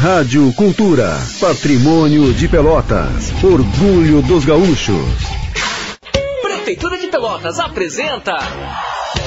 Rádio 0.00 0.52
Cultura, 0.52 1.12
patrimônio 1.40 2.32
de 2.32 2.46
Pelotas, 2.46 3.32
orgulho 3.42 4.22
dos 4.22 4.44
gaúchos. 4.44 4.94
Prefeitura 6.40 6.96
de 6.98 7.08
Pelotas 7.08 7.58
apresenta. 7.58 8.36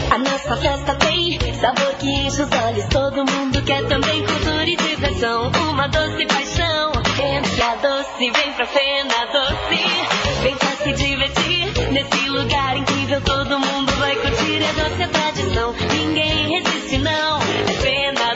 A 0.09 0.17
nossa 0.17 0.55
festa 0.55 0.95
tem 0.95 1.37
sabor 1.59 1.93
que 1.99 2.09
enche 2.09 2.41
os 2.41 2.49
olhos. 2.49 2.85
Todo 2.85 3.17
mundo 3.17 3.61
quer 3.63 3.85
também 3.87 4.25
cultura 4.25 4.63
e 4.65 4.77
diversão. 4.77 5.51
Uma 5.71 5.87
doce 5.87 6.25
paixão. 6.25 6.93
Entre 7.21 7.61
a 7.61 7.75
doce, 7.75 8.31
vem 8.31 8.53
pra 8.53 8.65
Fena 8.65 9.25
Doce. 9.33 10.41
Vem 10.41 10.55
pra 10.55 10.69
se 10.69 10.93
divertir. 10.93 11.91
Nesse 11.91 12.29
lugar 12.29 12.77
incrível, 12.77 13.19
todo 13.19 13.59
mundo 13.59 13.91
vai 13.99 14.15
curtir. 14.15 14.63
É 14.63 14.71
doce 14.71 15.03
a 15.03 15.07
tradição. 15.09 15.75
Ninguém 15.93 16.61
resiste, 16.61 16.97
não. 16.97 17.39
É 17.41 17.73
Fena 17.73 18.30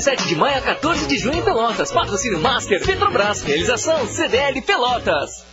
27 0.00 0.28
de 0.28 0.34
maio 0.34 0.56
a 0.56 0.62
14 0.62 1.06
de 1.06 1.18
junho 1.18 1.36
em 1.36 1.42
Pelotas. 1.42 1.92
Patrocínio 1.92 2.40
Master 2.40 2.82
Petrobras. 2.82 3.42
Realização 3.42 4.06
CDL 4.08 4.62
Pelotas. 4.62 5.44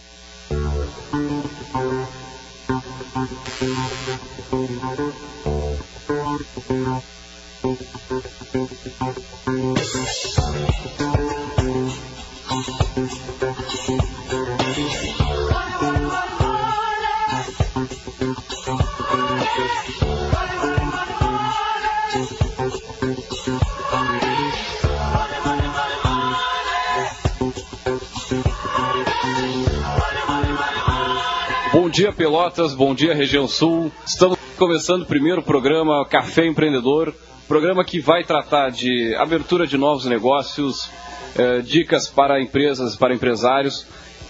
Dia, 31.97 32.13
Pelotas. 32.13 32.75
Bom 32.75 32.93
dia, 32.93 33.15
região 33.15 33.47
sul. 33.47 33.91
Estamos 34.05 34.37
começando 34.55 35.01
o 35.01 35.05
primeiro 35.07 35.41
programa 35.41 36.05
Café 36.07 36.45
Empreendedor. 36.45 37.11
Programa 37.47 37.83
que 37.83 37.99
vai 37.99 38.23
tratar 38.23 38.69
de 38.69 39.15
abertura 39.15 39.65
de 39.65 39.79
novos 39.79 40.05
negócios, 40.05 40.91
eh, 41.35 41.61
dicas 41.61 42.07
para 42.07 42.39
empresas, 42.39 42.95
para 42.95 43.15
empresários 43.15 43.87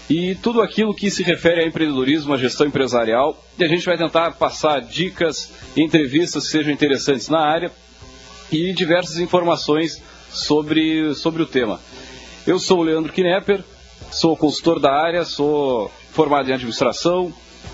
e 0.08 0.34
tudo 0.36 0.62
aquilo 0.62 0.94
que 0.94 1.10
se 1.10 1.22
refere 1.22 1.60
a 1.60 1.66
empreendedorismo, 1.66 2.32
a 2.32 2.38
gestão 2.38 2.66
empresarial. 2.66 3.38
E 3.58 3.64
a 3.64 3.68
gente 3.68 3.84
vai 3.84 3.98
tentar 3.98 4.30
passar 4.30 4.80
dicas 4.80 5.52
entrevistas 5.76 6.46
que 6.46 6.52
sejam 6.52 6.72
interessantes 6.72 7.28
na 7.28 7.40
área 7.40 7.70
e 8.50 8.72
diversas 8.72 9.18
informações 9.18 10.02
sobre, 10.30 11.14
sobre 11.14 11.42
o 11.42 11.46
tema. 11.46 11.78
Eu 12.46 12.58
sou 12.58 12.78
o 12.78 12.82
Leandro 12.82 13.12
Knepper, 13.12 13.62
sou 14.10 14.34
consultor 14.38 14.80
da 14.80 14.90
área, 14.90 15.22
sou 15.26 15.90
formado 16.12 16.48
em 16.48 16.54
administração, 16.54 17.30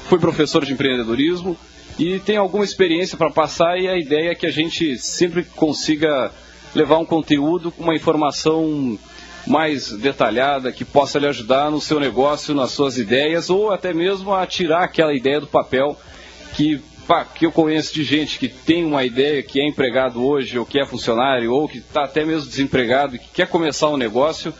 fui 0.08 0.18
professor 0.18 0.64
de 0.64 0.72
empreendedorismo 0.72 1.56
e 1.98 2.18
tenho 2.18 2.40
alguma 2.40 2.64
experiência 2.64 3.16
para 3.16 3.30
passar 3.30 3.78
e 3.78 3.88
a 3.88 3.96
ideia 3.96 4.30
é 4.30 4.34
que 4.34 4.46
a 4.46 4.50
gente 4.50 4.98
sempre 4.98 5.44
consiga 5.44 6.32
levar 6.74 6.98
um 6.98 7.04
conteúdo 7.04 7.70
com 7.70 7.84
uma 7.84 7.94
informação 7.94 8.98
mais 9.46 9.91
detalhada 9.92 10.72
que 10.72 10.84
possa 10.84 11.18
lhe 11.18 11.26
ajudar 11.26 11.70
no 11.70 11.80
seu 11.80 12.00
negócio, 12.00 12.54
nas 12.54 12.72
suas 12.72 12.98
ideias 12.98 13.50
ou 13.50 13.70
até 13.70 13.92
mesmo 13.92 14.34
a 14.34 14.46
tirar 14.46 14.84
aquela 14.84 15.14
ideia 15.14 15.41
do 15.41 15.46
papel 15.46 15.96
que, 16.54 16.80
pá, 17.06 17.24
que 17.24 17.46
eu 17.46 17.52
conheço 17.52 17.94
de 17.94 18.02
gente 18.04 18.38
que 18.38 18.48
tem 18.48 18.84
uma 18.84 19.04
ideia, 19.04 19.42
que 19.42 19.60
é 19.60 19.69
empregado 19.69 20.24
hoje 20.24 20.58
ou 20.58 20.66
que 20.66 20.80
é 20.80 20.86
funcionário 20.86 21.52
ou 21.52 21.69
que 21.69 21.78
está 21.78 22.04
até 22.04 22.24
mesmo 22.24 22.48
desempregado 22.48 23.16
e 23.16 23.19
que 23.19 23.28
quer 23.28 23.46
começar 23.46 23.91
um 23.91 23.96
negócio, 23.96 24.52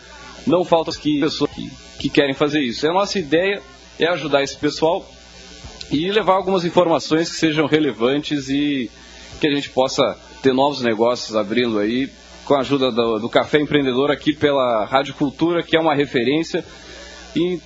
não 0.47 0.64
falta 0.64 0.92
que 0.92 1.20
pessoas 1.20 1.50
que, 1.50 1.70
que 1.98 2.09
querem 2.09 2.34
fazer 2.34 2.61
isso. 2.61 2.86
A 2.86 2.92
nossa 2.92 3.19
ideia 3.19 3.62
é 3.98 4.06
ajudar 4.06 4.42
esse 4.42 4.56
pessoal 4.56 5.09
e 5.91 6.11
levar 6.11 6.34
algumas 6.34 6.65
informações 6.65 7.31
que 7.31 7.37
sejam 7.37 7.67
relevantes 7.67 8.49
e 8.49 8.91
que 9.41 9.47
a 9.47 9.55
gente 9.55 9.71
possa 9.71 10.19
ter 10.43 10.53
novos 10.53 10.81
negócios 10.81 11.37
abrindo 11.37 11.78
aí 11.78 12.11
com 12.45 12.55
a 12.55 12.61
ajuda 12.61 12.91
do, 12.93 13.19
do 13.19 13.28
Café 13.28 13.59
Empreendedor 13.59 14.11
aqui 14.11 14.33
pela 14.33 14.84
Rádio 14.84 15.15
Cultura, 15.15 15.62
que 15.62 15.77
é 15.77 15.81
uma 15.81 15.94
referência. 15.94 16.65
E, 17.34 17.59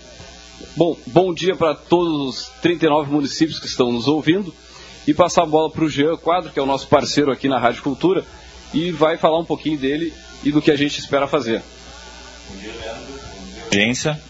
bom, 0.77 0.97
bom 1.07 1.35
dia 1.35 1.55
para 1.57 1.75
todos 1.75 2.29
os 2.29 2.49
39 2.63 3.11
municípios 3.11 3.59
que 3.59 3.67
estão 3.67 3.93
nos 3.93 4.07
ouvindo. 4.09 4.55
E 5.07 5.15
passar 5.15 5.43
a 5.43 5.47
bola 5.47 5.71
para 5.71 5.85
o 5.85 5.89
Jean 5.89 6.17
Quadro, 6.17 6.53
que 6.53 6.59
é 6.59 6.63
o 6.63 6.67
nosso 6.67 6.87
parceiro 6.87 7.33
aqui 7.33 7.49
na 7.49 7.59
Rádio 7.59 7.83
Cultura, 7.83 8.25
e 8.75 8.91
vai 8.91 9.17
falar 9.17 9.39
um 9.39 9.45
pouquinho 9.45 9.79
dele 9.79 10.13
e 10.45 10.53
do 10.53 10.61
que 10.61 10.71
a 10.71 10.77
gente 10.77 10.99
espera 10.99 11.27
fazer. 11.27 11.63
Bom 12.49 12.57
dia, 12.61 12.73
Leandro. 12.73 13.15
Bom 13.41 13.47
dia, 13.47 13.85
agência. 13.85 14.21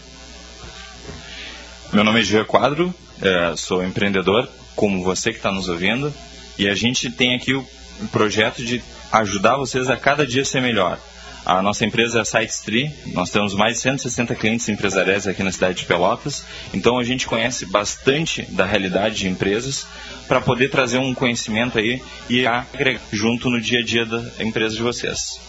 Meu 1.91 2.03
nome 2.03 2.21
é 2.21 2.23
Jean 2.23 2.45
Quadro, 2.45 2.93
é, 3.21 3.55
sou 3.55 3.83
empreendedor, 3.83 4.47
como 4.75 5.03
você 5.03 5.31
que 5.31 5.37
está 5.37 5.51
nos 5.51 5.67
ouvindo, 5.69 6.13
e 6.57 6.67
a 6.67 6.75
gente 6.75 7.09
tem 7.09 7.35
aqui 7.35 7.53
o 7.53 7.65
projeto 8.11 8.63
de 8.63 8.81
ajudar 9.11 9.57
vocês 9.57 9.89
a 9.89 9.97
cada 9.97 10.25
dia 10.25 10.45
ser 10.45 10.61
melhor. 10.61 10.99
A 11.45 11.61
nossa 11.61 11.85
empresa 11.85 12.19
é 12.19 12.21
a 12.21 12.25
SiteStree, 12.25 12.93
nós 13.07 13.31
temos 13.31 13.55
mais 13.55 13.77
de 13.77 13.81
160 13.81 14.35
clientes 14.35 14.69
empresariais 14.69 15.27
aqui 15.27 15.41
na 15.41 15.51
cidade 15.51 15.79
de 15.79 15.85
Pelotas, 15.85 16.45
então 16.73 16.99
a 16.99 17.03
gente 17.03 17.25
conhece 17.25 17.65
bastante 17.65 18.43
da 18.51 18.65
realidade 18.65 19.15
de 19.15 19.27
empresas 19.27 19.87
para 20.27 20.41
poder 20.41 20.69
trazer 20.69 20.99
um 20.99 21.13
conhecimento 21.13 21.79
aí 21.79 22.01
e 22.29 22.45
agregar 22.45 23.01
junto 23.11 23.49
no 23.49 23.59
dia 23.59 23.79
a 23.79 23.83
dia 23.83 24.05
da 24.05 24.21
empresa 24.39 24.75
de 24.75 24.83
vocês. 24.83 25.39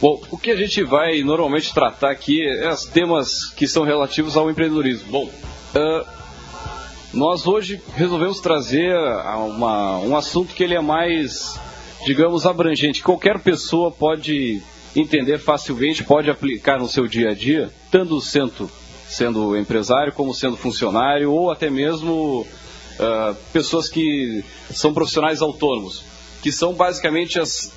Bom, 0.00 0.22
o 0.30 0.38
que 0.38 0.52
a 0.52 0.56
gente 0.56 0.82
vai 0.84 1.22
normalmente 1.22 1.74
tratar 1.74 2.10
aqui 2.10 2.40
é 2.46 2.70
os 2.70 2.84
temas 2.84 3.50
que 3.50 3.66
são 3.66 3.82
relativos 3.82 4.36
ao 4.36 4.48
empreendedorismo. 4.48 5.10
Bom, 5.10 5.30
uh, 5.74 6.06
nós 7.12 7.46
hoje 7.46 7.80
resolvemos 7.94 8.40
trazer 8.40 8.94
uma, 9.48 9.98
um 9.98 10.16
assunto 10.16 10.54
que 10.54 10.62
ele 10.62 10.74
é 10.74 10.80
mais, 10.80 11.58
digamos, 12.04 12.46
abrangente. 12.46 13.02
Qualquer 13.02 13.38
pessoa 13.40 13.90
pode 13.90 14.62
entender 14.94 15.38
facilmente, 15.38 16.04
pode 16.04 16.30
aplicar 16.30 16.78
no 16.78 16.88
seu 16.88 17.06
dia 17.06 17.30
a 17.30 17.34
dia, 17.34 17.70
tanto 17.90 18.20
sendo, 18.20 18.70
sendo 19.08 19.56
empresário 19.56 20.12
como 20.12 20.34
sendo 20.34 20.56
funcionário 20.56 21.32
ou 21.32 21.50
até 21.50 21.70
mesmo 21.70 22.46
uh, 22.98 23.34
pessoas 23.52 23.88
que 23.88 24.44
são 24.70 24.92
profissionais 24.92 25.40
autônomos, 25.40 26.04
que 26.42 26.52
são 26.52 26.74
basicamente 26.74 27.38
as 27.38 27.72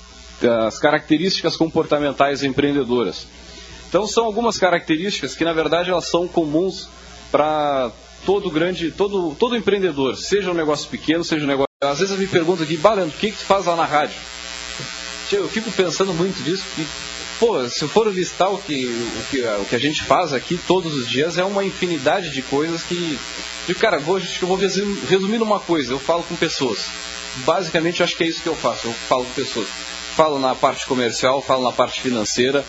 as 0.47 0.79
características 0.79 1.55
comportamentais 1.55 2.43
empreendedoras. 2.43 3.27
Então 3.87 4.07
são 4.07 4.25
algumas 4.25 4.57
características 4.57 5.35
que 5.35 5.43
na 5.43 5.53
verdade 5.53 5.89
elas 5.89 6.09
são 6.09 6.27
comuns 6.27 6.89
para 7.31 7.91
todo 8.25 8.51
grande, 8.51 8.91
todo, 8.91 9.35
todo 9.35 9.55
empreendedor, 9.55 10.15
seja 10.17 10.51
um 10.51 10.53
negócio 10.53 10.89
pequeno, 10.89 11.23
seja 11.23 11.43
um 11.45 11.47
negócio. 11.47 11.67
Às 11.81 11.99
vezes 11.99 12.13
eu 12.13 12.19
me 12.19 12.27
pergunto 12.27 12.63
aqui, 12.63 12.77
Balendo, 12.77 13.09
o 13.09 13.17
que, 13.17 13.31
que 13.31 13.37
tu 13.37 13.45
faz 13.45 13.65
lá 13.65 13.75
na 13.75 13.85
rádio? 13.85 14.15
Eu 15.31 15.47
fico 15.47 15.71
pensando 15.71 16.13
muito 16.13 16.41
nisso, 16.43 16.63
porque, 16.67 16.85
pô, 17.39 17.67
se 17.69 17.81
eu 17.81 17.89
for 17.89 18.07
listar 18.13 18.51
o 18.53 18.57
que, 18.57 18.85
o, 18.85 19.29
que, 19.31 19.41
o 19.41 19.65
que 19.65 19.75
a 19.75 19.79
gente 19.79 20.03
faz 20.03 20.33
aqui 20.33 20.59
todos 20.67 20.93
os 20.93 21.07
dias, 21.07 21.37
é 21.37 21.43
uma 21.43 21.63
infinidade 21.63 22.29
de 22.29 22.41
coisas 22.41 22.83
que. 22.83 23.17
De, 23.65 23.73
cara, 23.73 23.97
vou, 23.97 24.17
acho 24.17 24.37
que 24.37 24.43
eu 24.43 24.49
vou 24.49 24.57
resumir 24.57 25.37
numa 25.37 25.59
coisa, 25.59 25.93
eu 25.93 25.99
falo 25.99 26.23
com 26.23 26.35
pessoas. 26.35 26.85
Basicamente, 27.45 28.03
acho 28.03 28.15
que 28.15 28.25
é 28.25 28.27
isso 28.27 28.41
que 28.41 28.49
eu 28.49 28.55
faço, 28.55 28.87
eu 28.87 28.93
falo 29.07 29.23
com 29.23 29.31
pessoas 29.31 29.67
falo 30.15 30.39
na 30.39 30.53
parte 30.53 30.85
comercial, 30.85 31.41
falo 31.41 31.63
na 31.63 31.71
parte 31.71 32.01
financeira. 32.01 32.63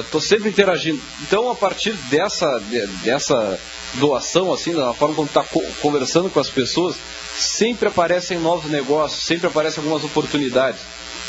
Estou 0.00 0.20
uh, 0.20 0.24
sempre 0.24 0.48
interagindo. 0.48 1.00
Então, 1.22 1.50
a 1.50 1.54
partir 1.54 1.92
dessa, 2.08 2.58
de, 2.60 2.86
dessa 3.04 3.58
doação, 3.94 4.52
assim, 4.52 4.72
da 4.72 4.94
forma 4.94 5.14
como 5.14 5.26
está 5.26 5.42
co 5.42 5.62
conversando 5.80 6.30
com 6.30 6.38
as 6.38 6.48
pessoas, 6.48 6.96
sempre 7.36 7.88
aparecem 7.88 8.38
novos 8.38 8.70
negócios, 8.70 9.24
sempre 9.24 9.48
aparecem 9.48 9.82
algumas 9.82 10.04
oportunidades. 10.04 10.80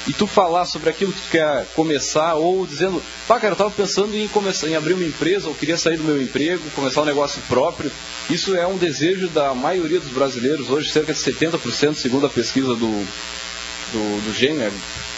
E 0.08 0.14
tu 0.14 0.28
falar 0.28 0.66
sobre 0.66 0.92
aquilo 0.92 1.12
que 1.12 1.20
tu 1.20 1.32
quer 1.32 1.66
começar, 1.76 2.36
ou 2.36 2.68
dizendo, 2.68 3.02
pá, 3.28 3.36
cara, 3.36 3.50
eu 3.50 3.53
estava 3.53 3.72
pensando 3.72 4.16
em 4.16 4.28
começar, 4.28 4.68
em 4.68 4.76
abrir 4.76 4.94
uma 4.94 5.03
empresa, 5.03 5.48
ou 5.48 5.56
queria 5.56 5.78
sair 5.78 5.98
do 5.98 6.03
meu 6.03 6.22
emprego, 6.22 6.62
começar 6.76 7.02
um 7.02 7.06
negócio 7.06 7.41
próprio. 7.48 7.91
Isso 8.30 8.56
é 8.56 8.68
um 8.68 8.78
desejo 8.78 9.28
da 9.30 9.56
maioria 9.56 10.00
dos 10.00 10.12
brasileiros, 10.12 10.70
hoje 10.70 10.91
cerca 10.91 11.12
de 11.12 11.20
70%, 11.20 11.96
segundo 11.96 12.28
a 12.28 12.30
pesquisa 12.30 12.76
do, 12.76 12.76
do, 12.78 14.26
do 14.26 14.34
GEM, 14.38 14.58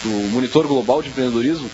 do 0.02 0.30
Monitor 0.30 0.66
Global 0.66 1.02
de 1.02 1.10
Empreendedorismo, 1.10 1.70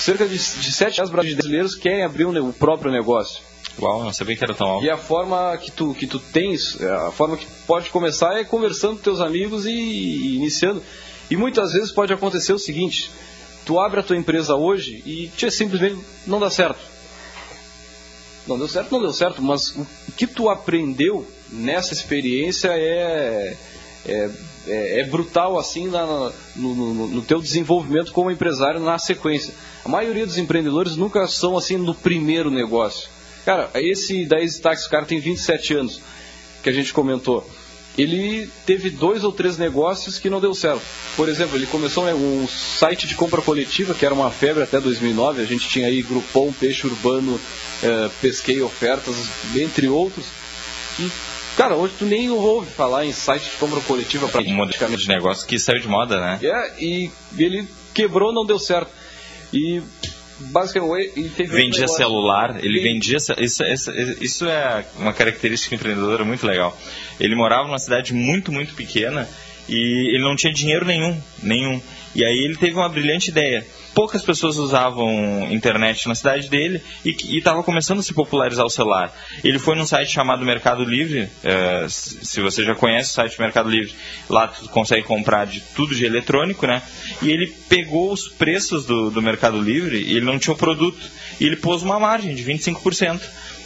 cerca 0.00 0.26
de, 0.26 0.36
de 0.36 0.72
7 0.72 1.02
brasileiros 1.10 1.74
querem 1.74 2.04
abrir 2.04 2.26
um, 2.26 2.48
o 2.48 2.52
próprio 2.52 2.90
negócio. 2.90 3.42
Uau, 3.78 4.04
não 4.04 4.12
sabia 4.12 4.36
que 4.36 4.44
era 4.44 4.54
tão 4.54 4.66
alto. 4.66 4.84
E 4.84 4.90
a 4.90 4.96
forma 4.96 5.56
que 5.58 5.70
tu, 5.70 5.94
que 5.94 6.06
tu 6.06 6.18
tens, 6.18 6.80
a 6.82 7.10
forma 7.10 7.36
que 7.36 7.46
pode 7.66 7.90
começar 7.90 8.36
é 8.36 8.44
conversando 8.44 8.96
com 8.96 9.02
teus 9.02 9.20
amigos 9.20 9.66
e, 9.66 9.70
e 9.70 10.36
iniciando. 10.36 10.82
E 11.30 11.36
muitas 11.36 11.72
vezes 11.72 11.92
pode 11.92 12.12
acontecer 12.12 12.52
o 12.52 12.58
seguinte, 12.58 13.10
tu 13.64 13.78
abre 13.78 14.00
a 14.00 14.02
tua 14.02 14.16
empresa 14.16 14.54
hoje 14.54 15.02
e 15.06 15.30
tchê, 15.36 15.50
simplesmente 15.50 15.98
não 16.26 16.40
dá 16.40 16.50
certo. 16.50 16.80
Não 18.46 18.58
deu 18.58 18.68
certo, 18.68 18.90
não 18.90 19.00
deu 19.00 19.12
certo, 19.12 19.40
mas 19.40 19.70
o 19.76 19.86
que 20.16 20.26
tu 20.26 20.48
aprendeu 20.48 21.26
nessa 21.50 21.92
experiência 21.92 22.68
é, 22.68 23.56
é 24.06 24.30
é, 24.70 25.00
é 25.00 25.04
brutal 25.04 25.58
assim 25.58 25.88
na, 25.88 26.06
no, 26.56 26.74
no, 26.74 27.06
no 27.08 27.22
teu 27.22 27.40
desenvolvimento 27.40 28.12
como 28.12 28.30
empresário 28.30 28.80
na 28.80 28.98
sequência. 28.98 29.52
A 29.84 29.88
maioria 29.88 30.26
dos 30.26 30.38
empreendedores 30.38 30.96
nunca 30.96 31.26
são 31.26 31.56
assim 31.56 31.76
no 31.76 31.94
primeiro 31.94 32.50
negócio. 32.50 33.08
Cara, 33.44 33.70
esse 33.74 34.26
da 34.26 34.40
Exitax, 34.40 34.86
o 34.86 34.90
cara 34.90 35.06
tem 35.06 35.18
27 35.18 35.74
anos, 35.74 36.00
que 36.62 36.68
a 36.68 36.72
gente 36.72 36.92
comentou. 36.92 37.48
Ele 37.98 38.48
teve 38.64 38.88
dois 38.88 39.24
ou 39.24 39.32
três 39.32 39.58
negócios 39.58 40.18
que 40.18 40.30
não 40.30 40.40
deu 40.40 40.54
certo. 40.54 40.82
Por 41.16 41.28
exemplo, 41.28 41.56
ele 41.56 41.66
começou 41.66 42.04
né, 42.04 42.14
um 42.14 42.46
site 42.46 43.06
de 43.06 43.14
compra 43.14 43.42
coletiva, 43.42 43.94
que 43.94 44.06
era 44.06 44.14
uma 44.14 44.30
febre 44.30 44.62
até 44.62 44.78
2009. 44.78 45.42
A 45.42 45.44
gente 45.44 45.68
tinha 45.68 45.88
aí 45.88 46.00
Grupom, 46.02 46.52
Peixe 46.52 46.86
Urbano, 46.86 47.40
eh, 47.82 48.10
Pesquei 48.20 48.62
Ofertas, 48.62 49.16
entre 49.56 49.88
outros. 49.88 50.26
E, 50.98 51.10
cara, 51.62 51.76
hoje 51.76 51.94
tu 51.98 52.04
nem 52.06 52.30
ouve 52.30 52.70
falar 52.70 53.04
em 53.04 53.12
site 53.12 53.44
de 53.44 53.50
compra 53.58 53.80
coletiva 53.82 54.28
para 54.28 54.40
Um 54.42 54.54
modelo 54.54 54.96
de 54.96 55.08
negócio 55.08 55.46
que 55.46 55.58
saiu 55.58 55.80
de 55.80 55.88
moda, 55.88 56.18
né? 56.20 56.38
É, 56.42 56.82
e 56.82 57.10
ele 57.36 57.66
quebrou, 57.92 58.32
não 58.32 58.46
deu 58.46 58.58
certo. 58.58 58.90
E 59.52 59.82
basicamente 60.38 61.12
ele 61.16 61.28
teve 61.28 61.52
um 61.52 61.56
vendia 61.56 61.80
negócio- 61.80 61.96
celular, 61.96 62.64
ele 62.64 62.78
Sim. 62.78 62.84
vendia. 62.84 63.16
Isso, 63.16 63.62
isso, 63.64 63.90
isso 64.20 64.46
é 64.48 64.84
uma 64.98 65.12
característica 65.12 65.74
empreendedora 65.74 66.24
muito 66.24 66.46
legal. 66.46 66.76
Ele 67.18 67.34
morava 67.34 67.64
numa 67.66 67.78
cidade 67.78 68.14
muito, 68.14 68.50
muito 68.50 68.74
pequena 68.74 69.28
e 69.68 70.14
ele 70.14 70.22
não 70.22 70.34
tinha 70.36 70.52
dinheiro 70.52 70.86
nenhum, 70.86 71.20
nenhum. 71.42 71.80
E 72.14 72.24
aí 72.24 72.38
ele 72.38 72.56
teve 72.56 72.74
uma 72.74 72.88
brilhante 72.88 73.28
ideia. 73.30 73.66
Poucas 73.94 74.22
pessoas 74.22 74.56
usavam 74.56 75.48
internet 75.50 76.06
na 76.08 76.14
cidade 76.14 76.48
dele 76.48 76.82
e 77.04 77.38
estava 77.38 77.62
começando 77.62 77.98
a 77.98 78.02
se 78.02 78.14
popularizar 78.14 78.64
o 78.64 78.70
celular. 78.70 79.12
Ele 79.42 79.58
foi 79.58 79.74
num 79.76 79.86
site 79.86 80.12
chamado 80.12 80.44
Mercado 80.44 80.84
Livre, 80.84 81.28
se 81.88 82.20
se 82.30 82.40
você 82.40 82.64
já 82.64 82.74
conhece 82.74 83.10
o 83.10 83.14
site 83.14 83.40
Mercado 83.40 83.68
Livre, 83.68 83.92
lá 84.28 84.48
tu 84.48 84.68
consegue 84.68 85.02
comprar 85.02 85.46
de 85.46 85.60
tudo 85.60 85.94
de 85.94 86.04
eletrônico, 86.04 86.66
né? 86.66 86.82
E 87.20 87.30
ele 87.30 87.46
pegou 87.68 88.12
os 88.12 88.28
preços 88.28 88.86
do, 88.86 89.10
do 89.10 89.20
Mercado 89.20 89.60
Livre 89.60 89.98
e 89.98 90.16
ele 90.16 90.24
não 90.24 90.38
tinha 90.38 90.54
o 90.54 90.56
produto. 90.56 91.00
E 91.38 91.44
ele 91.44 91.56
pôs 91.56 91.82
uma 91.82 91.98
margem 91.98 92.34
de 92.34 92.44
25%. 92.44 93.20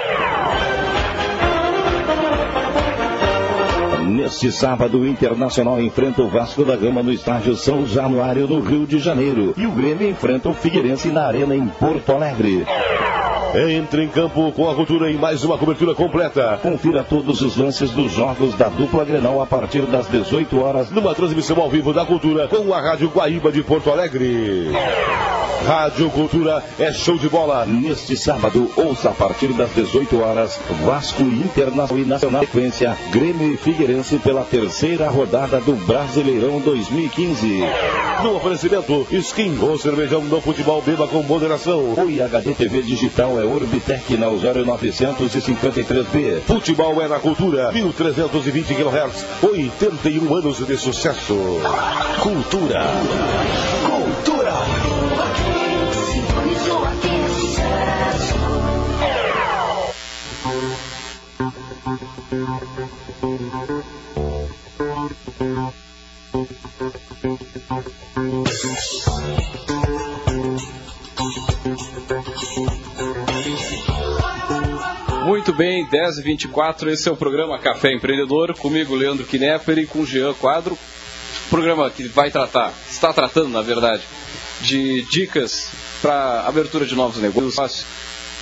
Neste 4.08 4.50
sábado, 4.50 4.98
o 4.98 5.06
Internacional 5.06 5.80
enfrenta 5.80 6.20
o 6.20 6.28
Vasco 6.28 6.64
da 6.64 6.74
Gama 6.74 7.00
no 7.00 7.12
estádio 7.12 7.54
São 7.54 7.86
Januário, 7.86 8.48
no 8.48 8.60
Rio 8.60 8.84
de 8.88 8.98
Janeiro. 8.98 9.54
E 9.56 9.66
o 9.66 9.70
Grêmio 9.70 10.10
enfrenta 10.10 10.48
o 10.48 10.52
Figueirense 10.54 11.10
na 11.10 11.26
Arena, 11.26 11.54
em 11.54 11.68
Porto 11.68 12.10
Alegre. 12.10 12.66
Entre 13.54 14.04
em 14.04 14.08
campo 14.08 14.52
com 14.52 14.68
a 14.68 14.74
cultura 14.74 15.10
em 15.10 15.16
mais 15.16 15.42
uma 15.42 15.56
cobertura 15.56 15.94
completa. 15.94 16.58
Confira 16.60 17.02
todos 17.02 17.40
os 17.40 17.56
lances 17.56 17.90
dos 17.90 18.12
jogos 18.12 18.54
da 18.54 18.68
dupla 18.68 19.04
Grenal 19.04 19.40
a 19.40 19.46
partir 19.46 19.82
das 19.82 20.06
18 20.06 20.60
horas. 20.60 20.90
Numa 20.90 21.14
transmissão 21.14 21.58
ao 21.60 21.70
vivo 21.70 21.92
da 21.92 22.04
cultura 22.04 22.46
com 22.48 22.74
a 22.74 22.80
Rádio 22.80 23.08
Guaíba 23.08 23.50
de 23.50 23.62
Porto 23.62 23.90
Alegre. 23.90 24.70
Rádio 25.66 26.08
Cultura 26.10 26.62
é 26.78 26.92
show 26.92 27.18
de 27.18 27.28
bola. 27.28 27.66
Neste 27.66 28.16
sábado, 28.16 28.70
ouça 28.76 29.10
a 29.10 29.12
partir 29.12 29.48
das 29.48 29.70
18 29.74 30.20
horas 30.20 30.58
Vasco 30.84 31.22
Internacional 31.22 31.98
e 31.98 32.04
Nacional 32.04 32.40
Sequência 32.42 32.96
Grêmio 33.10 33.52
e 33.52 33.56
Figueirense 33.56 34.18
pela 34.18 34.44
terceira 34.44 35.08
rodada 35.08 35.60
do 35.60 35.74
Brasileirão 35.74 36.60
2015. 36.60 37.60
No 38.22 38.36
oferecimento, 38.36 39.06
skin 39.10 39.58
ou 39.60 39.78
cervejão 39.78 40.22
no 40.22 40.40
futebol 40.40 40.80
beba 40.80 41.06
com 41.06 41.22
moderação. 41.22 41.94
O 41.94 42.10
IHD 42.10 42.54
TV 42.54 42.82
Digital 42.82 43.37
é 43.40 43.44
Orbitec 43.44 44.16
na 44.16 44.28
0953B. 44.28 46.42
Futebol 46.46 47.02
é 47.02 47.08
na 47.08 47.18
cultura, 47.18 47.72
1320 47.72 48.74
kHz, 48.74 49.26
81 49.42 50.34
anos 50.34 50.66
de 50.66 50.76
sucesso. 50.76 51.36
Cultura. 52.22 52.84
Cultura. 53.86 54.54
Muito 75.28 75.52
bem, 75.52 75.84
10 75.84 76.20
e 76.20 76.22
24 76.22 76.88
esse 76.88 77.06
é 77.06 77.12
o 77.12 77.16
programa 77.16 77.58
Café 77.58 77.92
Empreendedor, 77.92 78.56
comigo 78.56 78.94
Leandro 78.94 79.26
Knepper 79.26 79.76
e 79.76 79.86
com 79.86 80.06
Jean 80.06 80.32
Quadro. 80.32 80.76
Programa 81.50 81.90
que 81.90 82.08
vai 82.08 82.30
tratar, 82.30 82.72
está 82.90 83.12
tratando 83.12 83.50
na 83.50 83.60
verdade, 83.60 84.02
de 84.62 85.02
dicas 85.02 85.68
para 86.00 86.44
abertura 86.46 86.86
de 86.86 86.94
novos 86.94 87.20
negócios, 87.20 87.84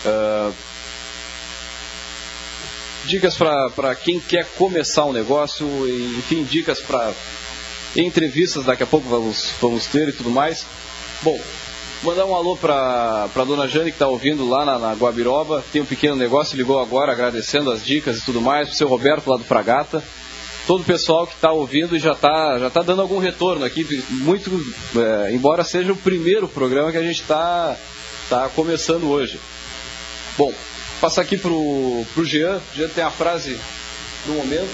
ah, 0.07 0.52
dicas 3.05 3.35
para 3.35 3.97
quem 3.97 4.21
quer 4.21 4.47
começar 4.57 5.07
um 5.07 5.12
negócio, 5.12 5.66
enfim, 6.16 6.45
dicas 6.45 6.78
para 6.78 7.12
entrevistas 7.97 8.64
daqui 8.64 8.85
a 8.85 8.87
pouco 8.87 9.09
vamos, 9.09 9.50
vamos 9.61 9.87
ter 9.87 10.11
e 10.11 10.12
tudo 10.12 10.31
mais. 10.31 10.64
Bom, 11.21 11.37
mandar 12.02 12.24
um 12.24 12.34
alô 12.34 12.56
para 12.56 13.28
a 13.34 13.44
dona 13.44 13.68
Jane 13.68 13.90
que 13.90 13.96
está 13.96 14.06
ouvindo 14.06 14.48
lá 14.48 14.64
na, 14.64 14.78
na 14.78 14.92
Guabiroba. 14.92 15.64
Tem 15.72 15.82
um 15.82 15.86
pequeno 15.86 16.16
negócio, 16.16 16.56
ligou 16.56 16.80
agora 16.80 17.12
agradecendo 17.12 17.70
as 17.70 17.84
dicas 17.84 18.18
e 18.18 18.24
tudo 18.24 18.40
mais. 18.40 18.68
Para 18.68 18.74
o 18.74 18.76
seu 18.76 18.88
Roberto 18.88 19.30
lá 19.30 19.36
do 19.36 19.44
Fragata. 19.44 20.02
Todo 20.66 20.80
o 20.80 20.84
pessoal 20.84 21.26
que 21.26 21.34
está 21.34 21.52
ouvindo 21.52 21.96
e 21.96 22.00
já 22.00 22.12
está 22.12 22.58
já 22.58 22.70
tá 22.70 22.82
dando 22.82 23.02
algum 23.02 23.18
retorno 23.18 23.64
aqui. 23.64 24.04
Muito, 24.10 24.50
é, 24.96 25.32
embora 25.32 25.62
seja 25.62 25.92
o 25.92 25.96
primeiro 25.96 26.48
programa 26.48 26.90
que 26.90 26.98
a 26.98 27.02
gente 27.02 27.20
está 27.20 27.76
tá 28.28 28.48
começando 28.48 29.08
hoje. 29.08 29.38
Bom, 30.36 30.52
passar 31.00 31.22
aqui 31.22 31.36
para 31.36 31.50
o 31.50 32.24
Jean. 32.24 32.60
Jean 32.74 32.88
tem 32.88 33.04
a 33.04 33.10
frase 33.10 33.58
do 34.26 34.32
momento. 34.32 34.68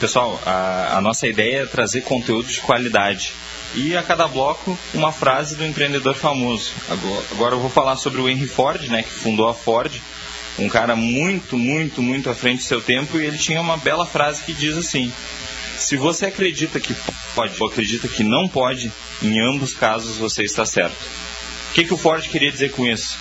Pessoal, 0.00 0.40
a, 0.44 0.98
a 0.98 1.00
nossa 1.00 1.26
ideia 1.26 1.62
é 1.62 1.66
trazer 1.66 2.02
conteúdo 2.02 2.48
de 2.48 2.60
qualidade. 2.60 3.32
E 3.76 3.94
a 3.94 4.02
cada 4.02 4.26
bloco, 4.26 4.76
uma 4.94 5.12
frase 5.12 5.54
do 5.54 5.64
empreendedor 5.64 6.14
famoso. 6.14 6.72
Agora, 7.30 7.54
eu 7.54 7.60
vou 7.60 7.68
falar 7.68 7.96
sobre 7.96 8.22
o 8.22 8.28
Henry 8.28 8.48
Ford, 8.48 8.80
né, 8.88 9.02
que 9.02 9.10
fundou 9.10 9.48
a 9.48 9.54
Ford. 9.54 9.92
Um 10.58 10.66
cara 10.66 10.96
muito, 10.96 11.58
muito, 11.58 12.00
muito 12.00 12.30
à 12.30 12.34
frente 12.34 12.60
do 12.60 12.64
seu 12.64 12.80
tempo. 12.80 13.18
E 13.18 13.26
ele 13.26 13.36
tinha 13.36 13.60
uma 13.60 13.76
bela 13.76 14.06
frase 14.06 14.42
que 14.42 14.54
diz 14.54 14.74
assim: 14.78 15.12
Se 15.76 15.94
você 15.94 16.24
acredita 16.26 16.80
que 16.80 16.96
pode 17.34 17.54
ou 17.60 17.68
acredita 17.68 18.08
que 18.08 18.24
não 18.24 18.48
pode, 18.48 18.90
em 19.22 19.38
ambos 19.40 19.74
casos 19.74 20.16
você 20.16 20.42
está 20.42 20.64
certo. 20.64 20.96
O 21.70 21.74
que, 21.74 21.84
que 21.84 21.92
o 21.92 21.98
Ford 21.98 22.26
queria 22.26 22.50
dizer 22.50 22.70
com 22.70 22.86
isso? 22.86 23.18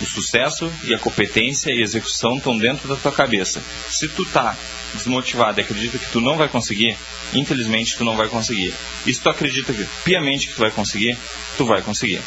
O 0.00 0.06
sucesso 0.06 0.72
e 0.84 0.94
a 0.94 0.98
competência 0.98 1.70
e 1.70 1.78
a 1.78 1.82
execução 1.82 2.36
estão 2.36 2.58
dentro 2.58 2.88
da 2.88 2.96
tua 2.96 3.12
cabeça. 3.12 3.62
Se 3.88 4.08
tu 4.08 4.24
tá 4.24 4.56
desmotivado 4.92 5.60
e 5.60 5.62
acredita 5.62 5.98
que 5.98 6.10
tu 6.10 6.20
não 6.20 6.36
vai 6.36 6.48
conseguir, 6.48 6.96
infelizmente 7.32 7.96
tu 7.96 8.04
não 8.04 8.16
vai 8.16 8.28
conseguir. 8.28 8.74
E 9.06 9.14
se 9.14 9.20
tu 9.20 9.28
acredita 9.28 9.72
que, 9.72 9.86
piamente 10.04 10.48
que 10.48 10.54
tu 10.54 10.60
vai 10.60 10.70
conseguir, 10.70 11.16
tu 11.56 11.64
vai 11.64 11.82
conseguir. 11.82 12.20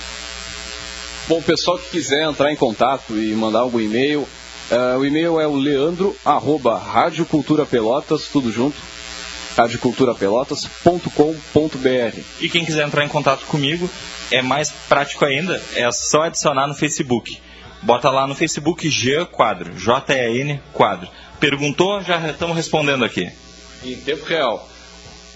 Bom, 1.27 1.41
pessoal 1.41 1.77
que 1.77 1.89
quiser 1.89 2.23
entrar 2.23 2.53
em 2.53 2.55
contato 2.55 3.17
e 3.17 3.33
mandar 3.33 3.59
algum 3.59 3.81
e-mail, 3.81 4.21
uh, 4.21 4.97
o 4.97 5.05
e-mail 5.05 5.41
é 5.41 5.47
o 5.47 5.55
leandro, 5.55 6.15
arroba 6.23 6.77
radioculturapelotas, 6.77 8.29
tudo 8.31 8.49
junto, 8.49 8.77
radioculturapelotas.com.br. 9.57 12.19
E 12.39 12.49
quem 12.49 12.63
quiser 12.63 12.87
entrar 12.87 13.03
em 13.03 13.09
contato 13.09 13.45
comigo, 13.45 13.89
é 14.31 14.41
mais 14.41 14.71
prático 14.87 15.25
ainda, 15.25 15.61
é 15.75 15.91
só 15.91 16.23
adicionar 16.23 16.67
no 16.67 16.75
Facebook. 16.75 17.41
Bota 17.81 18.09
lá 18.09 18.25
no 18.27 18.35
Facebook 18.35 18.89
Jean 18.89 19.25
Quadro, 19.25 19.73
J-E-N 19.75 20.61
Quadro. 20.73 21.07
Perguntou, 21.39 22.01
já 22.01 22.29
estamos 22.29 22.55
respondendo 22.55 23.05
aqui. 23.05 23.29
Em 23.83 23.95
tempo 23.95 24.25
real. 24.25 24.67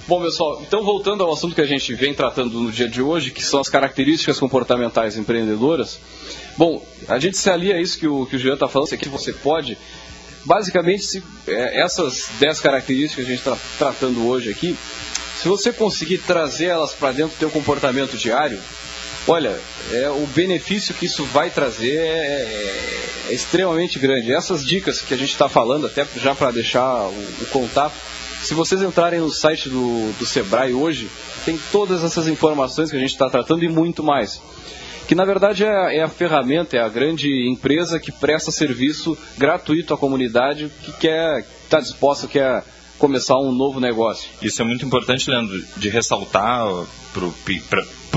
Bom, 0.07 0.21
pessoal, 0.21 0.61
então 0.61 0.83
voltando 0.83 1.23
ao 1.23 1.31
assunto 1.31 1.53
que 1.53 1.61
a 1.61 1.65
gente 1.65 1.93
vem 1.93 2.13
tratando 2.13 2.59
no 2.59 2.71
dia 2.71 2.89
de 2.89 3.01
hoje, 3.01 3.29
que 3.31 3.43
são 3.43 3.59
as 3.59 3.69
características 3.69 4.39
comportamentais 4.39 5.15
empreendedoras. 5.15 5.99
Bom, 6.57 6.83
a 7.07 7.19
gente 7.19 7.37
se 7.37 7.49
alia 7.49 7.75
a 7.75 7.81
isso 7.81 7.99
que 7.99 8.07
o, 8.07 8.25
que 8.25 8.35
o 8.35 8.39
Jean 8.39 8.55
está 8.55 8.67
falando, 8.67 8.89
que 8.97 9.07
você 9.07 9.31
pode. 9.31 9.77
Basicamente, 10.43 11.03
se, 11.03 11.23
é, 11.47 11.81
essas 11.81 12.29
10 12.39 12.59
características 12.59 13.15
que 13.15 13.31
a 13.31 13.35
gente 13.35 13.39
está 13.39 13.57
tratando 13.77 14.27
hoje 14.27 14.49
aqui, 14.49 14.75
se 15.41 15.47
você 15.47 15.71
conseguir 15.71 16.17
trazer 16.17 16.65
elas 16.65 16.93
para 16.93 17.11
dentro 17.11 17.35
do 17.35 17.39
teu 17.39 17.49
comportamento 17.49 18.17
diário, 18.17 18.59
olha, 19.27 19.59
é, 19.91 20.09
o 20.09 20.25
benefício 20.27 20.93
que 20.93 21.05
isso 21.05 21.23
vai 21.25 21.49
trazer 21.49 21.97
é, 21.97 22.07
é, 22.07 23.29
é 23.29 23.33
extremamente 23.33 23.99
grande. 23.99 24.33
Essas 24.33 24.65
dicas 24.65 25.01
que 25.01 25.13
a 25.13 25.17
gente 25.17 25.31
está 25.31 25.49
falando, 25.49 25.85
até 25.85 26.05
já 26.17 26.35
para 26.35 26.51
deixar 26.51 27.07
o, 27.07 27.27
o 27.41 27.45
contato, 27.51 27.93
se 28.41 28.53
vocês 28.53 28.81
entrarem 28.81 29.19
no 29.19 29.29
site 29.29 29.69
do, 29.69 30.11
do 30.17 30.25
Sebrae 30.25 30.73
hoje, 30.73 31.09
tem 31.45 31.59
todas 31.71 32.03
essas 32.03 32.27
informações 32.27 32.89
que 32.89 32.97
a 32.97 32.99
gente 32.99 33.11
está 33.11 33.29
tratando 33.29 33.63
e 33.63 33.69
muito 33.69 34.03
mais. 34.03 34.41
Que 35.07 35.13
na 35.13 35.25
verdade 35.25 35.63
é, 35.63 35.97
é, 35.97 36.03
a 36.03 36.07
ferramenta, 36.07 36.75
é 36.75 36.79
a 36.79 36.89
grande 36.89 37.29
empresa 37.47 37.99
que 37.99 38.11
presta 38.11 38.51
serviço 38.51 39.17
gratuito 39.37 39.93
à 39.93 39.97
comunidade 39.97 40.71
que 40.83 40.91
quer, 40.93 41.45
está 41.65 41.79
disposta, 41.79 42.27
quer 42.27 42.63
começar 43.01 43.35
um 43.39 43.51
novo 43.51 43.79
negócio. 43.79 44.29
Isso 44.43 44.61
é 44.61 44.65
muito 44.65 44.85
importante, 44.85 45.27
Leandro, 45.27 45.59
de 45.75 45.89
ressaltar 45.89 46.67
para 47.11 47.25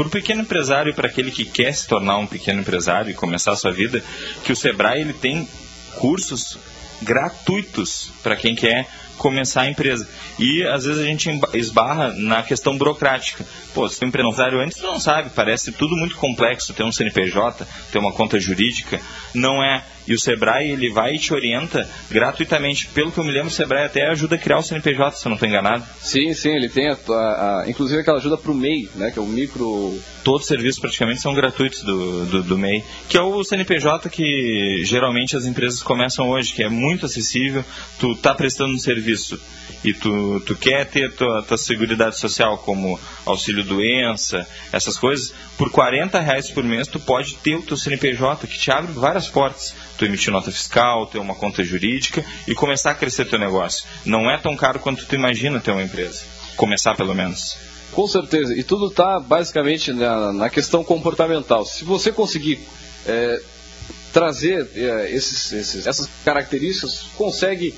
o 0.03 0.11
pequeno 0.11 0.43
empresário 0.43 0.91
e 0.91 0.93
para 0.93 1.09
aquele 1.09 1.31
que 1.31 1.47
quer 1.47 1.73
se 1.73 1.89
tornar 1.89 2.19
um 2.19 2.27
pequeno 2.27 2.61
empresário 2.61 3.11
e 3.11 3.15
começar 3.15 3.53
a 3.53 3.57
sua 3.57 3.73
vida, 3.73 4.05
que 4.45 4.53
o 4.53 4.57
Sebrae 4.57 5.01
ele 5.01 5.15
tem 5.15 5.49
cursos 5.97 6.59
gratuitos 7.01 8.11
para 8.23 8.37
quem 8.37 8.55
quer 8.55 8.87
começar 9.17 9.63
a 9.63 9.71
empresa. 9.71 10.07
E 10.39 10.63
às 10.65 10.85
vezes 10.85 11.03
a 11.03 11.07
gente 11.07 11.31
esbarra 11.55 12.13
na 12.13 12.43
questão 12.43 12.77
burocrática. 12.77 13.47
Pô, 13.73 13.89
se 13.89 13.99
tem 13.99 14.07
um 14.07 14.11
empresário 14.11 14.61
antes, 14.61 14.77
tu 14.77 14.87
não 14.87 15.01
sabe, 15.01 15.31
parece 15.31 15.73
tudo 15.73 15.97
muito 15.97 16.17
complexo, 16.17 16.75
ter 16.75 16.85
um 16.85 16.93
CNPJ, 16.93 17.67
ter 17.91 17.99
uma 17.99 18.13
conta 18.13 18.39
jurídica, 18.39 19.01
não 19.33 19.65
é. 19.65 19.83
E 20.07 20.15
o 20.15 20.19
Sebrae, 20.19 20.71
ele 20.71 20.91
vai 20.91 21.15
e 21.15 21.19
te 21.19 21.33
orienta 21.33 21.89
gratuitamente. 22.11 22.87
Pelo 22.89 23.11
que 23.11 23.19
eu 23.19 23.25
me 23.25 23.33
lembro, 23.33 23.49
o 23.49 23.51
Sebrae 23.51 23.85
até 23.85 24.07
ajuda 24.11 24.35
a 24.37 24.39
criar 24.39 24.59
o 24.59 24.63
CNPJ, 24.63 25.17
se 25.17 25.27
eu 25.27 25.31
não 25.31 25.37
estou 25.37 25.49
enganado. 25.49 25.85
Sim, 26.01 26.33
sim, 26.35 26.51
ele 26.51 26.69
tem, 26.69 26.89
a, 26.89 26.97
a, 27.09 27.63
a, 27.63 27.71
inclusive 27.71 28.01
aquela 28.01 28.19
ajuda 28.19 28.37
para 28.37 28.51
o 28.51 28.55
MEI, 28.55 28.89
né, 28.95 29.11
que 29.11 29.19
é 29.19 29.23
o 29.23 29.27
micro... 29.27 29.99
Todos 30.23 30.43
os 30.43 30.49
serviços 30.49 30.81
praticamente 30.81 31.21
são 31.21 31.35
gratuitos 31.35 31.83
do, 31.83 32.25
do, 32.27 32.43
do 32.43 32.59
MEI, 32.59 32.83
que 33.09 33.17
é 33.17 33.21
o 33.21 33.45
CNPJ 33.45 34.09
que 34.09 34.83
geralmente 34.85 35.37
as 35.37 35.45
empresas 35.45 35.83
começam 35.83 36.31
hoje, 36.31 36.55
que 36.55 36.63
é 36.63 36.69
muito 36.69 37.05
acessível, 37.05 37.63
tu 37.99 38.13
está 38.13 38.35
prestando 38.35 38.73
um 38.73 38.79
serviço 38.79 39.39
e 39.85 39.93
tu, 39.93 40.41
tu 40.41 40.57
quer 40.57 40.87
ter 40.87 41.13
tua, 41.13 41.43
tua 41.43 41.59
seguridade 41.59 42.19
social 42.19 42.57
como 42.59 42.99
auxílio 43.27 43.63
doença, 43.63 44.49
essas 44.73 44.99
coisas, 44.99 45.35
por 45.59 45.71
40 45.71 46.19
reais 46.21 46.51
por 46.51 46.65
mês 46.65 46.89
tu 46.89 46.99
pode 46.99 47.35
ter 47.37 47.57
o 47.57 47.63
teu 47.63 47.77
CNPJ 47.77 48.47
que 48.47 48.59
te 48.59 48.71
abre 48.71 48.93
várias 48.93 49.29
portas. 49.29 49.75
Tu 49.97 50.05
emitir 50.05 50.33
nota 50.33 50.51
fiscal, 50.51 51.07
ter 51.07 51.19
uma 51.19 51.35
conta 51.35 51.63
jurídica 51.63 52.25
e 52.49 52.55
começar 52.55 52.91
a 52.91 52.95
crescer 52.95 53.27
teu 53.27 53.39
negócio. 53.39 53.85
Não 54.05 54.31
é 54.31 54.37
tão 54.39 54.57
caro 54.57 54.81
quanto 54.81 55.07
tu 55.07 55.15
imagina 55.15 55.61
ter 55.61 55.71
uma 55.71 55.83
empresa. 55.83 56.23
Começar 56.57 56.95
pelo 56.97 57.15
menos. 57.15 57.57
Com 57.93 58.09
certeza. 58.09 58.57
E 58.57 58.63
tudo 58.65 58.89
está 58.89 59.21
basicamente 59.21 59.93
na, 59.93 60.33
na, 60.33 60.51
questão 60.51 60.83
comportamental. 60.83 61.65
Se 61.65 61.85
você 61.85 62.11
conseguir 62.11 62.59
é, 63.07 63.41
trazer 64.13 64.69
é, 64.75 65.11
esses, 65.11 65.53
esses, 65.53 65.87
essas 65.87 66.09
características, 66.25 67.07
consegue 67.17 67.75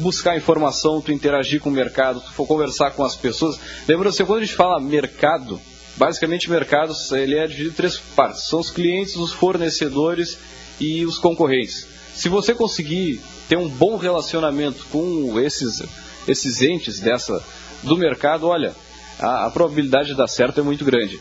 buscar 0.00 0.36
informação, 0.36 1.00
tu 1.00 1.12
interagir 1.12 1.60
com 1.60 1.70
o 1.70 1.72
mercado, 1.72 2.20
tu 2.20 2.32
for 2.32 2.46
conversar 2.46 2.90
com 2.90 3.04
as 3.04 3.14
pessoas. 3.14 3.58
Lembrando, 3.86 4.12
se 4.12 4.24
quando 4.24 4.40
a 4.40 4.44
gente 4.44 4.56
fala 4.56 4.80
mercado, 4.80 5.60
basicamente 5.96 6.50
mercado 6.50 6.92
ele 7.12 7.36
é 7.36 7.46
dividido 7.46 7.70
em 7.70 7.74
três 7.74 7.98
partes. 7.98 8.48
São 8.48 8.58
os 8.58 8.70
clientes, 8.70 9.16
os 9.16 9.32
fornecedores 9.32 10.38
e 10.82 11.06
os 11.06 11.18
concorrentes. 11.18 11.86
Se 12.14 12.28
você 12.28 12.54
conseguir 12.54 13.20
ter 13.48 13.56
um 13.56 13.68
bom 13.68 13.96
relacionamento 13.96 14.84
com 14.90 15.38
esses, 15.40 15.82
esses 16.26 16.60
entes 16.60 16.98
dessa, 16.98 17.42
do 17.82 17.96
mercado, 17.96 18.48
olha, 18.48 18.74
a, 19.18 19.46
a 19.46 19.50
probabilidade 19.50 20.08
de 20.08 20.16
dar 20.16 20.26
certo 20.26 20.60
é 20.60 20.62
muito 20.62 20.84
grande. 20.84 21.20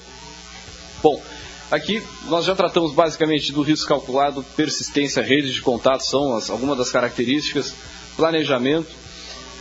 Bom, 1.04 1.22
aqui 1.70 2.02
nós 2.28 2.46
já 2.46 2.56
tratamos 2.56 2.94
basicamente 2.94 3.52
do 3.52 3.62
risco 3.62 3.88
calculado, 3.88 4.44
persistência, 4.56 5.22
rede 5.22 5.54
de 5.54 5.62
contato, 5.62 6.02
são 6.02 6.36
as, 6.36 6.50
algumas 6.50 6.78
das 6.78 6.90
características 6.90 7.74
planejamento. 8.16 9.01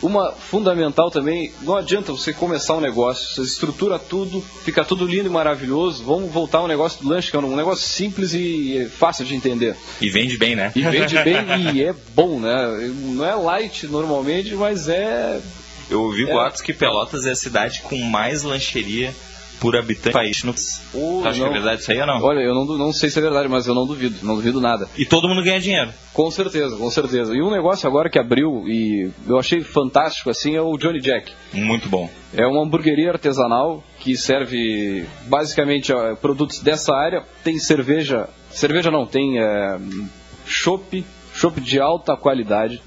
Uma 0.02 0.32
fundamental 0.32 1.10
também, 1.10 1.52
não 1.62 1.76
adianta 1.76 2.12
você 2.12 2.32
começar 2.32 2.74
um 2.74 2.80
negócio, 2.80 3.34
você 3.34 3.42
estrutura 3.42 3.98
tudo, 3.98 4.40
fica 4.64 4.84
tudo 4.84 5.04
lindo 5.04 5.26
e 5.26 5.30
maravilhoso. 5.30 6.02
Vamos 6.04 6.30
voltar 6.30 6.58
ao 6.58 6.68
negócio 6.68 7.02
do 7.02 7.08
lanche, 7.08 7.30
que 7.30 7.36
é 7.36 7.40
um 7.40 7.56
negócio 7.56 7.86
simples 7.86 8.32
e 8.32 8.88
fácil 8.96 9.24
de 9.24 9.34
entender. 9.34 9.76
E 10.00 10.08
vende 10.08 10.38
bem, 10.38 10.56
né? 10.56 10.72
E 10.74 10.82
vende 10.82 11.16
bem 11.22 11.74
e 11.74 11.84
é 11.84 11.94
bom, 12.14 12.40
né? 12.40 12.92
Não 13.14 13.24
é 13.24 13.34
light 13.34 13.86
normalmente, 13.86 14.54
mas 14.54 14.88
é. 14.88 15.40
Eu 15.90 16.02
ouvi 16.02 16.22
é... 16.22 16.32
boatos 16.32 16.62
que 16.62 16.72
Pelotas 16.72 17.26
é 17.26 17.32
a 17.32 17.36
cidade 17.36 17.82
com 17.82 17.96
mais 17.96 18.42
lancheria 18.42 19.14
por 19.60 19.76
habitante 19.76 20.12
país. 20.12 20.42
Não... 20.42 20.54
Oh, 20.94 21.22
Acho 21.24 21.40
que 21.40 21.46
é 21.46 21.52
verdade 21.52 21.82
isso 21.82 21.92
aí 21.92 22.00
ou 22.00 22.06
não? 22.06 22.22
Olha, 22.22 22.40
eu 22.40 22.54
não, 22.54 22.64
não 22.64 22.92
sei 22.92 23.10
se 23.10 23.18
é 23.18 23.22
verdade, 23.22 23.48
mas 23.48 23.66
eu 23.66 23.74
não 23.74 23.86
duvido, 23.86 24.16
não 24.22 24.34
duvido 24.34 24.60
nada. 24.60 24.88
E 24.96 25.04
todo 25.04 25.28
mundo 25.28 25.44
ganha 25.44 25.60
dinheiro. 25.60 25.92
Com 26.12 26.30
certeza, 26.30 26.76
com 26.76 26.90
certeza. 26.90 27.34
E 27.34 27.42
um 27.42 27.50
negócio 27.50 27.86
agora 27.86 28.08
que 28.08 28.18
abriu 28.18 28.66
e 28.66 29.10
eu 29.28 29.38
achei 29.38 29.60
fantástico 29.60 30.30
assim 30.30 30.56
é 30.56 30.62
o 30.62 30.76
Johnny 30.76 31.00
Jack. 31.00 31.32
Muito 31.52 31.88
bom. 31.88 32.10
É 32.32 32.46
uma 32.46 32.62
hamburgueria 32.62 33.10
artesanal 33.10 33.84
que 33.98 34.16
serve 34.16 35.06
basicamente 35.26 35.92
produtos 36.20 36.60
dessa 36.60 36.94
área. 36.94 37.22
Tem 37.44 37.58
cerveja, 37.58 38.28
cerveja 38.50 38.90
não, 38.90 39.06
tem 39.06 39.38
é, 39.38 39.78
chopp, 40.46 41.04
chopp 41.34 41.60
de 41.60 41.78
alta 41.78 42.16
qualidade. 42.16 42.82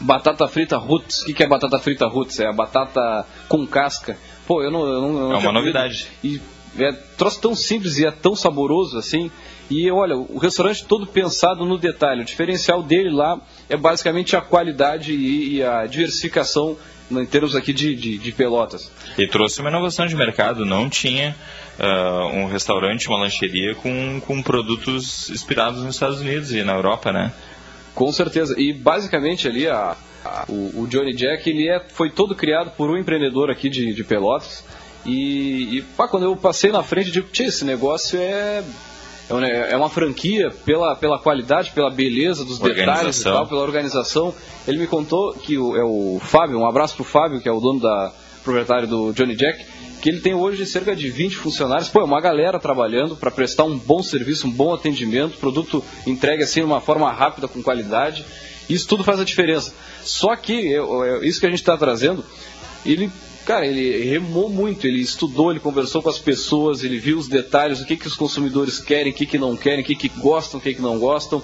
Batata 0.00 0.48
frita 0.48 0.76
roots. 0.76 1.22
O 1.22 1.26
que, 1.26 1.34
que 1.34 1.42
é 1.44 1.46
batata 1.46 1.78
frita 1.78 2.06
roots? 2.06 2.40
É 2.40 2.46
a 2.46 2.52
batata 2.52 3.24
com 3.48 3.64
casca 3.64 4.16
Pô, 4.46 4.62
eu 4.62 4.70
não. 4.70 4.86
Eu 4.86 5.00
não 5.00 5.30
eu 5.30 5.32
é 5.32 5.38
uma 5.38 5.52
novidade. 5.52 6.08
E 6.22 6.40
é 6.78 6.92
troço 7.16 7.40
tão 7.40 7.54
simples 7.54 7.98
e 7.98 8.06
é 8.06 8.10
tão 8.10 8.34
saboroso 8.34 8.98
assim. 8.98 9.30
E 9.70 9.90
olha, 9.90 10.16
o 10.16 10.38
restaurante 10.38 10.84
todo 10.84 11.06
pensado 11.06 11.64
no 11.64 11.78
detalhe. 11.78 12.22
O 12.22 12.24
diferencial 12.24 12.82
dele 12.82 13.10
lá 13.10 13.40
é 13.68 13.76
basicamente 13.76 14.36
a 14.36 14.40
qualidade 14.40 15.12
e, 15.12 15.56
e 15.56 15.62
a 15.62 15.86
diversificação 15.86 16.76
em 17.10 17.26
termos 17.26 17.54
aqui 17.54 17.72
de, 17.72 17.94
de, 17.94 18.18
de, 18.18 18.32
pelotas. 18.32 18.90
E 19.16 19.26
trouxe 19.26 19.60
uma 19.60 19.70
inovação 19.70 20.06
de 20.06 20.16
mercado. 20.16 20.64
Não 20.64 20.88
tinha 20.88 21.34
uh, 21.78 22.26
um 22.36 22.46
restaurante, 22.46 23.08
uma 23.08 23.18
lancheria 23.18 23.74
com, 23.74 24.20
com 24.20 24.42
produtos 24.42 25.30
inspirados 25.30 25.82
nos 25.82 25.94
Estados 25.94 26.20
Unidos 26.20 26.52
e 26.52 26.62
na 26.62 26.74
Europa, 26.74 27.12
né? 27.12 27.32
Com 27.94 28.12
certeza. 28.12 28.54
E 28.58 28.72
basicamente 28.72 29.46
ali 29.46 29.68
a, 29.68 29.96
o, 30.48 30.82
o, 30.82 30.86
Johnny 30.86 31.14
Jack 31.14 31.48
ele 31.48 31.68
é, 31.68 31.80
foi 31.80 32.10
todo 32.10 32.34
criado 32.34 32.72
por 32.76 32.90
um 32.90 32.96
empreendedor 32.96 33.50
aqui 33.50 33.68
de, 33.68 33.92
de 33.92 34.04
Pelotas. 34.04 34.64
E, 35.06 35.78
e 35.78 35.82
pá, 35.82 36.08
quando 36.08 36.24
eu 36.24 36.34
passei 36.34 36.72
na 36.72 36.82
frente, 36.82 37.08
eu 37.08 37.12
digo, 37.12 37.28
esse 37.38 37.64
negócio 37.64 38.18
é, 38.18 38.64
é, 39.30 39.72
é 39.72 39.76
uma 39.76 39.90
franquia 39.90 40.50
pela, 40.64 40.96
pela 40.96 41.18
qualidade, 41.18 41.72
pela 41.72 41.90
beleza 41.90 42.44
dos 42.44 42.58
detalhes 42.58 43.20
e 43.20 43.24
tal, 43.24 43.46
pela 43.46 43.60
organização. 43.60 44.34
Ele 44.66 44.78
me 44.78 44.86
contou 44.86 45.34
que 45.34 45.58
o, 45.58 45.76
é 45.76 45.84
o 45.84 46.18
Fábio, 46.20 46.58
um 46.58 46.66
abraço 46.66 46.96
pro 46.96 47.04
Fábio, 47.04 47.40
que 47.40 47.48
é 47.48 47.52
o 47.52 47.60
dono 47.60 47.80
da 47.80 48.12
proprietário 48.42 48.86
do 48.86 49.12
Johnny 49.12 49.34
Jack, 49.34 49.64
que 50.04 50.10
ele 50.10 50.20
tem 50.20 50.34
hoje 50.34 50.66
cerca 50.66 50.94
de 50.94 51.08
20 51.08 51.36
funcionários. 51.36 51.88
Pô, 51.88 51.98
é 52.02 52.04
uma 52.04 52.20
galera 52.20 52.60
trabalhando 52.60 53.16
para 53.16 53.30
prestar 53.30 53.64
um 53.64 53.78
bom 53.78 54.02
serviço, 54.02 54.46
um 54.46 54.50
bom 54.50 54.74
atendimento, 54.74 55.38
produto 55.38 55.82
entregue 56.06 56.42
assim 56.42 56.60
de 56.60 56.66
uma 56.66 56.78
forma 56.78 57.10
rápida, 57.10 57.48
com 57.48 57.62
qualidade. 57.62 58.22
Isso 58.68 58.86
tudo 58.86 59.02
faz 59.02 59.18
a 59.18 59.24
diferença. 59.24 59.72
Só 60.02 60.36
que, 60.36 60.52
eu, 60.52 61.02
eu, 61.06 61.24
isso 61.24 61.40
que 61.40 61.46
a 61.46 61.48
gente 61.48 61.60
está 61.60 61.74
trazendo, 61.74 62.22
ele 62.84 63.10
cara, 63.46 63.66
ele 63.66 64.04
remou 64.04 64.50
muito, 64.50 64.86
ele 64.86 65.00
estudou, 65.00 65.50
ele 65.50 65.60
conversou 65.60 66.02
com 66.02 66.10
as 66.10 66.18
pessoas, 66.18 66.84
ele 66.84 66.98
viu 66.98 67.16
os 67.16 67.26
detalhes, 67.26 67.80
o 67.80 67.86
que, 67.86 67.96
que 67.96 68.06
os 68.06 68.14
consumidores 68.14 68.78
querem, 68.78 69.10
o 69.10 69.14
que, 69.14 69.24
que 69.24 69.38
não 69.38 69.56
querem, 69.56 69.80
o 69.80 69.86
que, 69.86 69.94
que 69.94 70.08
gostam, 70.08 70.60
o 70.60 70.62
que, 70.62 70.74
que 70.74 70.82
não 70.82 70.98
gostam. 70.98 71.42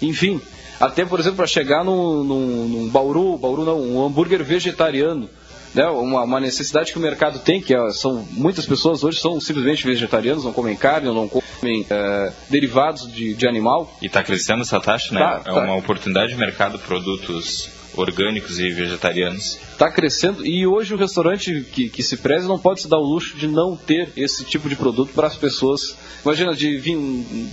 Enfim, 0.00 0.40
até, 0.80 1.04
por 1.04 1.20
exemplo, 1.20 1.36
para 1.36 1.46
chegar 1.46 1.84
num, 1.84 2.24
num, 2.24 2.68
num 2.68 2.88
Bauru, 2.88 3.36
Bauru 3.36 3.66
não, 3.66 3.78
um 3.78 4.06
hambúrguer 4.06 4.42
vegetariano. 4.42 5.28
Né, 5.74 5.86
uma, 5.86 6.22
uma, 6.24 6.40
necessidade 6.40 6.92
que 6.92 6.98
o 6.98 7.02
mercado 7.02 7.38
tem, 7.40 7.60
que 7.60 7.74
é, 7.74 7.90
são 7.90 8.26
muitas 8.30 8.66
pessoas 8.66 9.04
hoje 9.04 9.20
são 9.20 9.40
simplesmente 9.40 9.86
vegetarianos, 9.86 10.44
não 10.44 10.52
comem 10.52 10.76
carne, 10.76 11.08
não 11.08 11.28
comem 11.28 11.86
é, 11.90 12.32
derivados 12.48 13.10
de, 13.12 13.34
de, 13.34 13.46
animal. 13.46 13.92
E 14.00 14.06
está 14.06 14.22
crescendo 14.22 14.62
essa 14.62 14.80
taxa, 14.80 15.14
né? 15.14 15.20
Tá, 15.20 15.42
é 15.44 15.54
tá. 15.54 15.64
uma 15.64 15.76
oportunidade 15.76 16.32
de 16.32 16.38
mercado 16.38 16.78
produtos 16.78 17.70
orgânicos 18.00 18.58
e 18.58 18.70
vegetarianos. 18.70 19.58
Está 19.72 19.90
crescendo 19.90 20.46
e 20.46 20.66
hoje 20.66 20.94
o 20.94 20.96
restaurante 20.96 21.66
que, 21.72 21.88
que 21.88 22.02
se 22.02 22.16
preza 22.16 22.46
não 22.46 22.58
pode 22.58 22.82
se 22.82 22.88
dar 22.88 22.98
o 22.98 23.02
luxo 23.02 23.36
de 23.36 23.46
não 23.46 23.76
ter 23.76 24.10
esse 24.16 24.44
tipo 24.44 24.68
de 24.68 24.76
produto 24.76 25.12
para 25.12 25.26
as 25.26 25.36
pessoas. 25.36 25.96
Imagina 26.24 26.54
de 26.54 26.76
vir 26.78 26.96
um, 26.96 27.50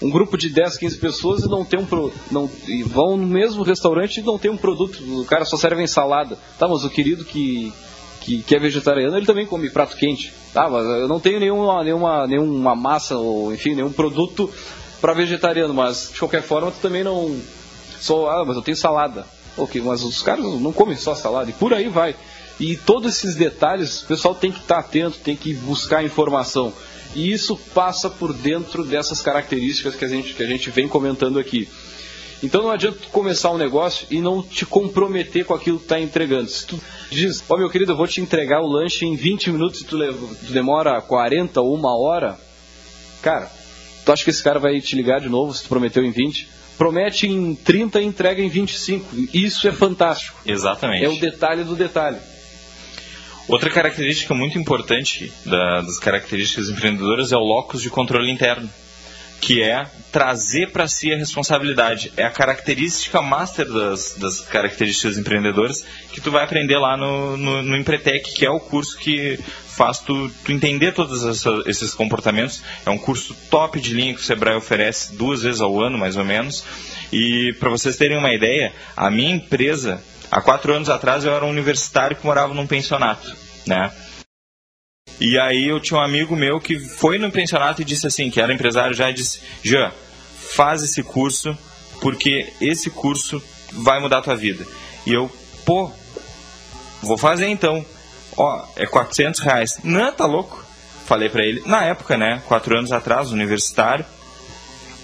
um 0.00 0.10
grupo 0.10 0.36
de 0.36 0.48
10, 0.48 0.76
15 0.76 0.98
pessoas 0.98 1.42
e 1.42 1.48
não 1.48 1.64
tem 1.64 1.80
um 1.80 1.86
pro, 1.86 2.12
não 2.30 2.50
e 2.68 2.82
vão 2.82 3.16
no 3.16 3.26
mesmo 3.26 3.62
restaurante 3.62 4.20
e 4.20 4.22
não 4.22 4.38
tem 4.38 4.50
um 4.50 4.56
produto, 4.56 5.02
o 5.20 5.24
cara 5.24 5.44
só 5.44 5.56
serve 5.56 5.82
em 5.82 5.86
salada. 5.86 6.38
Tá, 6.58 6.68
mas 6.68 6.84
o 6.84 6.90
querido 6.90 7.24
que 7.24 7.72
que, 8.20 8.42
que 8.42 8.56
é 8.56 8.58
vegetariano, 8.58 9.16
ele 9.16 9.24
também 9.24 9.46
come 9.46 9.70
prato 9.70 9.96
quente. 9.96 10.32
Tá, 10.52 10.68
mas 10.68 10.84
eu 10.84 11.06
não 11.06 11.20
tenho 11.20 11.38
nenhuma 11.38 11.84
nenhuma 11.84 12.26
nenhuma 12.26 12.74
massa 12.74 13.16
ou 13.16 13.54
enfim, 13.54 13.74
nenhum 13.74 13.92
produto 13.92 14.50
para 15.00 15.12
vegetariano, 15.12 15.72
mas 15.72 16.10
de 16.12 16.18
qualquer 16.18 16.42
forma 16.42 16.70
tu 16.70 16.80
também 16.80 17.04
não 17.04 17.40
só 18.00 18.28
ah, 18.28 18.44
mas 18.44 18.56
eu 18.56 18.62
tenho 18.62 18.76
salada. 18.76 19.26
OK, 19.56 19.80
mas 19.80 20.02
os 20.02 20.20
caras 20.20 20.44
não 20.44 20.72
comem 20.72 20.96
só 20.96 21.14
salada 21.14 21.48
e 21.48 21.52
por 21.54 21.72
aí 21.72 21.88
vai. 21.88 22.14
E 22.58 22.76
todos 22.76 23.16
esses 23.16 23.34
detalhes, 23.34 24.02
o 24.02 24.06
pessoal 24.06 24.34
tem 24.34 24.50
que 24.50 24.60
estar 24.60 24.76
tá 24.76 24.80
atento, 24.80 25.18
tem 25.18 25.36
que 25.36 25.54
buscar 25.54 26.04
informação. 26.04 26.72
E 27.14 27.32
isso 27.32 27.56
passa 27.74 28.10
por 28.10 28.32
dentro 28.32 28.84
dessas 28.84 29.20
características 29.20 29.94
que 29.94 30.04
a 30.04 30.08
gente, 30.08 30.34
que 30.34 30.42
a 30.42 30.46
gente 30.46 30.70
vem 30.70 30.88
comentando 30.88 31.38
aqui. 31.38 31.68
Então 32.42 32.62
não 32.62 32.70
adianta 32.70 32.98
tu 33.02 33.08
começar 33.08 33.50
um 33.50 33.56
negócio 33.56 34.06
e 34.10 34.20
não 34.20 34.42
te 34.42 34.66
comprometer 34.66 35.44
com 35.44 35.54
aquilo 35.54 35.78
que 35.78 35.84
está 35.84 35.98
entregando. 35.98 36.48
Se 36.48 36.66
tu 36.66 36.80
diz, 37.10 37.42
ó 37.48 37.54
oh, 37.54 37.58
meu 37.58 37.70
querido, 37.70 37.92
eu 37.92 37.96
vou 37.96 38.06
te 38.06 38.20
entregar 38.20 38.60
o 38.60 38.66
lanche 38.66 39.06
em 39.06 39.16
20 39.16 39.50
minutos 39.52 39.80
e 39.80 39.84
tu, 39.84 39.98
tu 39.98 40.52
demora 40.52 41.00
40 41.00 41.60
ou 41.60 41.74
uma 41.74 41.98
hora, 41.98 42.38
cara, 43.22 43.50
tu 44.04 44.12
acha 44.12 44.22
que 44.22 44.30
esse 44.30 44.42
cara 44.42 44.58
vai 44.58 44.80
te 44.80 44.94
ligar 44.94 45.20
de 45.20 45.28
novo 45.28 45.54
se 45.54 45.62
tu 45.62 45.68
prometeu 45.68 46.04
em 46.04 46.10
20? 46.10 46.48
Promete 46.76 47.26
em 47.26 47.54
30 47.54 48.02
e 48.02 48.04
entrega 48.04 48.42
em 48.42 48.50
25. 48.50 49.16
Isso 49.32 49.66
é 49.66 49.72
fantástico. 49.72 50.38
Exatamente. 50.44 51.04
É 51.04 51.08
o 51.08 51.18
detalhe 51.18 51.64
do 51.64 51.74
detalhe. 51.74 52.18
Outra 53.48 53.70
característica 53.70 54.34
muito 54.34 54.58
importante 54.58 55.32
da, 55.44 55.80
das 55.80 55.98
características 55.98 56.68
empreendedoras 56.68 57.30
é 57.30 57.36
o 57.36 57.40
locus 57.40 57.80
de 57.80 57.88
controle 57.88 58.30
interno, 58.30 58.68
que 59.40 59.62
é 59.62 59.86
trazer 60.10 60.72
para 60.72 60.88
si 60.88 61.12
a 61.12 61.16
responsabilidade. 61.16 62.12
É 62.16 62.24
a 62.24 62.30
característica 62.30 63.22
master 63.22 63.70
das, 63.70 64.16
das 64.18 64.40
características 64.40 65.16
empreendedoras 65.16 65.84
que 66.12 66.20
tu 66.20 66.32
vai 66.32 66.42
aprender 66.42 66.76
lá 66.76 66.96
no, 66.96 67.36
no, 67.36 67.62
no 67.62 67.76
Empretec, 67.76 68.34
que 68.34 68.44
é 68.44 68.50
o 68.50 68.58
curso 68.58 68.98
que 68.98 69.38
faz 69.68 70.00
tu, 70.00 70.28
tu 70.44 70.50
entender 70.50 70.92
todos 70.92 71.24
essa, 71.24 71.50
esses 71.66 71.94
comportamentos. 71.94 72.62
É 72.84 72.90
um 72.90 72.98
curso 72.98 73.36
top 73.48 73.78
de 73.78 73.94
linha 73.94 74.14
que 74.14 74.20
o 74.20 74.24
Sebrae 74.24 74.56
oferece 74.56 75.14
duas 75.14 75.42
vezes 75.42 75.60
ao 75.60 75.80
ano, 75.80 75.96
mais 75.96 76.16
ou 76.16 76.24
menos. 76.24 76.64
E 77.12 77.54
para 77.60 77.70
vocês 77.70 77.96
terem 77.96 78.18
uma 78.18 78.32
ideia, 78.32 78.72
a 78.96 79.08
minha 79.08 79.30
empresa 79.30 80.02
Há 80.30 80.40
quatro 80.40 80.74
anos 80.74 80.88
atrás 80.88 81.24
eu 81.24 81.34
era 81.34 81.44
um 81.44 81.50
universitário 81.50 82.16
que 82.16 82.26
morava 82.26 82.52
num 82.52 82.66
pensionato, 82.66 83.34
né? 83.66 83.92
E 85.20 85.38
aí 85.38 85.68
eu 85.68 85.80
tinha 85.80 85.98
um 85.98 86.02
amigo 86.02 86.36
meu 86.36 86.60
que 86.60 86.78
foi 86.78 87.18
no 87.18 87.30
pensionato 87.30 87.80
e 87.80 87.84
disse 87.84 88.06
assim, 88.06 88.30
que 88.30 88.40
era 88.40 88.52
empresário 88.52 88.94
já, 88.94 89.08
e 89.08 89.14
disse, 89.14 89.40
Jean, 89.62 89.90
faz 90.54 90.82
esse 90.82 91.02
curso, 91.02 91.56
porque 92.00 92.52
esse 92.60 92.90
curso 92.90 93.42
vai 93.72 93.98
mudar 94.00 94.18
a 94.18 94.22
tua 94.22 94.36
vida. 94.36 94.66
E 95.06 95.12
eu, 95.12 95.30
pô, 95.64 95.90
vou 97.02 97.16
fazer 97.16 97.48
então. 97.48 97.84
Ó, 98.36 98.64
é 98.76 98.86
400 98.86 99.40
reais. 99.40 99.78
Não, 99.82 100.12
tá 100.12 100.26
louco. 100.26 100.64
Falei 101.06 101.28
para 101.28 101.44
ele, 101.44 101.62
na 101.64 101.84
época, 101.84 102.16
né, 102.16 102.42
quatro 102.46 102.76
anos 102.76 102.92
atrás, 102.92 103.30
universitário, 103.30 104.04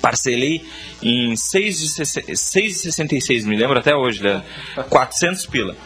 parcelei 0.03 0.62
em 1.01 1.35
6,66, 1.35 3.45
me 3.45 3.57
lembro 3.57 3.79
até 3.79 3.95
hoje, 3.95 4.21
né? 4.23 4.43
400 4.91 5.47
pila. 5.47 5.77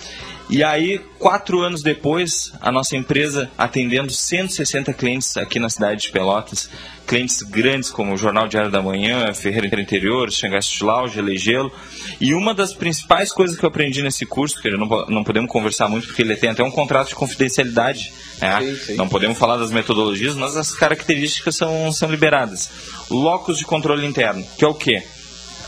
E 0.49 0.63
aí, 0.63 1.01
quatro 1.19 1.61
anos 1.61 1.83
depois, 1.83 2.53
a 2.61 2.71
nossa 2.71 2.97
empresa 2.97 3.51
atendendo 3.59 4.13
160 4.13 4.93
clientes 4.93 5.37
aqui 5.37 5.59
na 5.59 5.69
cidade 5.69 6.03
de 6.03 6.11
Pelotas, 6.11 6.71
clientes 7.05 7.43
grandes 7.43 7.91
como 7.91 8.15
o 8.15 8.17
Jornal 8.17 8.47
Diário 8.47 8.71
da 8.71 8.81
Manhã, 8.81 9.35
Ferreira 9.35 9.81
Interior, 9.81 10.31
Xangai 10.31 10.61
Lounge, 10.81 11.21
Legelo. 11.21 11.73
E 12.21 12.33
uma 12.33 12.55
das 12.55 12.73
principais 12.73 13.33
coisas 13.33 13.59
que 13.59 13.65
eu 13.65 13.69
aprendi 13.69 14.03
nesse 14.03 14.25
curso, 14.25 14.63
que 14.63 14.71
não, 14.71 14.87
não 15.09 15.25
podemos 15.25 15.51
conversar 15.51 15.89
muito 15.89 16.07
porque 16.07 16.23
ele 16.23 16.37
tem 16.37 16.51
até 16.51 16.63
um 16.63 16.71
contrato 16.71 17.09
de 17.09 17.17
confidencialidade, 17.17 18.13
né? 18.41 18.61
sim, 18.61 18.77
sim. 18.77 18.95
não 18.95 19.09
podemos 19.09 19.37
falar 19.37 19.57
das 19.57 19.73
metodologias, 19.73 20.37
mas 20.37 20.57
as 20.57 20.73
características 20.73 21.57
são, 21.57 21.91
são 21.91 22.09
liberadas. 22.09 22.71
Locus 23.11 23.59
de 23.59 23.65
controle 23.65 24.07
interno, 24.07 24.47
que 24.57 24.65
é 24.65 24.69
o 24.69 24.75
quê? 24.75 25.03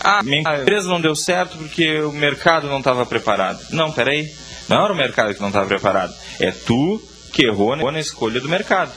Ah, 0.01 0.23
minha 0.23 0.41
empresa 0.41 0.89
não 0.89 1.01
deu 1.01 1.17
certo 1.17 1.59
porque 1.59 2.01
o 2.01 2.13
mercado 2.13 2.69
não 2.69 2.79
estava 2.79 3.05
preparado. 3.05 3.59
Não, 3.71 3.91
peraí. 3.91 4.33
Não 4.69 4.85
era 4.85 4.93
o 4.93 4.97
mercado 4.97 5.35
que 5.35 5.41
não 5.41 5.49
estava 5.49 5.67
preparado. 5.67 6.15
É 6.39 6.51
tu 6.51 7.03
que 7.33 7.45
errou 7.45 7.77
na 7.77 8.01
escolha 8.01 8.41
do 8.41 8.49
mercado. 8.49 8.93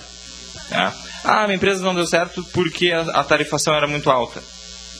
Tá? 0.69 0.93
Ah, 1.23 1.43
minha 1.43 1.55
empresa 1.55 1.83
não 1.83 1.93
deu 1.93 2.05
certo 2.05 2.43
porque 2.53 2.91
a, 2.91 3.23
tarifação 3.23 3.75
era 3.75 3.87
muito 3.87 4.09
alta. 4.09 4.41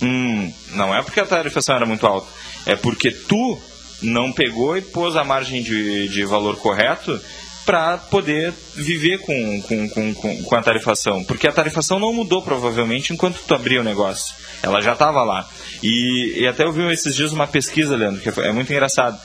Hum, 0.01 0.51
não 0.73 0.95
é 0.95 1.01
porque 1.01 1.19
a 1.19 1.25
tarifação 1.25 1.75
era 1.75 1.85
muito 1.85 2.05
alta. 2.05 2.27
É 2.65 2.75
porque 2.75 3.11
tu 3.11 3.59
não 4.01 4.31
pegou 4.31 4.77
e 4.77 4.81
pôs 4.81 5.15
a 5.15 5.23
margem 5.23 5.61
de, 5.61 6.07
de 6.09 6.25
valor 6.25 6.57
correto 6.57 7.19
para 7.65 7.97
poder 7.97 8.53
viver 8.75 9.19
com, 9.19 9.61
com, 9.61 9.89
com, 9.89 10.43
com, 10.43 10.55
a 10.55 10.61
tarifação. 10.61 11.23
Porque 11.23 11.47
a 11.47 11.51
tarifação 11.51 11.99
não 11.99 12.13
mudou 12.13 12.41
provavelmente 12.41 13.13
enquanto 13.13 13.39
tu 13.47 13.53
abriu 13.53 13.81
o 13.81 13.83
negócio. 13.83 14.33
Ela 14.63 14.81
já 14.81 14.93
estava 14.93 15.23
lá. 15.23 15.47
E, 15.81 16.41
e, 16.41 16.47
até 16.47 16.63
eu 16.63 16.71
vi 16.71 16.83
esses 16.91 17.15
dias 17.15 17.31
uma 17.31 17.47
pesquisa, 17.47 17.95
Leandro, 17.95 18.21
que 18.21 18.41
é 18.41 18.51
muito 18.51 18.71
engraçado. 18.71 19.19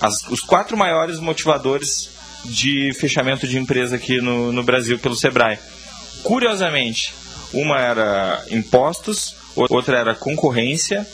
As, 0.00 0.22
os 0.28 0.40
quatro 0.40 0.76
maiores 0.76 1.18
motivadores 1.18 2.10
de 2.44 2.92
fechamento 2.94 3.46
de 3.46 3.58
empresa 3.58 3.96
aqui 3.96 4.20
no, 4.20 4.52
no 4.52 4.62
Brasil 4.62 4.98
pelo 4.98 5.16
Sebrae. 5.16 5.58
Curiosamente, 6.22 7.14
uma 7.52 7.80
era 7.80 8.44
impostos, 8.50 9.34
outra 9.54 9.98
era 9.98 10.14
concorrência, 10.14 11.06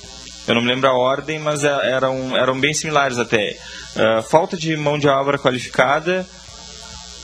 eu 0.47 0.55
não 0.55 0.63
me 0.63 0.69
lembro 0.69 0.89
a 0.89 0.95
ordem, 0.95 1.39
mas 1.39 1.63
é, 1.65 1.69
eram, 1.93 2.37
eram 2.37 2.59
bem 2.59 2.75
similares 2.75 3.19
até. 3.19 3.57
Uh, 3.95 4.23
falta 4.23 4.57
de 4.57 4.77
mão 4.77 4.99
de 4.99 5.07
obra 5.07 5.39
qualificada 5.39 6.27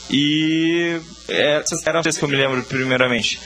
e 0.09 0.99
essas 1.27 1.85
eram 1.85 2.01
as 2.05 2.17
que 2.17 2.23
eu 2.23 2.29
me 2.29 2.35
lembro 2.35 2.63
primeiramente. 2.63 3.39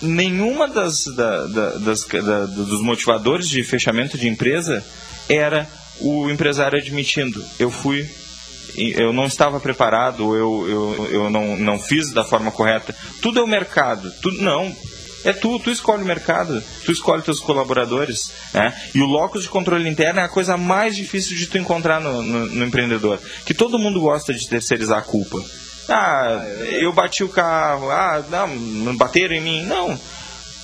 Nenhuma 0.00 0.68
das, 0.68 1.04
da, 1.04 1.46
da, 1.46 1.70
das 1.78 2.04
da, 2.04 2.46
dos 2.46 2.80
motivadores 2.80 3.48
de 3.48 3.62
fechamento 3.64 4.16
de 4.16 4.28
empresa 4.28 4.84
era 5.28 5.68
o 6.00 6.30
empresário 6.30 6.78
admitindo, 6.78 7.44
eu 7.58 7.70
fui, 7.70 8.08
eu 8.76 9.12
não 9.12 9.26
estava 9.26 9.60
preparado, 9.60 10.36
eu, 10.36 10.68
eu, 10.68 11.08
eu 11.10 11.30
não, 11.30 11.56
não 11.56 11.78
fiz 11.78 12.12
da 12.12 12.24
forma 12.24 12.50
correta. 12.50 12.94
Tudo 13.20 13.40
é 13.40 13.42
o 13.42 13.46
mercado. 13.46 14.12
Tudo, 14.22 14.40
não, 14.40 14.74
é 15.24 15.32
tu, 15.32 15.58
tu 15.58 15.70
escolhe 15.70 16.02
o 16.02 16.06
mercado, 16.06 16.62
tu 16.84 16.92
escolhe 16.92 17.22
teus 17.22 17.40
colaboradores, 17.40 18.32
né? 18.54 18.74
E 18.94 19.00
o 19.00 19.06
locus 19.06 19.42
de 19.42 19.48
controle 19.48 19.88
interno 19.88 20.20
é 20.20 20.24
a 20.24 20.28
coisa 20.28 20.56
mais 20.56 20.96
difícil 20.96 21.36
de 21.36 21.46
tu 21.46 21.58
encontrar 21.58 22.00
no, 22.00 22.22
no, 22.22 22.46
no 22.46 22.64
empreendedor, 22.64 23.18
que 23.44 23.52
todo 23.52 23.78
mundo 23.78 24.00
gosta 24.00 24.32
de 24.32 24.48
terceirizar 24.48 24.98
a 24.98 25.02
culpa. 25.02 25.42
Ah, 25.88 26.44
eu 26.80 26.92
bati 26.92 27.24
o 27.24 27.28
carro, 27.28 27.90
ah, 27.90 28.24
não, 28.30 28.96
bateram 28.96 29.34
em 29.34 29.40
mim. 29.40 29.62
Não, 29.64 29.98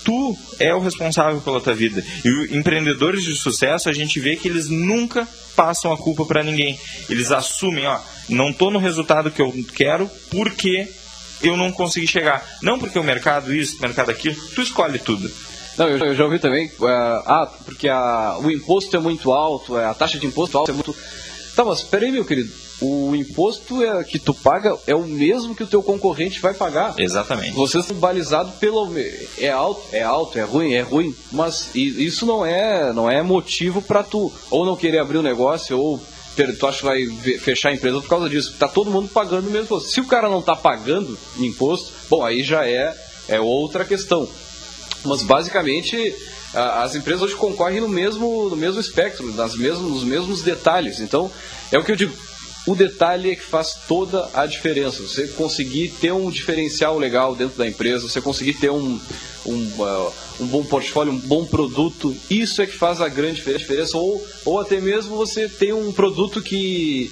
tu 0.07 0.38
é 0.61 0.73
o 0.73 0.79
responsável 0.79 1.40
pela 1.40 1.61
tua 1.61 1.75
vida. 1.75 2.03
E 2.25 2.57
empreendedores 2.57 3.25
de 3.25 3.35
sucesso, 3.35 3.88
a 3.88 3.92
gente 3.92 4.21
vê 4.21 4.37
que 4.37 4.47
eles 4.47 4.69
nunca 4.69 5.27
passam 5.57 5.92
a 5.92 5.99
culpa 5.99 6.25
para 6.25 6.45
ninguém. 6.45 6.79
Eles 7.11 7.33
assumem, 7.33 7.85
ó, 7.88 7.99
não 8.29 8.53
tô 8.53 8.71
no 8.71 8.79
resultado 8.79 9.33
que 9.33 9.42
eu 9.42 9.53
quero 9.75 10.09
porque 10.31 10.88
eu 11.42 11.57
não 11.57 11.73
consegui 11.73 12.07
chegar. 12.07 12.47
Não 12.62 12.79
porque 12.79 12.97
o 12.97 13.03
mercado 13.03 13.53
isso, 13.53 13.79
o 13.79 13.83
mercado 13.83 14.12
aquilo, 14.12 14.37
tu 14.55 14.62
escolhe 14.62 15.01
tudo. 15.01 15.29
Não, 15.77 15.88
eu, 15.88 16.14
já 16.14 16.25
ouvi 16.25 16.38
também, 16.38 16.69
uh, 16.79 16.87
ah, 17.27 17.53
porque 17.64 17.88
a, 17.88 18.38
o 18.38 18.51
imposto 18.51 18.97
é 18.97 19.01
muito 19.01 19.31
alto, 19.33 19.77
a 19.77 19.92
taxa 19.92 20.19
de 20.19 20.27
imposto 20.27 20.57
alta 20.57 20.71
é 20.71 20.75
muito... 20.75 20.97
Tá, 21.55 21.64
mas 21.64 21.83
peraí, 21.83 22.11
meu 22.12 22.25
querido, 22.25 22.51
o 22.80 23.14
imposto 23.14 23.82
é, 23.82 24.04
que 24.04 24.18
tu 24.18 24.34
paga 24.34 24.76
é 24.86 24.94
o 24.94 25.06
mesmo 25.06 25.54
que 25.54 25.62
o 25.62 25.66
teu 25.66 25.82
concorrente 25.82 26.40
vai 26.40 26.52
pagar. 26.52 26.94
Exatamente. 26.98 27.52
Vocês 27.52 27.84
estão 27.84 27.96
balizados 27.96 28.54
pelo 28.56 28.86
é 29.38 29.50
alto, 29.50 29.82
é 29.92 30.02
alto, 30.02 30.38
é 30.38 30.42
ruim, 30.42 30.74
é 30.74 30.82
ruim, 30.82 31.14
mas 31.32 31.70
isso 31.74 32.26
não 32.26 32.44
é 32.44 32.92
não 32.92 33.10
é 33.10 33.22
motivo 33.22 33.80
para 33.80 34.02
tu 34.02 34.32
ou 34.50 34.66
não 34.66 34.76
querer 34.76 34.98
abrir 34.98 35.18
um 35.18 35.22
negócio 35.22 35.78
ou 35.78 36.02
tu 36.58 36.66
acha 36.66 36.78
que 36.78 36.84
vai 36.84 37.06
fechar 37.38 37.70
a 37.70 37.74
empresa 37.74 38.00
por 38.00 38.08
causa 38.08 38.28
disso. 38.28 38.54
Tá 38.58 38.68
todo 38.68 38.90
mundo 38.90 39.08
pagando 39.08 39.48
o 39.48 39.50
mesmo 39.50 39.64
imposto. 39.64 39.88
Se 39.88 40.00
o 40.00 40.06
cara 40.06 40.28
não 40.28 40.42
tá 40.42 40.54
pagando 40.54 41.18
imposto, 41.38 41.92
bom, 42.10 42.24
aí 42.24 42.42
já 42.42 42.66
é, 42.66 42.94
é 43.26 43.40
outra 43.40 43.84
questão. 43.86 44.28
Mas 45.02 45.22
basicamente 45.22 46.14
as 46.54 46.94
empresas 46.94 47.22
hoje 47.22 47.34
concorrem 47.36 47.80
no 47.80 47.88
mesmo, 47.88 48.48
no 48.50 48.56
mesmo 48.56 48.80
espectro, 48.80 49.32
nas 49.32 49.54
mesmos, 49.54 49.90
nos 49.90 50.04
mesmos 50.04 50.42
detalhes. 50.42 51.00
Então, 51.00 51.30
é 51.72 51.78
o 51.78 51.84
que 51.84 51.92
eu 51.92 51.96
digo. 51.96 52.14
O 52.66 52.74
detalhe 52.74 53.31
é 53.31 53.37
que 53.37 53.42
faz 53.42 53.79
toda 53.87 54.29
a 54.35 54.44
diferença. 54.44 55.00
Você 55.00 55.29
conseguir 55.29 55.88
ter 56.00 56.12
um 56.12 56.29
diferencial 56.29 56.98
legal 56.98 57.35
dentro 57.37 57.57
da 57.57 57.66
empresa, 57.66 58.09
você 58.09 58.20
conseguir 58.20 58.55
ter 58.55 58.70
um, 58.70 59.00
um, 59.46 59.85
ah, 59.85 60.12
um 60.40 60.46
bom 60.46 60.64
portfólio, 60.64 61.12
um 61.12 61.18
bom 61.18 61.44
produto, 61.44 62.14
isso 62.29 62.61
é 62.61 62.66
que 62.66 62.76
faz 62.76 63.00
a 63.00 63.09
grande 63.09 63.37
diferença. 63.37 63.96
Ou, 63.96 64.26
ou 64.44 64.61
até 64.61 64.81
mesmo 64.81 65.16
você 65.16 65.48
ter 65.48 65.72
um 65.72 65.92
produto 65.92 66.42
que. 66.42 67.11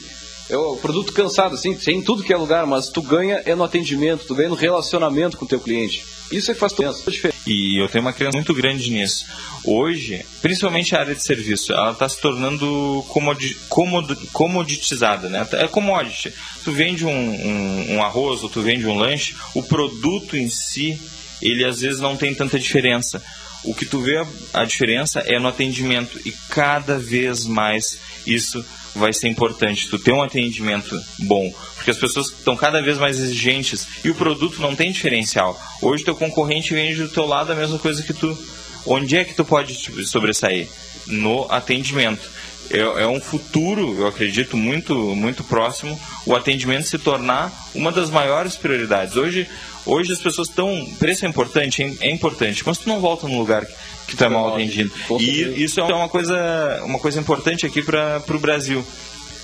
É 0.50 0.58
um 0.58 0.76
produto 0.76 1.12
cansado, 1.12 1.54
assim, 1.54 1.74
tem 1.74 1.98
em 1.98 2.02
tudo 2.02 2.22
que 2.22 2.32
é 2.32 2.36
lugar, 2.36 2.66
mas 2.66 2.90
tu 2.90 3.00
ganha 3.00 3.40
é 3.46 3.54
no 3.54 3.64
atendimento, 3.64 4.26
tu 4.26 4.34
ganha 4.34 4.50
no 4.50 4.54
relacionamento 4.54 5.38
com 5.38 5.46
o 5.46 5.48
teu 5.48 5.58
cliente. 5.58 6.04
Isso 6.30 6.50
é 6.50 6.54
que 6.54 6.60
faz 6.60 6.72
toda 6.72 6.90
a 6.90 7.10
diferença. 7.10 7.38
E 7.46 7.80
eu 7.80 7.88
tenho 7.88 8.02
uma 8.02 8.12
crença 8.12 8.36
muito 8.36 8.54
grande 8.54 8.90
nisso. 8.90 9.26
Hoje, 9.64 10.24
principalmente 10.40 10.94
a 10.94 11.00
área 11.00 11.14
de 11.14 11.22
serviço, 11.22 11.72
ela 11.72 11.92
está 11.92 12.08
se 12.08 12.20
tornando 12.20 13.04
comodi 13.08 13.54
comod 13.68 14.14
comoditizada, 14.32 15.28
né? 15.28 15.46
É 15.52 15.68
commodity. 15.68 16.32
Tu 16.64 16.72
vende 16.72 17.04
um, 17.04 17.10
um, 17.10 17.94
um 17.94 18.02
arroz 18.02 18.42
ou 18.42 18.48
tu 18.48 18.62
vende 18.62 18.86
um 18.86 18.96
lanche, 18.96 19.34
o 19.54 19.62
produto 19.62 20.36
em 20.36 20.48
si, 20.48 20.98
ele 21.40 21.64
às 21.64 21.80
vezes 21.80 22.00
não 22.00 22.16
tem 22.16 22.34
tanta 22.34 22.58
diferença. 22.58 23.22
O 23.62 23.74
que 23.74 23.86
tu 23.86 24.00
vê 24.00 24.18
a, 24.18 24.26
a 24.52 24.64
diferença 24.64 25.20
é 25.20 25.38
no 25.38 25.48
atendimento 25.48 26.20
e 26.26 26.32
cada 26.48 26.98
vez 26.98 27.46
mais 27.46 27.98
isso 28.26 28.64
vai 28.94 29.12
ser 29.12 29.28
importante. 29.28 29.88
Tu 29.88 29.98
ter 29.98 30.12
um 30.12 30.22
atendimento 30.22 30.98
bom, 31.20 31.52
porque 31.76 31.90
as 31.90 31.98
pessoas 31.98 32.28
estão 32.28 32.56
cada 32.56 32.80
vez 32.80 32.98
mais 32.98 33.18
exigentes 33.18 33.86
e 34.04 34.10
o 34.10 34.14
produto 34.14 34.60
não 34.60 34.74
tem 34.74 34.92
diferencial. 34.92 35.60
Hoje 35.82 36.04
teu 36.04 36.14
concorrente 36.14 36.74
vende 36.74 37.02
do 37.02 37.08
teu 37.08 37.26
lado 37.26 37.52
a 37.52 37.56
mesma 37.56 37.78
coisa 37.78 38.02
que 38.02 38.12
tu. 38.12 38.36
Onde 38.86 39.16
é 39.16 39.24
que 39.24 39.34
tu 39.34 39.44
pode 39.44 39.74
sobressair? 40.06 40.68
No 41.06 41.46
atendimento. 41.50 42.30
É, 42.70 42.78
é 42.78 43.06
um 43.06 43.20
futuro, 43.20 43.94
eu 43.98 44.06
acredito, 44.06 44.56
muito, 44.56 44.94
muito 44.94 45.44
próximo, 45.44 45.98
o 46.24 46.34
atendimento 46.34 46.86
se 46.86 46.98
tornar 46.98 47.52
uma 47.74 47.92
das 47.92 48.08
maiores 48.08 48.56
prioridades. 48.56 49.16
Hoje, 49.16 49.46
hoje 49.84 50.12
as 50.12 50.18
pessoas 50.18 50.48
estão. 50.48 50.86
Preço 50.98 51.26
é 51.26 51.28
importante, 51.28 51.82
é, 51.82 52.08
é 52.08 52.10
importante, 52.10 52.62
mas 52.64 52.78
tu 52.78 52.88
não 52.88 53.00
volta 53.00 53.28
no 53.28 53.38
lugar 53.38 53.66
que 54.06 54.22
é 54.22 54.28
mal 54.28 54.54
atendido. 54.54 54.92
E 55.18 55.62
isso 55.64 55.80
é 55.80 55.84
uma 55.84 56.08
coisa, 56.08 56.82
uma 56.84 56.98
coisa 56.98 57.18
importante 57.20 57.66
aqui 57.66 57.82
para 57.82 58.22
o 58.28 58.38
Brasil. 58.38 58.84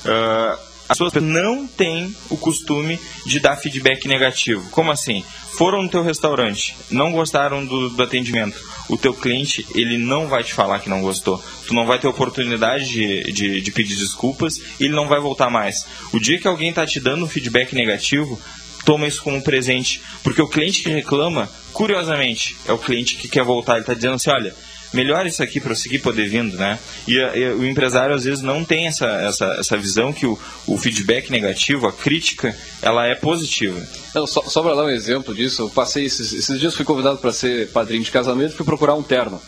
Ah, 0.05 0.59
as 0.91 0.99
pessoas 0.99 1.23
não 1.23 1.69
têm 1.69 2.13
o 2.29 2.37
costume 2.37 2.99
de 3.25 3.39
dar 3.39 3.57
feedback 3.57 4.09
negativo. 4.09 4.69
Como 4.71 4.91
assim? 4.91 5.25
Foram 5.53 5.85
no 5.85 5.89
teu 5.89 6.03
restaurante, 6.03 6.77
não 6.91 7.13
gostaram 7.13 7.65
do, 7.65 7.91
do 7.91 8.03
atendimento. 8.03 8.59
O 8.89 8.97
teu 8.97 9.15
cliente, 9.15 9.65
ele 9.73 9.97
não 9.97 10.27
vai 10.27 10.43
te 10.43 10.53
falar 10.53 10.81
que 10.81 10.89
não 10.89 11.01
gostou. 11.01 11.41
Tu 11.65 11.73
não 11.73 11.87
vai 11.87 12.01
ter 12.01 12.09
oportunidade 12.09 12.89
de, 12.89 13.33
de, 13.33 13.61
de 13.61 13.71
pedir 13.71 13.95
desculpas 13.95 14.57
e 14.81 14.85
ele 14.85 14.95
não 14.95 15.07
vai 15.07 15.21
voltar 15.21 15.49
mais. 15.49 15.87
O 16.13 16.19
dia 16.19 16.41
que 16.41 16.49
alguém 16.49 16.71
está 16.71 16.85
te 16.85 16.99
dando 16.99 17.25
um 17.25 17.29
feedback 17.29 17.73
negativo, 17.73 18.41
toma 18.85 19.07
isso 19.07 19.23
como 19.23 19.37
um 19.37 19.41
presente. 19.41 20.01
Porque 20.23 20.43
o 20.43 20.49
cliente 20.49 20.83
que 20.83 20.91
reclama, 20.91 21.49
curiosamente, 21.73 22.57
é 22.67 22.73
o 22.73 22.79
cliente 22.79 23.17
que 23.17 23.29
quer 23.29 23.45
voltar. 23.45 23.73
Ele 23.73 23.81
está 23.81 23.95
dizendo 23.95 24.15
assim, 24.15 24.31
olha, 24.31 24.55
melhor 24.93 25.27
isso 25.27 25.43
aqui 25.43 25.61
para 25.61 25.73
eu 25.73 25.77
seguir 25.77 26.01
poder 26.01 26.29
vindo, 26.29 26.57
né? 26.57 26.79
E, 27.07 27.15
e 27.15 27.49
o 27.53 27.67
empresário 27.67 28.15
às 28.15 28.25
vezes 28.25 28.43
não 28.43 28.65
tem 28.65 28.87
essa, 28.87 29.07
essa, 29.07 29.47
essa 29.59 29.77
visão 29.77 30.13
que 30.13 30.27
o, 30.27 30.39
o 30.67 30.77
feedback 30.77 31.31
negativo, 31.31 31.87
a 31.87 31.93
crítica, 31.93 32.57
ela 32.83 33.07
é 33.07 33.15
positiva. 33.15 33.81
Não, 34.15 34.27
só, 34.27 34.43
só 34.43 34.63
para 34.63 34.75
dar 34.75 34.85
um 34.85 34.91
exemplo 34.91 35.35
disso, 35.35 35.63
eu 35.63 35.71
passei 35.71 36.05
esses, 36.05 36.33
esses 36.33 36.59
dias 36.59 36.75
fui 36.75 36.85
convidado 36.85 37.19
para 37.19 37.33
ser 37.33 37.69
padrinho 37.69 38.03
de 38.03 38.11
casamento 38.11 38.55
fui 38.55 38.67
procurar 38.67 38.95
um 38.95 39.03
terno. 39.03 39.41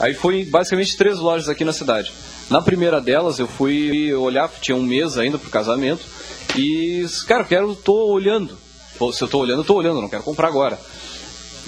Aí 0.00 0.14
foi 0.14 0.44
basicamente 0.44 0.96
três 0.96 1.18
lojas 1.18 1.48
aqui 1.48 1.64
na 1.64 1.72
cidade. 1.72 2.12
Na 2.50 2.60
primeira 2.60 3.00
delas 3.00 3.38
eu 3.38 3.46
fui 3.46 4.12
olhar, 4.14 4.50
tinha 4.60 4.76
um 4.76 4.82
mês 4.82 5.16
ainda 5.16 5.38
pro 5.38 5.48
casamento 5.50 6.02
e 6.56 7.04
cara, 7.26 7.42
eu 7.42 7.46
quero, 7.46 7.74
tô 7.74 8.06
olhando. 8.12 8.56
Se 9.12 9.22
eu 9.22 9.28
tô 9.28 9.38
olhando, 9.38 9.60
eu 9.60 9.64
tô 9.64 9.74
olhando, 9.74 10.00
não 10.00 10.08
quero 10.08 10.22
comprar 10.22 10.48
agora. 10.48 10.78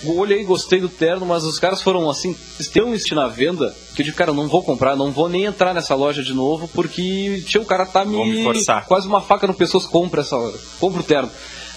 Olhei, 0.06 0.44
gostei 0.44 0.80
do 0.80 0.88
terno, 0.88 1.24
mas 1.24 1.44
os 1.44 1.58
caras 1.58 1.80
foram 1.80 2.10
assim, 2.10 2.36
tão 2.74 2.94
insistir 2.94 3.14
na 3.14 3.26
venda, 3.26 3.74
que 3.96 4.02
eu 4.02 4.04
digo, 4.04 4.16
cara, 4.16 4.30
eu 4.30 4.34
não 4.34 4.46
vou 4.48 4.62
comprar, 4.62 4.94
não 4.94 5.10
vou 5.10 5.28
nem 5.30 5.44
entrar 5.44 5.72
nessa 5.72 5.94
loja 5.94 6.22
de 6.22 6.34
novo, 6.34 6.68
porque 6.68 7.42
tio, 7.46 7.62
o 7.62 7.66
cara 7.66 7.86
tá 7.86 8.04
me. 8.04 8.14
Vão 8.16 8.26
me 8.26 8.44
forçar. 8.44 8.84
Quase 8.86 9.08
uma 9.08 9.22
faca 9.22 9.46
no 9.46 9.54
pescoço, 9.54 9.88
compra 9.88 10.20
essa. 10.20 10.36
Compra 10.78 11.00
o 11.00 11.04
terno. 11.04 11.30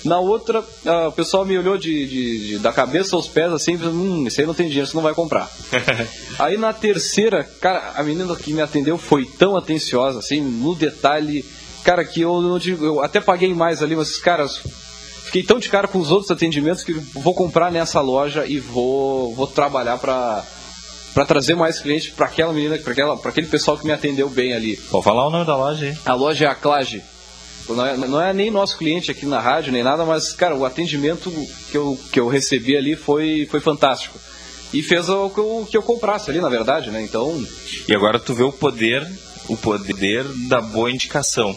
Na 0.04 0.20
outra, 0.20 0.63
ah, 0.86 1.08
o 1.08 1.12
pessoal 1.12 1.43
me 1.46 1.58
olhou 1.58 1.78
de, 1.78 2.06
de- 2.06 2.48
de- 2.50 2.60
da 2.60 2.72
cabeça 2.72 3.15
aos 3.15 3.28
pés 3.28 3.52
assim, 3.52 3.74
e 3.74 3.78
hum, 3.88 4.28
esse 4.28 4.41
aí 4.41 4.48
não 4.48 4.54
tem 4.54 4.67
dinheiro, 4.67 4.88
você 4.88 4.96
não 4.96 5.02
vai 5.04 5.13
comprar. 5.13 5.50
aí 6.38 6.58
na 6.58 6.72
terceira, 6.74 7.43
cara, 7.62 7.93
a 7.96 8.04
menina 8.04 8.36
que 8.36 8.54
me 8.54 8.62
atendeu 8.62 8.98
foi 8.98 9.26
tão 9.26 9.56
atenciosa, 9.58 10.20
assim, 10.20 10.39
no 10.41 10.76
detalhe, 10.76 11.43
cara, 11.84 12.04
que 12.04 12.22
eu 12.22 12.42
não 12.42 12.60
digo, 12.60 12.84
eu 12.84 13.04
até 13.04 13.20
paguei 13.20 13.54
mais 13.54 13.82
ali, 13.82 13.96
mas, 13.96 14.18
caras, 14.18 14.62
fiquei 15.26 15.44
tão 15.44 15.60
de 15.60 15.70
cara 15.70 15.88
com 15.88 16.00
os 16.00 16.12
outros 16.12 16.32
atendimentos 16.32 16.84
que 16.84 16.94
vou 16.94 17.34
comprar 17.34 17.72
nessa 17.72 18.02
loja 18.02 18.46
e 18.46 18.60
vou, 18.60 19.34
vou 19.36 19.48
trabalhar 19.48 19.98
pra 19.98 20.44
para 21.13 21.26
trazer 21.26 21.56
mais 21.56 21.80
clientes 21.80 22.12
para 22.12 22.28
aquela 22.28 22.54
menina, 22.54 22.78
para 22.78 22.92
aquela, 22.92 23.18
para 23.18 23.32
aquele 23.32 23.48
pessoal 23.48 23.76
que 23.76 23.84
me 23.84 23.92
atendeu 23.92 24.30
bem 24.30 24.54
ali. 24.54 24.76
Vou 24.92 25.02
falar 25.02 25.26
o 25.26 25.32
nome 25.32 25.46
da 25.48 25.58
loja 25.58 25.88
aí. 25.88 25.98
A 26.06 26.13
loja 26.13 26.46
é 26.46 26.48
a 26.48 26.54
Clage. 26.54 27.02
Não 27.68 27.86
é, 27.86 27.98
não 27.98 28.22
é 28.22 28.34
nem 28.34 28.52
nosso 28.52 28.78
cliente 28.78 29.10
aqui 29.10 29.26
na 29.26 29.40
rádio, 29.40 29.74
nem 29.74 29.82
nada, 29.82 30.06
mas, 30.06 30.32
cara, 30.32 30.56
o 30.56 30.63
atendimento 30.63 31.32
que 31.72 31.76
eu, 31.76 32.00
que 32.12 32.20
eu 32.20 32.28
recebi 32.28 32.78
ali 32.78 32.96
foi, 32.96 33.48
foi 33.50 33.60
fantástico. 33.60 34.20
E 34.72 34.84
fez 34.84 35.10
o 35.10 35.30
que 35.30 35.40
eu, 35.40 35.68
que 35.72 35.78
eu 35.78 35.82
comprasse 35.82 36.30
ali, 36.30 36.40
na 36.40 36.50
verdade, 36.50 36.92
né? 36.92 37.02
Então, 37.02 37.44
E 37.88 37.96
agora 37.96 38.20
tu 38.20 38.34
vê 38.34 38.44
o 38.44 38.52
poder, 38.52 39.06
o 39.48 39.58
poder 39.58 40.24
da 40.48 40.62
boa 40.62 40.92
indicação. 40.92 41.56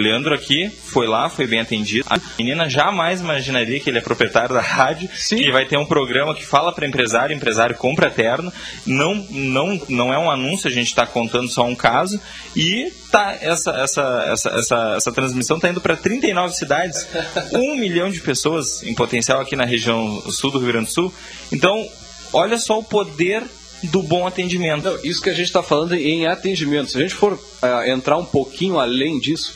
Leandro 0.00 0.34
aqui 0.34 0.70
foi 0.70 1.06
lá, 1.06 1.28
foi 1.28 1.46
bem 1.46 1.60
atendido. 1.60 2.06
A 2.08 2.18
menina 2.38 2.68
jamais 2.68 3.20
imaginaria 3.20 3.78
que 3.78 3.90
ele 3.90 3.98
é 3.98 4.00
proprietário 4.00 4.54
da 4.54 4.60
rádio, 4.60 5.08
Sim. 5.14 5.36
que 5.36 5.52
vai 5.52 5.66
ter 5.66 5.76
um 5.76 5.84
programa 5.84 6.34
que 6.34 6.44
fala 6.44 6.72
para 6.72 6.86
empresário, 6.86 7.34
empresário 7.34 7.76
compra 7.76 8.10
terno. 8.10 8.52
Não, 8.86 9.14
não, 9.30 9.80
não 9.88 10.12
é 10.12 10.18
um 10.18 10.30
anúncio, 10.30 10.68
a 10.68 10.72
gente 10.72 10.88
está 10.88 11.06
contando 11.06 11.48
só 11.48 11.64
um 11.64 11.74
caso. 11.74 12.20
E 12.56 12.90
tá 13.10 13.36
essa, 13.40 13.70
essa, 13.72 14.24
essa, 14.28 14.50
essa, 14.50 14.94
essa 14.96 15.12
transmissão 15.12 15.56
está 15.56 15.68
indo 15.68 15.80
para 15.80 15.96
39 15.96 16.54
cidades, 16.54 17.06
um 17.52 17.76
milhão 17.76 18.10
de 18.10 18.20
pessoas 18.20 18.82
em 18.82 18.94
potencial 18.94 19.40
aqui 19.40 19.56
na 19.56 19.64
região 19.64 20.22
sul 20.30 20.50
do 20.50 20.58
Rio 20.58 20.68
Grande 20.68 20.86
do 20.86 20.92
Sul. 20.92 21.14
Então, 21.50 21.86
olha 22.32 22.56
só 22.58 22.78
o 22.78 22.84
poder 22.84 23.42
do 23.84 24.02
bom 24.02 24.26
atendimento. 24.26 24.84
não, 24.84 24.98
isso 25.02 25.20
que 25.20 25.30
a 25.30 25.34
gente 25.34 25.46
está 25.46 25.62
falando 25.62 25.94
em 25.94 26.26
atendimento. 26.26 26.90
Se 26.90 26.98
a 26.98 27.00
gente 27.00 27.14
for 27.14 27.38
ah, 27.60 27.88
entrar 27.88 28.16
um 28.16 28.24
pouquinho 28.24 28.78
além 28.78 29.18
disso, 29.18 29.54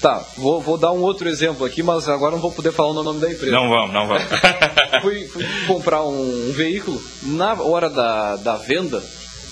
tá, 0.00 0.22
vou, 0.36 0.60
vou 0.60 0.76
dar 0.76 0.92
um 0.92 1.00
outro 1.00 1.28
exemplo 1.28 1.64
aqui, 1.64 1.82
mas 1.82 2.08
agora 2.08 2.32
não 2.32 2.42
vou 2.42 2.52
poder 2.52 2.72
falar 2.72 2.90
o 2.90 3.02
nome 3.02 3.20
da 3.20 3.32
empresa. 3.32 3.52
Não 3.52 3.68
vamos, 3.68 3.92
não 3.92 4.06
vamos. 4.06 4.22
fui, 5.00 5.26
fui 5.28 5.46
comprar 5.66 6.04
um, 6.04 6.48
um 6.50 6.52
veículo, 6.52 7.02
na 7.22 7.54
hora 7.54 7.88
da, 7.88 8.36
da 8.36 8.56
venda, 8.56 9.02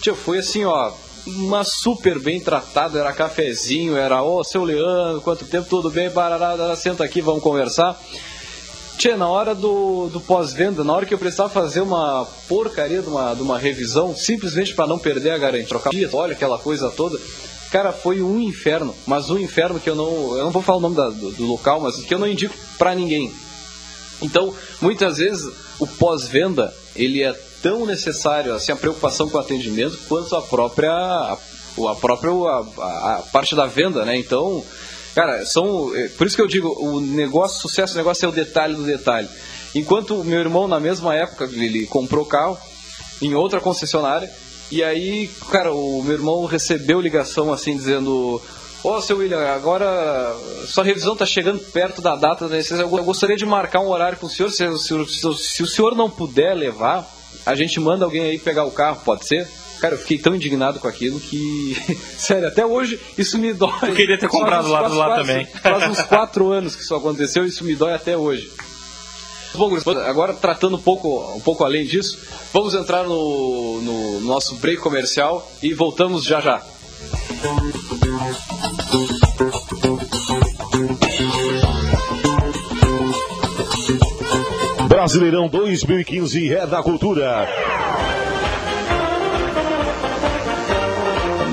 tio, 0.03 0.14
foi 0.14 0.38
assim, 0.38 0.64
ó, 0.64 0.92
uma 1.27 1.64
super 1.64 2.18
bem 2.18 2.40
tratada, 2.40 2.98
era 2.98 3.12
cafezinho, 3.12 3.96
era, 3.96 4.22
ô, 4.22 4.42
seu 4.44 4.64
Leandro, 4.64 5.22
quanto 5.22 5.46
tempo, 5.46 5.68
tudo 5.68 5.90
bem, 5.90 6.11
barará, 6.11 6.77
senta 6.77 7.05
aqui, 7.05 7.20
vamos 7.20 7.42
conversar. 7.42 7.98
Tchê, 9.03 9.17
na 9.17 9.27
hora 9.29 9.53
do, 9.53 10.09
do 10.12 10.21
pós-venda, 10.21 10.85
na 10.85 10.93
hora 10.93 11.05
que 11.05 11.12
eu 11.12 11.19
precisava 11.19 11.49
fazer 11.49 11.81
uma 11.81 12.25
porcaria 12.47 13.03
de 13.03 13.09
uma, 13.09 13.35
de 13.35 13.43
uma 13.43 13.59
revisão, 13.59 14.15
simplesmente 14.15 14.75
para 14.77 14.87
não 14.87 14.97
perder 14.97 15.31
a 15.33 15.38
garantia, 15.38 15.67
trocar 15.67 15.91
dia, 15.91 16.09
olha 16.12 16.35
aquela 16.35 16.57
coisa 16.57 16.88
toda, 16.88 17.19
cara, 17.73 17.93
foi 17.93 18.23
um 18.23 18.38
inferno, 18.38 18.95
mas 19.05 19.29
um 19.29 19.37
inferno 19.41 19.81
que 19.81 19.91
eu 19.91 19.97
não, 19.97 20.37
eu 20.37 20.45
não 20.45 20.53
vou 20.53 20.62
falar 20.62 20.79
o 20.79 20.83
nome 20.83 20.95
da- 20.95 21.11
do, 21.11 21.33
do 21.33 21.45
local, 21.45 21.81
mas 21.81 21.97
que 21.97 22.15
eu 22.15 22.19
não 22.21 22.29
indico 22.29 22.55
para 22.79 22.95
ninguém. 22.95 23.33
Então, 24.23 24.55
muitas 24.81 25.17
vezes, 25.19 25.53
o 25.81 25.87
pós-venda, 25.88 26.73
ele 26.95 27.25
é 27.25 27.33
tão 27.61 27.85
necessário, 27.85 28.55
assim, 28.55 28.71
a 28.71 28.77
preocupação 28.77 29.29
com 29.29 29.37
o 29.37 29.41
atendimento, 29.41 29.99
quanto 30.09 30.37
a 30.37 30.43
própria, 30.43 30.93
a, 30.93 31.33
a 31.91 31.95
própria 31.97 32.31
a- 32.31 33.15
a 33.17 33.23
parte 33.33 33.57
da 33.57 33.67
venda, 33.67 34.05
né? 34.05 34.17
Então, 34.17 34.65
cara, 35.14 35.44
são, 35.46 35.94
é, 35.94 36.09
por 36.09 36.27
isso 36.27 36.37
que 36.37 36.42
eu 36.42 36.46
digo, 36.46 36.68
o 36.79 37.01
negócio, 37.01 37.59
o 37.59 37.61
sucesso 37.62 37.94
do 37.94 37.96
negócio 37.98 38.25
é 38.27 38.29
o 38.29 38.33
detalhe 38.33 38.75
do 38.75 38.83
detalhe. 38.85 39.29
Enquanto 39.75 40.22
meu 40.25 40.38
irmão, 40.40 40.68
na 40.68 40.79
mesma 40.79 41.14
época, 41.14 41.44
ele 41.53 41.87
comprou 41.87 42.25
carro 42.27 42.59
em 43.20 43.35
outra 43.35 43.61
concessionária, 43.61 44.31
e 44.70 44.83
aí, 44.83 45.31
cara, 45.51 45.72
o 45.72 46.03
meu 46.03 46.14
irmão 46.14 46.44
recebeu 46.46 47.01
ligação, 47.01 47.53
assim, 47.53 47.77
dizendo... 47.77 48.40
Ô, 48.85 49.01
seu 49.01 49.18
William, 49.18 49.38
agora 49.55 50.35
sua 50.66 50.83
revisão 50.83 51.12
está 51.12 51.25
chegando 51.25 51.61
perto 51.61 52.03
da 52.03 52.16
data 52.16 52.48
da 52.48 52.57
go- 52.83 52.98
eu 52.98 53.05
gostaria 53.05 53.37
de 53.37 53.46
marcar 53.46 53.79
um 53.79 53.88
horário 53.88 54.18
com 54.18 54.27
o 54.27 54.29
senhor. 54.29 54.51
Se, 54.51 54.66
se- 54.79 55.07
se- 55.07 55.38
se 55.38 55.62
o 55.62 55.68
senhor 55.68 55.94
não 55.94 56.11
puder 56.11 56.53
levar, 56.55 57.09
a 57.46 57.55
gente 57.55 57.79
manda 57.79 58.05
alguém 58.05 58.22
aí 58.22 58.40
pegar 58.40 58.64
o 58.64 58.72
carro, 58.72 59.01
pode 59.05 59.25
ser? 59.25 59.48
Cara, 59.83 59.97
eu 59.97 59.99
fiquei 59.99 60.16
tão 60.16 60.37
indignado 60.37 60.79
com 60.79 60.87
aquilo 60.87 61.18
que. 61.18 61.77
Sério, 62.16 62.47
até 62.47 62.64
hoje 62.64 63.01
isso 63.18 63.37
me 63.37 63.53
dói. 63.53 63.73
Eu 63.83 63.95
queria 63.97 64.16
ter 64.16 64.29
comprado 64.29 64.68
lá 64.68 64.87
do 64.87 64.95
lado 64.95 65.16
também. 65.21 65.45
Faz 65.61 65.90
uns 65.90 66.01
quatro 66.03 66.53
anos 66.53 66.77
que 66.77 66.85
isso 66.85 66.95
aconteceu 66.95 67.45
e 67.45 67.49
isso 67.49 67.64
me 67.64 67.75
dói 67.75 67.92
até 67.92 68.16
hoje. 68.16 68.49
Bom, 69.57 69.77
agora 70.07 70.35
tratando 70.35 70.77
um 70.77 70.81
pouco, 70.81 71.35
um 71.35 71.40
pouco 71.40 71.64
além 71.64 71.85
disso, 71.85 72.16
vamos 72.53 72.75
entrar 72.75 73.03
no, 73.03 73.83
no 73.83 74.21
nosso 74.21 74.55
break 74.55 74.81
comercial 74.81 75.51
e 75.61 75.75
voltamos 75.75 76.23
já 76.23 76.40
já. 76.40 76.62
Brasileirão 84.88 85.49
2015 85.49 86.55
é 86.55 86.66
da 86.68 86.81
cultura. 86.85 87.49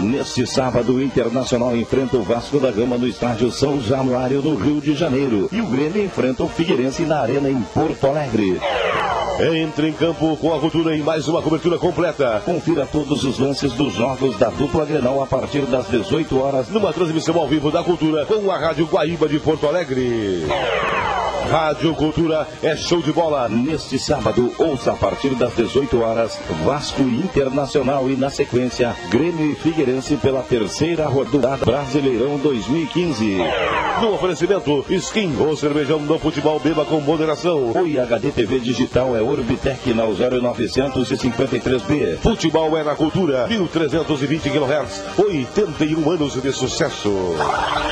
Neste 0.02 0.48
sábado, 0.48 0.96
o 0.96 1.04
Internacional 1.04 1.76
enfrenta 1.76 2.18
o 2.18 2.24
Vasco 2.24 2.60
da 2.60 2.72
Gama 2.72 2.98
no 2.98 3.08
estádio 3.08 3.52
São 3.52 3.82
Januário, 3.82 4.42
no 4.42 4.56
Rio 4.56 4.80
de 4.80 4.94
Janeiro. 4.96 5.50
E 5.52 5.60
o 5.60 5.66
Grêmio 5.68 6.04
enfrenta 6.04 6.44
o 6.44 6.50
Figueirense 6.50 7.04
na 7.04 7.20
Arena 7.20 7.50
em 7.50 7.62
Porto 7.62 8.08
Alegre. 8.08 8.60
Entre 9.40 9.88
em 9.88 9.94
campo 9.94 10.36
com 10.38 10.54
a 10.54 10.60
cultura 10.60 10.96
em 10.96 11.02
mais 11.02 11.28
uma 11.28 11.42
cobertura 11.42 11.78
completa. 11.78 12.42
Confira 12.44 12.86
todos 12.86 13.24
os 13.24 13.40
lances 13.40 13.72
dos 13.74 13.94
jogos 13.94 14.38
da 14.38 14.50
dupla 14.50 14.86
Grenal 14.86 15.22
a 15.22 15.26
partir 15.26 15.62
das 15.62 15.88
18 15.88 16.40
horas. 16.40 16.70
Numa 16.70 16.92
transmissão 16.92 17.38
ao 17.38 17.48
vivo 17.48 17.72
da 17.72 17.84
cultura 17.84 18.26
com 18.26 18.52
a 18.52 18.58
Rádio 18.58 18.86
Guaíba 18.86 19.30
de 19.30 19.40
Porto 19.40 19.68
Alegre. 19.68 20.46
Rádio 21.50 21.96
Cultura 21.96 22.48
é 22.62 22.76
show 22.76 23.02
de 23.02 23.12
bola. 23.12 23.50
Neste 23.50 23.98
sábado, 23.98 24.54
ouça 24.60 24.92
a 24.92 24.96
partir 24.96 25.30
das 25.30 25.52
18 25.56 26.00
horas, 26.00 26.40
Vasco 26.64 27.02
Internacional 27.02 28.08
e 28.08 28.16
na 28.16 28.30
sequência, 28.30 28.96
Grêmio 29.10 29.52
e 29.52 29.56
Figueirense 29.56 30.16
pela 30.18 30.44
terceira 30.44 31.08
rodada 31.08 31.66
Brasileirão 31.66 32.38
2015. 32.38 33.40
No 34.00 34.14
oferecimento, 34.14 34.86
Skin, 34.90 35.36
o 35.38 35.58
cervejão 35.58 36.06
do 36.06 36.20
futebol 36.20 36.60
beba 36.60 36.86
com 36.86 37.02
moderação. 37.02 37.72
O 37.72 37.88
IHD 37.88 38.32
TV 38.32 38.60
Digital 38.60 39.18
é 39.18 39.22
Orbitec 39.22 39.92
na 39.96 40.04
0953B. 40.04 42.18
Futebol 42.18 42.78
é 42.78 42.84
na 42.84 42.94
cultura, 42.94 43.48
1320 43.48 44.52
kHz, 44.52 45.04
81 45.18 46.12
anos 46.12 46.40
de 46.40 46.54
sucesso. 46.54 47.12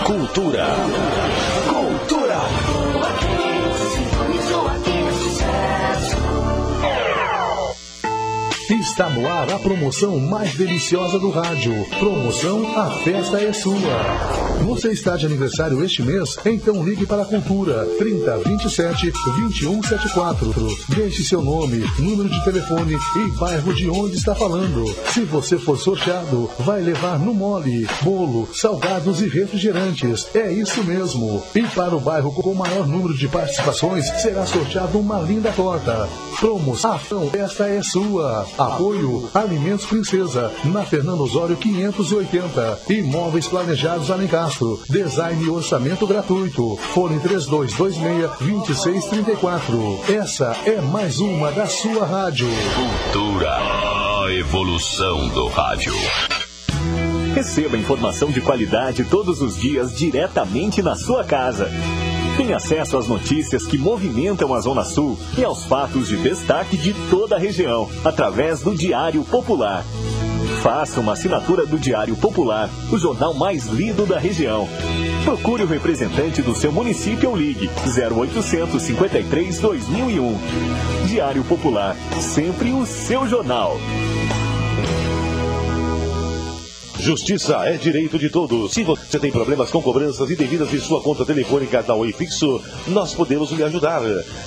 Cultura. 0.05 0.67
Está 8.69 9.09
no 9.09 9.25
ar 9.25 9.49
a 9.49 9.57
promoção 9.59 10.19
mais 10.19 10.53
deliciosa 10.55 11.17
do 11.17 11.29
rádio. 11.29 11.73
Promoção 11.99 12.77
A 12.77 12.91
Festa 12.99 13.41
é 13.41 13.53
Sua. 13.53 13.77
Você 14.65 14.89
está 14.89 15.15
de 15.15 15.25
aniversário 15.25 15.81
este 15.83 16.01
mês? 16.01 16.35
Então 16.45 16.83
ligue 16.83 17.05
para 17.05 17.21
a 17.21 17.25
Cultura 17.25 17.85
3027 17.97 19.11
2174. 19.11 20.53
Deixe 20.89 21.23
seu 21.23 21.41
nome, 21.41 21.85
número 21.97 22.27
de 22.27 22.43
telefone 22.43 22.97
e 23.15 23.39
bairro 23.39 23.73
de 23.73 23.89
onde 23.89 24.17
está 24.17 24.35
falando. 24.35 24.85
Se 25.13 25.21
você 25.21 25.57
for 25.57 25.77
sorteado, 25.77 26.49
vai 26.59 26.81
levar 26.81 27.17
no 27.19 27.33
mole, 27.33 27.87
bolo, 28.01 28.49
salgados 28.53 29.21
e 29.21 29.29
refrigerantes. 29.29 30.27
É 30.35 30.51
isso 30.51 30.83
mesmo. 30.83 31.41
E 31.55 31.63
para 31.63 31.95
o 31.95 32.01
bairro 32.01 32.33
com 32.33 32.51
o 32.51 32.55
maior 32.55 32.85
número 32.85 33.15
de 33.15 33.29
participações, 33.29 34.05
será 34.21 34.45
sorteado 34.45 34.99
uma 34.99 35.21
linda 35.21 35.53
torta. 35.53 36.09
Promoção 36.39 36.97
Festa 37.31 37.67
é 37.67 37.81
Sua. 37.81 38.45
Apoio 38.57 39.29
Alimentos 39.33 39.85
Princesa, 39.85 40.51
na 40.65 40.83
Fernando 40.83 41.21
Osório 41.21 41.55
580. 41.55 42.79
Imóveis 42.89 43.47
Planejados 43.47 44.09
Alencastro. 44.09 44.81
Design 44.89 45.43
e 45.43 45.49
orçamento 45.49 46.07
gratuito. 46.07 46.75
Fone 46.77 47.19
3226-2634. 47.19 50.09
Essa 50.09 50.55
é 50.65 50.81
mais 50.81 51.19
uma 51.19 51.51
da 51.51 51.67
sua 51.67 52.05
rádio. 52.05 52.47
Cultura, 53.13 53.51
a 53.51 54.25
evolução 54.33 55.27
do 55.29 55.47
rádio. 55.49 55.93
Receba 57.35 57.77
informação 57.77 58.31
de 58.31 58.41
qualidade 58.41 59.03
todos 59.03 59.39
os 59.41 59.55
dias 59.55 59.95
diretamente 59.95 60.81
na 60.81 60.95
sua 60.95 61.23
casa. 61.23 61.69
Tem 62.37 62.53
acesso 62.53 62.97
às 62.97 63.07
notícias 63.07 63.65
que 63.65 63.79
movimentam 63.79 64.53
a 64.53 64.61
Zona 64.61 64.83
Sul 64.83 65.17
e 65.35 65.43
aos 65.43 65.65
fatos 65.65 66.07
de 66.07 66.17
destaque 66.17 66.77
de 66.77 66.93
toda 67.09 67.35
a 67.35 67.39
região, 67.39 67.89
através 68.05 68.61
do 68.61 68.75
Diário 68.75 69.23
Popular. 69.23 69.83
Faça 70.61 70.99
uma 70.99 71.13
assinatura 71.13 71.65
do 71.65 71.79
Diário 71.79 72.15
Popular, 72.15 72.69
o 72.91 72.97
jornal 72.97 73.33
mais 73.33 73.65
lido 73.65 74.05
da 74.05 74.19
região. 74.19 74.69
Procure 75.23 75.63
o 75.63 75.67
representante 75.67 76.43
do 76.43 76.53
seu 76.53 76.71
município 76.71 77.31
ou 77.31 77.35
ligue 77.35 77.71
0800 77.85 78.81
53 78.83 79.59
2001. 79.59 80.37
Diário 81.07 81.43
Popular, 81.43 81.95
sempre 82.21 82.71
o 82.71 82.85
seu 82.85 83.27
jornal. 83.27 83.77
Justiça 87.07 87.63
é 87.63 87.77
direito 87.77 88.19
de 88.19 88.29
todos. 88.29 88.73
Se 88.73 88.83
você 88.83 89.17
tem 89.17 89.31
problemas 89.31 89.71
com 89.71 89.81
cobranças 89.81 90.29
indevidas 90.29 90.69
de 90.69 90.77
sua 90.81 91.01
conta 91.01 91.25
telefônica 91.25 91.81
da 91.81 91.95
Oi 91.95 92.11
Fixo, 92.11 92.61
nós 92.85 93.13
podemos 93.13 93.49
lhe 93.51 93.63
ajudar. 93.63 94.01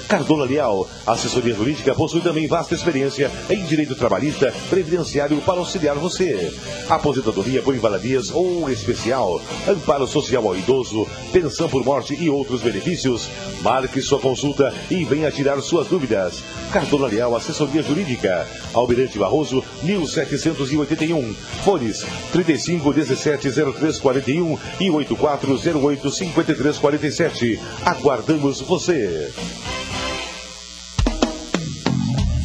Cardona 0.07 0.45
Leal, 0.45 0.87
assessoria 1.07 1.55
jurídica, 1.55 1.95
possui 1.95 2.21
também 2.21 2.47
vasta 2.47 2.75
experiência 2.75 3.31
em 3.49 3.65
direito 3.65 3.95
trabalhista, 3.95 4.53
previdenciário 4.69 5.41
para 5.41 5.59
auxiliar 5.59 5.97
você. 5.97 6.53
Aposentadoria 6.87 7.63
por 7.63 7.75
invalidez 7.75 8.31
ou 8.31 8.69
especial, 8.69 9.41
amparo 9.67 10.07
social 10.07 10.47
ao 10.47 10.55
idoso, 10.55 11.07
pensão 11.33 11.67
por 11.67 11.83
morte 11.83 12.15
e 12.15 12.29
outros 12.29 12.61
benefícios. 12.61 13.31
Marque 13.63 14.03
sua 14.03 14.21
consulta 14.21 14.71
e 14.91 15.03
venha 15.03 15.31
tirar 15.31 15.59
suas 15.63 15.87
dúvidas. 15.87 16.43
Cardona 16.71 17.07
Leal, 17.07 17.35
assessoria 17.35 17.83
jurídica. 17.83 18.47
Almirante 18.75 19.19
Barroso, 19.19 19.65
1781. 19.83 21.35
Fones 21.65 22.05
35 22.51 22.93
17 22.93 23.53
03 23.53 23.99
41 24.01 24.59
e 24.81 24.91
8408 24.91 26.11
53 26.11 26.79
47. 26.79 27.61
Aguardamos 27.85 28.61
você. 28.61 29.33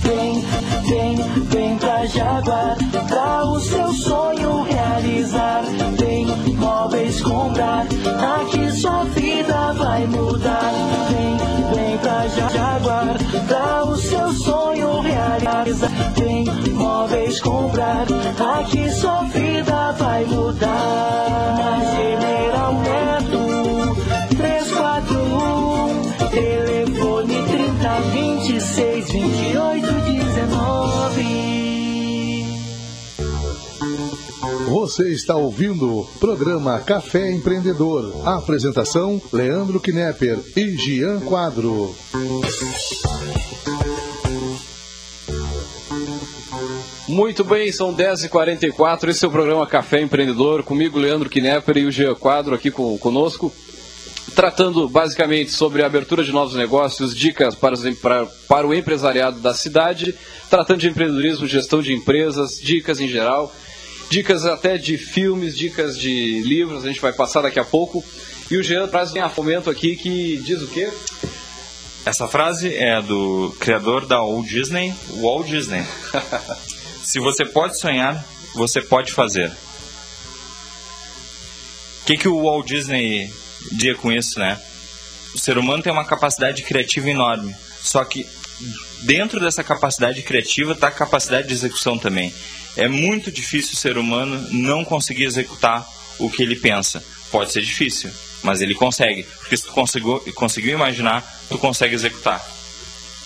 Vem, 0.03 0.43
vem, 0.87 1.15
vem 1.49 1.77
pra 1.77 2.05
Jaguar, 2.05 2.77
pra 3.07 3.45
o 3.45 3.59
seu 3.59 3.91
sonho 3.93 4.44
realizar. 4.95 5.63
Móveis 6.57 7.21
comprar, 7.21 7.85
aqui 8.39 8.71
sua 8.71 9.03
vida 9.05 9.73
vai 9.73 10.05
mudar. 10.07 10.71
Vem, 11.09 11.37
vem 11.75 11.97
pra 11.97 12.25
Jaguar, 12.27 13.17
pra 13.47 13.83
o 13.83 13.97
seu 13.97 14.31
sonho 14.33 15.01
realizar. 15.01 15.89
Vem, 16.15 16.45
móveis 16.73 17.39
comprar, 17.41 18.05
aqui 18.59 18.89
sua 18.91 19.23
vida 19.23 19.91
vai 19.93 20.23
mudar. 20.25 21.55
Na 21.57 21.79
General 21.95 22.73
Neto, 22.73 23.95
341, 24.37 26.29
telefone 26.29 27.43
3026 27.43 29.11
2819. 29.11 31.64
Você 34.85 35.09
está 35.09 35.35
ouvindo 35.35 36.01
o 36.01 36.05
programa 36.19 36.79
Café 36.79 37.31
Empreendedor. 37.31 38.21
Apresentação: 38.23 39.19
Leandro 39.33 39.79
Knepper 39.79 40.37
e 40.55 40.77
Gian 40.77 41.21
Quadro. 41.21 41.95
Muito 47.07 47.43
bem, 47.43 47.71
são 47.71 47.95
10h44, 47.95 49.09
esse 49.09 49.25
é 49.25 49.27
o 49.27 49.31
programa 49.31 49.65
Café 49.65 50.01
Empreendedor, 50.01 50.61
comigo 50.61 50.99
Leandro 50.99 51.31
Knepper 51.31 51.77
e 51.77 51.85
o 51.87 51.91
Jean 51.91 52.13
Quadro 52.13 52.53
aqui 52.53 52.69
com, 52.69 52.95
conosco, 52.99 53.51
tratando 54.35 54.87
basicamente 54.87 55.51
sobre 55.51 55.81
a 55.81 55.87
abertura 55.87 56.23
de 56.23 56.31
novos 56.31 56.53
negócios, 56.53 57.15
dicas 57.15 57.55
para, 57.55 57.75
para, 57.99 58.27
para 58.47 58.67
o 58.67 58.73
empresariado 58.73 59.39
da 59.39 59.55
cidade, 59.55 60.13
tratando 60.47 60.81
de 60.81 60.89
empreendedorismo, 60.89 61.47
gestão 61.47 61.81
de 61.81 61.91
empresas, 61.91 62.59
dicas 62.61 62.99
em 62.99 63.07
geral, 63.07 63.51
dicas 64.09 64.45
até 64.45 64.77
de 64.77 64.97
filmes, 64.97 65.57
dicas 65.57 65.97
de 65.97 66.41
livros, 66.41 66.83
a 66.83 66.87
gente 66.87 67.01
vai 67.01 67.13
passar 67.13 67.41
daqui 67.41 67.59
a 67.59 67.65
pouco. 67.65 68.03
E 68.49 68.57
o 68.57 68.63
Jean 68.63 68.87
traz 68.87 69.11
um 69.11 69.29
fomento 69.29 69.69
aqui 69.69 69.95
que 69.95 70.37
diz 70.37 70.61
o 70.61 70.67
quê? 70.67 70.91
Essa 72.05 72.27
frase 72.27 72.75
é 72.75 73.01
do 73.01 73.55
criador 73.59 74.05
da 74.05 74.17
Walt 74.17 74.47
Disney, 74.47 74.93
Walt 75.19 75.47
Disney. 75.47 75.83
Se 77.03 77.19
você 77.19 77.43
pode 77.45 77.79
sonhar, 77.79 78.23
você 78.53 78.79
pode 78.79 79.11
fazer. 79.11 79.49
O 82.01 82.05
que, 82.05 82.17
que 82.17 82.27
o 82.27 82.43
Walt 82.43 82.67
Disney 82.67 83.33
dizia 83.71 83.95
com 83.95 84.11
isso, 84.11 84.39
né? 84.39 84.61
O 85.33 85.39
ser 85.39 85.57
humano 85.57 85.81
tem 85.81 85.91
uma 85.91 86.05
capacidade 86.05 86.61
criativa 86.61 87.09
enorme. 87.09 87.55
Só 87.81 88.03
que 88.05 88.27
dentro 89.01 89.39
dessa 89.39 89.63
capacidade 89.63 90.21
criativa 90.21 90.73
está 90.73 90.87
a 90.87 90.91
capacidade 90.91 91.47
de 91.47 91.53
execução 91.53 91.97
também. 91.97 92.31
É 92.77 92.87
muito 92.87 93.31
difícil 93.31 93.73
o 93.73 93.77
ser 93.77 93.97
humano 93.97 94.47
não 94.51 94.83
conseguir 94.83 95.23
executar 95.23 95.87
o 96.19 96.29
que 96.29 96.43
ele 96.43 96.55
pensa. 96.55 97.03
Pode 97.31 97.51
ser 97.51 97.61
difícil, 97.61 98.09
mas 98.43 98.61
ele 98.61 98.75
consegue. 98.75 99.23
Porque 99.39 99.57
se 99.57 99.65
tu 99.65 99.71
conseguiu, 99.71 100.19
conseguiu 100.35 100.73
imaginar, 100.73 101.23
tu 101.49 101.57
consegue 101.57 101.95
executar. 101.95 102.45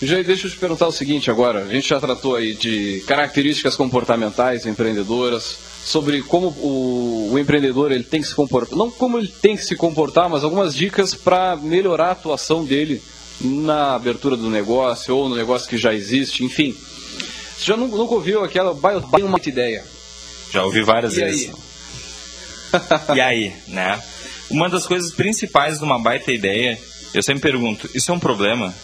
Jair, 0.02 0.24
deixa 0.24 0.46
eu 0.46 0.50
te 0.50 0.56
perguntar 0.56 0.86
o 0.86 0.92
seguinte 0.92 1.30
agora. 1.30 1.64
A 1.64 1.68
gente 1.68 1.88
já 1.88 2.00
tratou 2.00 2.34
aí 2.34 2.54
de 2.54 3.02
características 3.06 3.76
comportamentais 3.76 4.64
empreendedoras, 4.64 5.58
sobre 5.84 6.22
como 6.22 6.48
o, 6.48 7.30
o 7.32 7.38
empreendedor 7.38 7.90
ele 7.92 8.04
tem 8.04 8.20
que 8.20 8.28
se 8.28 8.34
comportar, 8.34 8.78
não 8.78 8.90
como 8.90 9.18
ele 9.18 9.28
tem 9.28 9.56
que 9.56 9.64
se 9.64 9.74
comportar, 9.76 10.28
mas 10.28 10.44
algumas 10.44 10.74
dicas 10.74 11.14
para 11.14 11.56
melhorar 11.56 12.08
a 12.08 12.12
atuação 12.12 12.64
dele 12.64 13.02
na 13.40 13.94
abertura 13.94 14.36
do 14.36 14.50
negócio 14.50 15.16
ou 15.16 15.28
no 15.28 15.36
negócio 15.36 15.68
que 15.68 15.78
já 15.78 15.94
existe, 15.94 16.44
enfim. 16.44 16.74
Você 17.60 17.66
já 17.66 17.76
nunca, 17.76 17.94
nunca 17.96 18.14
ouviu 18.14 18.42
aquela 18.42 18.72
bem 18.74 19.22
uma 19.22 19.38
ideia? 19.44 19.84
Já 20.50 20.64
ouvi 20.64 20.80
várias 20.80 21.14
E 21.16 21.20
vezes. 21.20 21.50
aí? 23.10 23.16
E 23.16 23.20
aí, 23.20 23.52
né? 23.68 24.02
Uma 24.48 24.68
das 24.70 24.86
coisas 24.86 25.12
principais 25.12 25.78
de 25.78 25.84
uma 25.84 25.98
baita 25.98 26.32
ideia, 26.32 26.78
eu 27.12 27.22
sempre 27.22 27.42
pergunto, 27.42 27.88
isso 27.94 28.10
é 28.10 28.14
um 28.14 28.18
problema? 28.18 28.74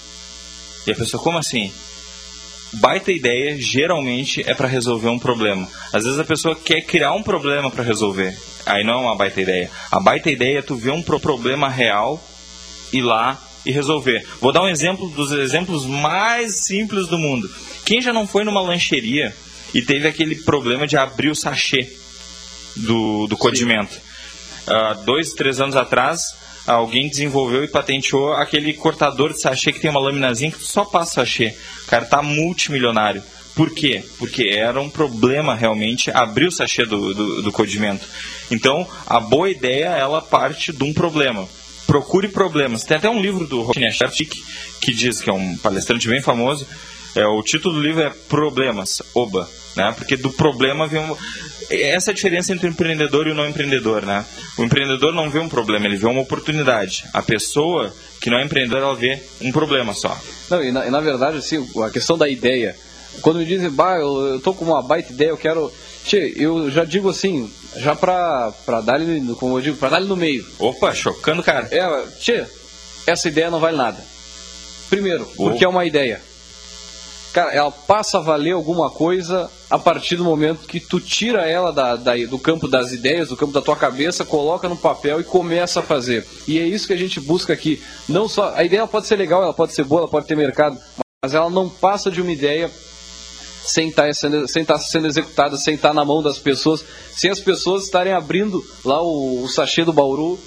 E 0.87 0.93
a 0.93 0.95
pessoa, 0.95 1.23
como 1.23 1.39
assim? 1.39 1.73
Baita 2.75 3.11
ideia 3.11 3.57
geralmente 3.59 4.43
é 4.47 4.53
para 4.53 4.69
resolver 4.69 5.09
um 5.09 5.19
problema. 5.19 5.67
Às 5.93 6.05
vezes 6.05 6.19
a 6.19 6.25
pessoa 6.25 6.55
quer 6.55 6.83
criar 6.83 7.13
um 7.15 7.23
problema 7.23 7.71
para 7.71 7.83
resolver. 7.83 8.37
Aí 8.67 8.85
não 8.85 8.95
é 8.95 9.03
uma 9.07 9.17
baita 9.17 9.41
ideia. 9.41 9.71
A 9.91 9.99
baita 9.99 10.31
ideia 10.31 10.59
é 10.59 10.63
tu 10.63 10.77
ver 10.77 10.91
um 10.91 11.01
pro- 11.03 11.19
problema 11.19 11.69
real, 11.71 12.23
ir 12.93 13.01
lá 13.03 13.43
e 13.65 13.73
resolver. 13.73 14.25
Vou 14.41 14.53
dar 14.53 14.63
um 14.63 14.69
exemplo 14.69 15.09
dos 15.11 15.33
exemplos 15.33 15.87
mais 15.87 16.57
simples 16.57 17.07
do 17.09 17.19
mundo. 17.19 17.49
Quem 17.87 18.03
já 18.03 18.13
não 18.13 18.27
foi 18.27 18.43
numa 18.43 18.61
lancheria 18.61 19.33
e 19.73 19.81
teve 19.81 20.09
aquele 20.09 20.35
problema 20.35 20.89
de 20.89 20.97
abrir 20.97 21.31
o 21.31 21.37
sachê 21.37 21.89
do, 22.75 23.29
do 23.29 23.37
condimento? 23.37 23.97
Há 24.67 24.95
dois, 24.95 25.33
três 25.35 25.61
anos 25.61 25.77
atrás, 25.77 26.35
alguém 26.67 27.09
desenvolveu 27.09 27.63
e 27.63 27.69
patenteou 27.69 28.33
aquele 28.33 28.73
cortador 28.75 29.33
de 29.33 29.41
sachê 29.41 29.73
que 29.73 29.79
tem 29.79 29.89
uma 29.89 30.01
laminazinha 30.01 30.51
que 30.51 30.61
só 30.65 30.85
passa 30.85 31.21
sachê. 31.21 31.55
O 31.85 31.87
cara 31.87 32.05
tá 32.05 32.21
multimilionário. 32.21 33.23
Por 33.55 33.71
quê? 33.71 34.03
Porque 34.19 34.49
era 34.49 34.81
um 34.81 34.91
problema 34.91 35.55
realmente 35.55 36.11
abrir 36.11 36.49
o 36.49 36.53
sachê 36.53 36.85
do, 36.85 37.15
do, 37.15 37.43
do 37.43 37.53
condimento. 37.53 38.05
Então, 38.51 38.85
a 39.07 39.21
boa 39.21 39.49
ideia, 39.49 39.91
ela 39.91 40.21
parte 40.21 40.73
de 40.73 40.83
um 40.83 40.93
problema. 40.93 41.49
Procure 41.87 42.27
problemas. 42.29 42.83
Tem 42.83 42.97
até 42.97 43.09
um 43.09 43.23
livro 43.23 43.47
do 43.47 43.63
Rokin 43.63 43.89
Shartik 43.93 44.43
que 44.81 44.93
diz, 44.93 45.21
que 45.21 45.31
é 45.31 45.33
um 45.33 45.57
palestrante 45.57 46.09
bem 46.09 46.21
famoso, 46.21 46.67
é, 47.17 47.27
o 47.27 47.43
título 47.43 47.75
do 47.77 47.83
livro 47.83 48.03
é 48.03 48.11
Problemas, 48.29 49.03
Oba, 49.15 49.49
né? 49.75 49.93
Porque 49.97 50.17
do 50.17 50.31
problema 50.31 50.87
vem 50.87 51.01
um... 51.01 51.17
Essa 51.71 52.11
é 52.11 52.13
a 52.13 52.15
diferença 52.15 52.53
entre 52.53 52.69
o 52.69 52.71
empreendedor 52.71 53.27
e 53.27 53.31
o 53.31 53.35
não 53.35 53.49
empreendedor, 53.49 54.05
né? 54.05 54.25
O 54.57 54.63
empreendedor 54.63 55.13
não 55.13 55.29
vê 55.29 55.39
um 55.39 55.49
problema, 55.49 55.87
ele 55.87 55.97
vê 55.97 56.07
uma 56.07 56.21
oportunidade. 56.21 57.05
A 57.13 57.23
pessoa 57.23 57.93
que 58.21 58.31
não 58.31 58.39
é 58.39 58.45
empreendedora, 58.45 58.85
ela 58.85 58.95
vê 58.95 59.21
um 59.41 59.51
problema 59.51 59.93
só. 59.95 60.17
Não, 60.51 60.63
e 60.63 60.71
na, 60.71 60.87
e 60.87 60.91
na 60.91 61.01
verdade, 61.01 61.39
assim, 61.39 61.67
a 61.83 61.91
questão 61.91 62.17
da 62.17 62.29
ideia. 62.29 62.77
Quando 63.23 63.39
me 63.39 63.45
dizem, 63.45 63.71
bah, 63.71 63.97
eu, 63.97 64.35
eu 64.35 64.41
tô 64.41 64.53
com 64.53 64.65
uma 64.65 64.83
baita 64.83 65.13
ideia, 65.13 65.31
eu 65.31 65.37
quero. 65.37 65.73
Tchê, 66.05 66.35
eu 66.37 66.71
já 66.71 66.85
digo 66.85 67.09
assim, 67.09 67.51
já 67.77 67.97
pra, 67.97 68.53
pra 68.65 68.81
dar 68.81 69.01
ele, 69.01 69.35
como 69.35 69.57
eu 69.59 69.63
digo, 69.63 69.77
pra 69.77 69.89
dar 69.89 70.01
no 70.01 70.17
meio. 70.17 70.47
Opa, 70.59 70.95
chocando, 70.95 71.43
cara. 71.43 71.67
É, 71.73 72.07
tchê, 72.21 72.45
essa 73.07 73.29
ideia 73.29 73.51
não 73.51 73.59
vale 73.59 73.77
nada. 73.77 73.99
Primeiro, 74.89 75.25
porque 75.37 75.65
é 75.65 75.69
uma 75.69 75.85
ideia. 75.85 76.21
Cara, 77.37 77.53
ela 77.53 77.71
passa 77.71 78.17
a 78.17 78.21
valer 78.23 78.53
alguma 78.53 78.89
coisa 78.89 79.51
a 79.69 79.79
partir 79.79 80.17
do 80.17 80.25
momento 80.25 80.67
que 80.67 80.81
tu 80.81 80.99
tira 80.99 81.43
ela 81.47 81.71
da, 81.71 81.95
da- 81.95 82.17
do 82.17 82.39
campo 82.39 82.67
das 82.67 82.93
ideias, 82.93 83.29
do 83.29 83.37
campo 83.37 83.53
da 83.53 83.61
tua 83.61 83.77
cabeça, 83.77 84.25
coloca 84.25 84.67
no 84.71 84.77
papel 84.79 85.21
e 85.21 85.25
começa 85.25 85.81
a 85.81 85.83
fazer. 85.83 86.27
E 86.49 86.59
é 86.59 86.63
isso 86.67 86.87
que 86.87 86.95
a 86.95 86.97
gente 86.97 87.21
busca 87.21 87.53
aqui. 87.53 87.79
Não 88.09 88.27
só 88.27 88.55
a 88.57 88.65
ideia 88.65 88.87
pode 88.87 89.07
ser 89.07 89.17
legal, 89.17 89.43
ela 89.43 89.53
pode 89.53 89.75
ser 89.75 89.85
boa, 89.85 90.01
ela 90.01 90.09
pode 90.09 90.27
ter 90.27 90.35
mercado, 90.35 90.79
mas 91.23 91.35
ela 91.35 91.51
não 91.51 91.69
passa 91.69 92.11
de 92.11 92.23
uma 92.23 92.33
ideia 92.33 92.71
sem 93.67 93.89
estar 93.91 94.11
sendo, 94.15 94.49
sem 94.49 94.63
estar 94.63 94.79
sendo 94.79 95.07
executada, 95.07 95.59
sem 95.59 95.75
estar 95.75 95.93
na 95.93 96.07
mão 96.07 96.23
das 96.23 96.39
pessoas, 96.39 96.83
sem 97.13 97.31
as 97.31 97.39
pessoas 97.41 97.85
estarem 97.85 98.15
abrindo 98.15 98.65
lá 98.83 99.03
o, 99.03 99.43
o 99.43 99.49
sachê 99.51 99.85
do 99.85 99.93
Bauru 99.93 100.39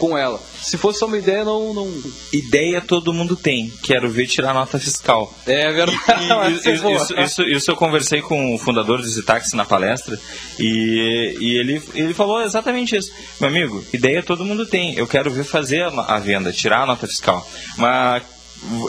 com 0.00 0.16
ela. 0.16 0.40
Se 0.62 0.78
fosse 0.78 0.98
só 0.98 1.06
uma 1.06 1.18
ideia, 1.18 1.44
não. 1.44 1.74
não... 1.74 2.02
Ideia 2.32 2.80
todo 2.80 3.12
mundo 3.12 3.36
tem. 3.36 3.70
Quero 3.82 4.10
ver 4.10 4.26
tirar 4.26 4.54
nota 4.54 4.78
fiscal. 4.78 5.32
É 5.46 5.70
verdade. 5.70 6.24
E- 6.64 6.68
é 6.68 6.72
isso, 6.74 6.90
isso, 6.90 7.20
isso, 7.20 7.42
isso 7.42 7.70
eu 7.70 7.76
conversei 7.76 8.22
com 8.22 8.54
o 8.54 8.58
fundador 8.58 8.98
do 9.00 9.06
Zitaxi 9.08 9.54
na 9.54 9.64
palestra 9.64 10.18
e, 10.58 11.36
e 11.38 11.54
ele, 11.58 11.82
ele 11.94 12.14
falou 12.14 12.42
exatamente 12.42 12.96
isso. 12.96 13.12
Meu 13.38 13.50
amigo, 13.50 13.84
ideia 13.92 14.22
todo 14.22 14.44
mundo 14.44 14.64
tem. 14.66 14.94
Eu 14.96 15.06
quero 15.06 15.30
ver 15.30 15.44
fazer 15.44 15.82
a, 15.82 15.88
a 15.88 16.18
venda, 16.18 16.50
tirar 16.52 16.82
a 16.82 16.86
nota 16.86 17.06
fiscal. 17.06 17.46
Mas 17.76 18.22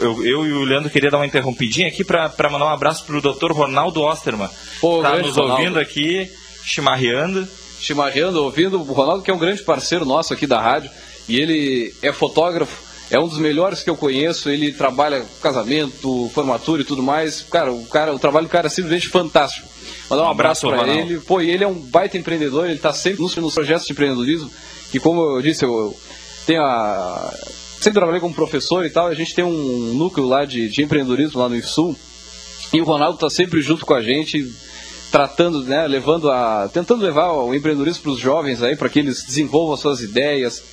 eu, 0.00 0.24
eu 0.24 0.46
e 0.46 0.52
o 0.52 0.64
Leandro 0.64 0.90
queria 0.90 1.10
dar 1.10 1.18
uma 1.18 1.26
interrompidinha 1.26 1.88
aqui 1.88 2.02
para 2.04 2.50
mandar 2.50 2.64
um 2.64 2.68
abraço 2.68 3.04
pro 3.04 3.20
Dr. 3.20 3.52
Ronaldo 3.52 4.00
Osterman. 4.02 4.48
Pô, 4.80 5.02
tá 5.02 5.18
nos 5.18 5.36
Ronaldo. 5.36 5.52
ouvindo 5.62 5.78
aqui, 5.78 6.30
chimarreando. 6.64 7.46
Chimarreando, 7.82 8.42
ouvindo 8.42 8.78
o 8.80 8.92
Ronaldo, 8.92 9.22
que 9.22 9.30
é 9.30 9.34
um 9.34 9.38
grande 9.38 9.62
parceiro 9.62 10.04
nosso 10.04 10.32
aqui 10.32 10.46
da 10.46 10.60
rádio, 10.60 10.90
e 11.28 11.38
ele 11.38 11.94
é 12.00 12.12
fotógrafo, 12.12 12.80
é 13.10 13.18
um 13.18 13.28
dos 13.28 13.38
melhores 13.38 13.82
que 13.82 13.90
eu 13.90 13.96
conheço, 13.96 14.48
ele 14.48 14.72
trabalha 14.72 15.20
com 15.20 15.40
casamento, 15.42 16.30
formatura 16.32 16.82
e 16.82 16.84
tudo 16.84 17.02
mais. 17.02 17.42
Cara, 17.42 17.72
o, 17.72 17.84
cara, 17.86 18.14
o 18.14 18.18
trabalho 18.18 18.46
do 18.46 18.50
cara 18.50 18.68
é 18.68 18.70
simplesmente 18.70 19.08
fantástico. 19.08 19.68
Mandar 20.08 20.22
um, 20.22 20.26
Um 20.28 20.30
abraço, 20.30 20.66
abraço, 20.66 20.84
para 20.84 20.94
ele. 20.94 21.20
Pô, 21.20 21.40
e 21.40 21.50
ele 21.50 21.64
é 21.64 21.66
um 21.66 21.74
baita 21.74 22.16
empreendedor, 22.16 22.66
ele 22.66 22.76
está 22.76 22.92
sempre 22.92 23.20
nos, 23.20 23.36
nos 23.36 23.54
projetos 23.54 23.84
de 23.84 23.92
empreendedorismo, 23.92 24.50
que 24.90 24.98
como 24.98 25.20
eu 25.36 25.42
disse, 25.42 25.64
eu, 25.64 25.70
eu 25.70 25.96
tenho 26.46 26.62
a... 26.62 27.34
Sempre 27.80 27.98
trabalhei 27.98 28.20
como 28.20 28.32
professor 28.32 28.86
e 28.86 28.90
tal, 28.90 29.08
a 29.08 29.14
gente 29.14 29.34
tem 29.34 29.44
um 29.44 29.92
núcleo 29.94 30.26
lá 30.28 30.44
de, 30.44 30.68
de 30.68 30.82
empreendedorismo 30.82 31.40
lá 31.40 31.48
no 31.48 31.56
IFSUL, 31.56 31.96
e 32.72 32.80
o 32.80 32.84
Ronaldo 32.84 33.16
está 33.16 33.28
sempre 33.28 33.60
junto 33.60 33.84
com 33.84 33.92
a 33.92 34.00
gente, 34.00 34.50
tratando, 35.12 35.62
né, 35.62 35.86
levando 35.86 36.30
a, 36.30 36.70
tentando 36.72 37.04
levar 37.04 37.32
o 37.32 37.54
empreendedorismo 37.54 38.02
para 38.02 38.12
os 38.12 38.18
jovens 38.18 38.62
aí, 38.62 38.74
para 38.74 38.88
que 38.88 38.98
eles 38.98 39.22
desenvolvam 39.22 39.74
as 39.74 39.80
suas 39.80 40.00
ideias, 40.00 40.64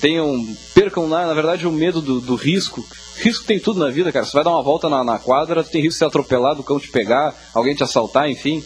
tenham, 0.00 0.42
percam 0.74 1.06
na, 1.06 1.26
na 1.26 1.34
verdade 1.34 1.66
o 1.66 1.70
medo 1.70 2.00
do, 2.00 2.18
do 2.18 2.34
risco. 2.34 2.84
Risco 3.18 3.44
tem 3.44 3.60
tudo 3.60 3.78
na 3.78 3.90
vida, 3.90 4.10
cara. 4.10 4.24
Você 4.24 4.32
vai 4.32 4.42
dar 4.42 4.50
uma 4.50 4.62
volta 4.62 4.88
na, 4.88 5.04
na 5.04 5.18
quadra, 5.18 5.62
tem 5.62 5.82
risco 5.82 5.92
de 5.92 5.98
ser 5.98 6.06
atropelado, 6.06 6.62
o 6.62 6.64
cão 6.64 6.80
te 6.80 6.88
pegar, 6.88 7.34
alguém 7.52 7.74
te 7.74 7.84
assaltar, 7.84 8.28
enfim. 8.28 8.64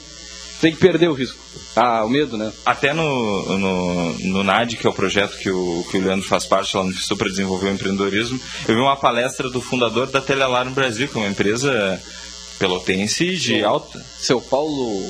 Tem 0.61 0.73
que 0.73 0.79
perder 0.79 1.09
o 1.09 1.13
risco. 1.13 1.39
Ah, 1.77 2.05
o 2.05 2.09
medo, 2.09 2.37
né? 2.37 2.53
Até 2.65 2.93
no, 2.93 3.59
no, 3.59 4.19
no 4.19 4.45
NAD, 4.45 4.77
que 4.77 4.87
é 4.87 4.91
o 4.91 4.95
projeto 4.95 5.37
que 5.39 5.51
o, 5.51 5.85
que 5.91 5.99
o 5.99 6.03
Leandro 6.03 6.27
faz 6.27 6.47
parte 6.47 6.77
lá 6.77 6.83
no 6.83 6.93
FISU 6.93 7.17
para 7.17 7.29
desenvolver 7.29 7.69
o 7.69 7.73
empreendedorismo, 7.75 8.41
eu 8.67 8.75
vi 8.75 8.81
uma 8.81 8.97
palestra 8.97 9.49
do 9.49 9.61
fundador 9.61 10.09
da 10.09 10.21
Telealarme 10.21 10.73
Brasil, 10.73 11.07
que 11.07 11.17
é 11.17 11.21
uma 11.21 11.31
empresa 11.31 12.01
pelotense 12.59 13.37
de 13.37 13.63
alta. 13.63 14.05
Seu 14.19 14.41
Paulo. 14.41 15.03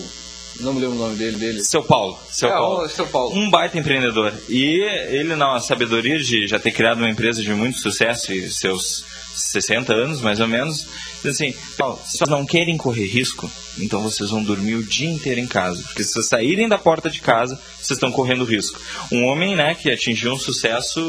Não 0.61 0.75
me 0.75 0.81
lembro 0.81 0.97
o 0.97 0.99
nome 0.99 1.17
dele. 1.17 1.37
dele. 1.37 1.63
Seu 1.63 1.83
Paulo. 1.83 2.19
Seu 2.31 2.49
É, 2.49 2.53
Paulo. 2.53 2.89
Seu 2.89 3.07
Paulo. 3.07 3.37
Um 3.37 3.49
baita 3.49 3.79
empreendedor. 3.79 4.35
E 4.49 4.81
ele, 5.09 5.37
na 5.37 5.61
sabedoria 5.61 6.19
de 6.19 6.49
já 6.49 6.59
ter 6.59 6.73
criado 6.73 6.99
uma 6.99 7.09
empresa 7.09 7.43
de 7.43 7.53
muito 7.55 7.79
sucesso 7.79 8.33
e 8.33 8.51
seus 8.51 9.05
60 9.37 9.95
anos, 9.95 10.21
mais 10.21 10.41
ou 10.41 10.49
menos, 10.49 10.89
diz 11.23 11.35
assim: 11.35 11.55
"Paulo, 11.77 12.01
se 12.05 12.19
vocês 12.19 12.29
não 12.29 12.45
querem 12.45 12.77
correr 12.77 13.07
risco, 13.07 13.49
então 13.79 14.03
vocês 14.03 14.31
vão 14.31 14.43
dormir 14.43 14.75
o 14.75 14.83
dia 14.83 15.09
inteiro 15.09 15.41
em 15.41 15.47
casa. 15.47 15.83
Porque 15.85 16.03
se 16.03 16.13
vocês 16.13 16.27
saírem 16.27 16.69
da 16.69 16.77
porta 16.77 17.09
de 17.09 17.21
casa, 17.21 17.55
vocês 17.77 17.97
estão 17.97 18.11
correndo 18.11 18.45
risco. 18.45 18.81
Um 19.13 19.27
homem 19.27 19.55
né, 19.55 19.77
que 19.77 19.91
atingiu 19.91 20.33
um 20.33 20.39
sucesso 20.39 21.01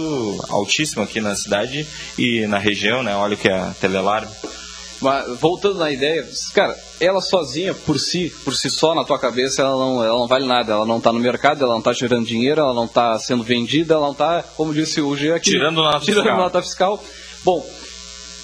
altíssimo 0.49 1.02
aqui 1.02 1.19
na 1.19 1.36
cidade 1.36 1.88
e 2.19 2.45
na 2.45 2.60
região, 2.60 3.02
né? 3.02 3.15
Olha 3.15 3.34
o 3.34 3.38
que 3.38 3.47
é 3.47 3.54
a 3.54 3.73
Telealarme. 3.82 4.32
Mas 5.02 5.40
voltando 5.40 5.80
na 5.80 5.92
ideia, 5.92 6.28
cara, 6.54 6.78
ela 7.00 7.22
sozinha, 7.22 7.74
por 7.74 7.98
si, 8.00 8.34
por 8.44 8.54
si 8.54 8.70
só 8.70 8.94
na 8.94 9.04
tua 9.04 9.18
cabeça, 9.18 9.62
ela 9.62 9.72
não, 9.72 10.04
ela 10.04 10.20
não 10.20 10.28
vale 10.28 10.46
nada. 10.46 10.74
Ela 10.74 10.86
não 10.86 10.98
está 10.98 11.14
no 11.14 11.20
mercado, 11.20 11.64
ela 11.64 11.72
não 11.72 11.80
está 11.80 11.94
gerando 11.94 12.26
dinheiro, 12.26 12.60
ela 12.62 12.74
não 12.74 12.86
está 12.86 13.18
sendo 13.18 13.44
vendida, 13.44 13.94
ela 13.94 14.06
não 14.06 14.12
está, 14.12 14.44
como 14.58 14.74
disse 14.74 15.00
o 15.02 15.16
G 15.16 15.32
aqui, 15.32 15.52
Tirando 15.52 15.82
nota 15.82 16.00
tirando 16.00 16.24
fiscal. 16.24 16.38
nota 16.38 16.62
fiscal. 16.62 17.04
Bom, 17.43 17.66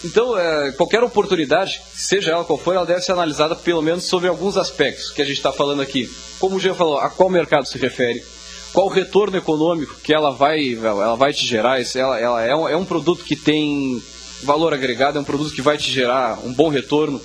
então 0.04 0.38
é, 0.38 0.72
qualquer 0.74 1.04
oportunidade, 1.04 1.82
seja 1.94 2.32
ela 2.32 2.46
qual 2.46 2.58
for, 2.58 2.76
ela 2.76 2.86
deve 2.86 3.02
ser 3.02 3.12
analisada 3.12 3.56
pelo 3.56 3.82
menos 3.82 4.06
sobre 4.06 4.30
alguns 4.30 4.56
aspectos 4.56 5.10
que 5.12 5.22
a 5.22 5.26
gente 5.26 5.38
está 5.38 5.52
falando 5.52 5.82
aqui. 5.82 6.10
Como 6.40 6.56
o 6.56 6.60
G 6.60 6.74
falou, 6.74 7.00
a 7.00 7.10
qual 7.10 7.30
mercado 7.30 7.66
se 7.68 7.78
refere? 7.78 8.24
Qual 8.72 8.88
o 8.88 8.90
retorno 8.90 9.38
econômico 9.38 9.96
que 10.04 10.14
ela 10.14 10.32
vai, 10.32 10.74
ela 10.76 11.16
vai 11.16 11.34
te 11.34 11.46
gerar? 11.46 11.80
Ela, 11.96 12.20
ela 12.20 12.42
é, 12.44 12.56
um, 12.56 12.70
é 12.70 12.76
um 12.76 12.86
produto 12.86 13.24
que 13.24 13.36
tem 13.36 14.02
valor 14.44 14.74
agregado, 14.74 15.18
é 15.18 15.22
um 15.22 15.26
produto 15.26 15.54
que 15.54 15.62
vai 15.62 15.78
te 15.78 15.92
gerar 15.92 16.40
um 16.44 16.54
bom 16.54 16.70
retorno. 16.70 17.22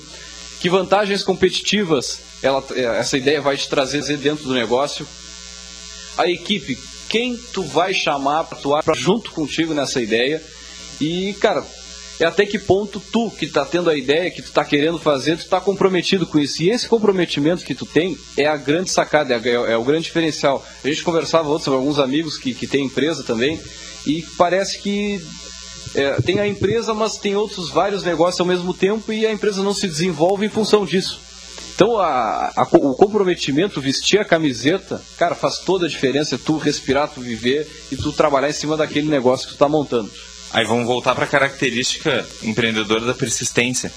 Que 0.60 0.68
vantagens 0.68 1.22
competitivas 1.22 2.20
ela, 2.42 2.64
essa 2.98 3.16
ideia 3.16 3.40
vai 3.40 3.56
te 3.56 3.68
trazer 3.68 4.02
dentro 4.16 4.44
do 4.44 4.54
negócio? 4.54 5.06
A 6.16 6.28
equipe, 6.28 6.78
quem 7.08 7.36
tu 7.36 7.62
vai 7.62 7.92
chamar 7.94 8.44
para 8.44 8.58
atuar 8.58 8.84
junto 8.94 9.30
contigo 9.30 9.74
nessa 9.74 10.00
ideia? 10.00 10.42
E, 11.00 11.34
cara, 11.40 11.64
é 12.18 12.26
até 12.26 12.44
que 12.44 12.58
ponto 12.58 13.00
tu, 13.00 13.30
que 13.30 13.46
está 13.46 13.64
tendo 13.64 13.88
a 13.88 13.96
ideia, 13.96 14.30
que 14.30 14.42
tu 14.42 14.48
está 14.48 14.64
querendo 14.64 14.98
fazer, 14.98 15.36
tu 15.36 15.44
está 15.44 15.60
comprometido 15.60 16.26
com 16.26 16.38
isso. 16.38 16.62
E 16.62 16.70
esse 16.70 16.86
comprometimento 16.86 17.64
que 17.64 17.74
tu 17.74 17.86
tem 17.86 18.18
é 18.36 18.46
a 18.46 18.56
grande 18.56 18.90
sacada, 18.90 19.34
é, 19.34 19.52
é 19.52 19.76
o 19.76 19.84
grande 19.84 20.04
diferencial. 20.04 20.64
A 20.84 20.88
gente 20.88 21.02
conversava 21.02 21.48
outros, 21.48 21.68
alguns 21.68 21.98
amigos 21.98 22.36
que, 22.36 22.52
que 22.52 22.66
têm 22.66 22.84
empresa 22.84 23.22
também, 23.22 23.58
e 24.06 24.22
parece 24.36 24.78
que 24.78 25.20
é, 25.94 26.20
tem 26.20 26.38
a 26.38 26.46
empresa, 26.46 26.94
mas 26.94 27.16
tem 27.16 27.34
outros 27.34 27.70
vários 27.70 28.02
negócios 28.02 28.40
ao 28.40 28.46
mesmo 28.46 28.72
tempo 28.72 29.12
e 29.12 29.26
a 29.26 29.32
empresa 29.32 29.62
não 29.62 29.74
se 29.74 29.88
desenvolve 29.88 30.46
em 30.46 30.50
função 30.50 30.84
disso. 30.84 31.20
Então 31.74 31.98
a, 31.98 32.52
a, 32.54 32.62
o 32.72 32.94
comprometimento, 32.94 33.80
vestir 33.80 34.20
a 34.20 34.24
camiseta, 34.24 35.00
cara, 35.16 35.34
faz 35.34 35.58
toda 35.58 35.86
a 35.86 35.88
diferença. 35.88 36.38
Tu 36.38 36.58
respirar, 36.58 37.08
tu 37.08 37.20
viver 37.20 37.66
e 37.90 37.96
tu 37.96 38.12
trabalhar 38.12 38.50
em 38.50 38.52
cima 38.52 38.76
daquele 38.76 39.08
negócio 39.08 39.46
que 39.46 39.52
tu 39.52 39.56
está 39.56 39.68
montando. 39.68 40.10
Aí 40.52 40.64
vamos 40.66 40.86
voltar 40.86 41.14
para 41.14 41.24
a 41.24 41.28
característica 41.28 42.26
empreendedora 42.42 43.06
da 43.06 43.14
persistência. 43.14 43.90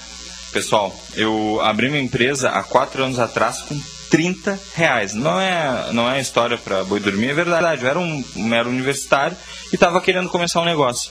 Pessoal, 0.52 0.96
eu 1.14 1.60
abri 1.62 1.90
minha 1.90 2.02
empresa 2.02 2.50
há 2.50 2.62
quatro 2.62 3.04
anos 3.04 3.18
atrás 3.18 3.60
com 3.62 3.78
30 4.08 4.58
reais. 4.74 5.12
Não 5.12 5.40
é, 5.40 5.92
não 5.92 6.08
é 6.08 6.20
história 6.20 6.56
para 6.56 6.84
boi 6.84 7.00
dormir, 7.00 7.30
é 7.30 7.34
verdade. 7.34 7.82
Eu 7.82 7.90
era 7.90 7.98
um 7.98 8.24
mero 8.36 8.70
universitário 8.70 9.36
e 9.72 9.74
estava 9.74 10.00
querendo 10.00 10.28
começar 10.28 10.60
um 10.60 10.64
negócio. 10.64 11.10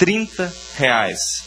30 0.00 0.50
reais. 0.76 1.44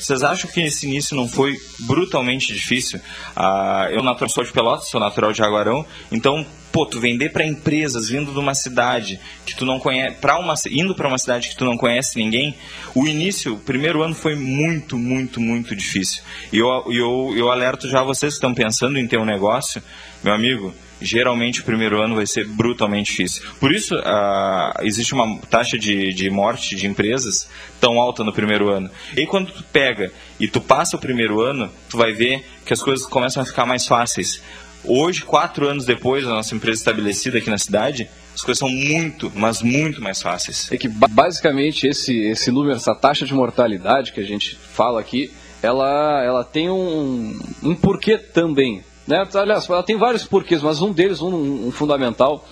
Vocês 0.00 0.22
acham 0.22 0.50
que 0.50 0.60
esse 0.60 0.86
início 0.86 1.14
não 1.14 1.28
foi 1.28 1.56
brutalmente 1.80 2.52
difícil? 2.52 2.98
Ah, 3.36 3.88
eu 3.90 4.02
natural 4.02 4.28
sou 4.30 4.42
de 4.42 4.52
Pelotas, 4.52 4.88
sou 4.88 4.98
natural 4.98 5.32
de 5.32 5.38
Jaguarão, 5.38 5.84
então 6.10 6.46
pô, 6.72 6.84
tu 6.86 6.98
vender 6.98 7.30
para 7.30 7.46
empresas 7.46 8.08
vindo 8.08 8.32
de 8.32 8.38
uma 8.38 8.54
cidade 8.54 9.20
que 9.46 9.54
tu 9.54 9.64
não 9.64 9.78
conhece, 9.78 10.16
para 10.16 10.38
uma 10.38 10.54
indo 10.70 10.94
para 10.94 11.08
uma 11.08 11.18
cidade 11.18 11.50
que 11.50 11.56
tu 11.56 11.64
não 11.64 11.76
conhece 11.76 12.18
ninguém, 12.18 12.56
o 12.94 13.06
início, 13.06 13.54
o 13.54 13.58
primeiro 13.58 14.02
ano 14.02 14.14
foi 14.14 14.34
muito, 14.34 14.98
muito, 14.98 15.38
muito 15.38 15.76
difícil. 15.76 16.22
E 16.52 16.58
eu, 16.58 16.68
eu, 16.90 17.34
eu 17.36 17.50
alerto 17.50 17.88
já 17.88 18.02
vocês 18.02 18.32
que 18.32 18.38
estão 18.38 18.52
pensando 18.52 18.98
em 18.98 19.06
ter 19.06 19.18
um 19.18 19.24
negócio, 19.24 19.82
meu 20.22 20.34
amigo, 20.34 20.74
geralmente 21.04 21.60
o 21.60 21.64
primeiro 21.64 22.00
ano 22.00 22.16
vai 22.16 22.26
ser 22.26 22.46
brutalmente 22.46 23.10
difícil. 23.10 23.42
Por 23.60 23.72
isso, 23.72 23.94
uh, 23.94 24.82
existe 24.82 25.14
uma 25.14 25.38
taxa 25.50 25.78
de, 25.78 26.12
de 26.12 26.30
morte 26.30 26.74
de 26.74 26.86
empresas 26.86 27.48
tão 27.80 28.00
alta 28.00 28.24
no 28.24 28.32
primeiro 28.32 28.70
ano. 28.70 28.90
E 29.16 29.26
quando 29.26 29.52
tu 29.52 29.62
pega 29.72 30.12
e 30.40 30.48
tu 30.48 30.60
passa 30.60 30.96
o 30.96 31.00
primeiro 31.00 31.40
ano, 31.40 31.70
tu 31.88 31.96
vai 31.96 32.12
ver 32.12 32.44
que 32.64 32.72
as 32.72 32.82
coisas 32.82 33.06
começam 33.06 33.42
a 33.42 33.46
ficar 33.46 33.66
mais 33.66 33.86
fáceis. 33.86 34.42
Hoje, 34.84 35.22
quatro 35.22 35.68
anos 35.68 35.84
depois 35.84 36.24
da 36.24 36.30
nossa 36.30 36.54
empresa 36.54 36.78
estabelecida 36.78 37.38
aqui 37.38 37.48
na 37.48 37.58
cidade, 37.58 38.08
as 38.34 38.42
coisas 38.42 38.58
são 38.58 38.68
muito, 38.68 39.32
mas 39.34 39.62
muito 39.62 40.02
mais 40.02 40.20
fáceis. 40.20 40.70
É 40.70 40.76
que 40.76 40.88
basicamente 40.88 41.86
esse, 41.86 42.18
esse 42.18 42.50
número, 42.50 42.76
essa 42.76 42.94
taxa 42.94 43.24
de 43.24 43.32
mortalidade 43.32 44.12
que 44.12 44.20
a 44.20 44.24
gente 44.24 44.56
fala 44.56 45.00
aqui, 45.00 45.30
ela, 45.62 46.22
ela 46.22 46.44
tem 46.44 46.68
um, 46.68 47.38
um 47.62 47.74
porquê 47.74 48.18
também. 48.18 48.82
Né? 49.06 49.22
Aliás, 49.34 49.68
ela 49.68 49.82
tem 49.82 49.96
vários 49.96 50.24
porquês, 50.24 50.62
mas 50.62 50.80
um 50.80 50.92
deles, 50.92 51.20
um, 51.20 51.68
um 51.68 51.70
fundamental, 51.70 52.46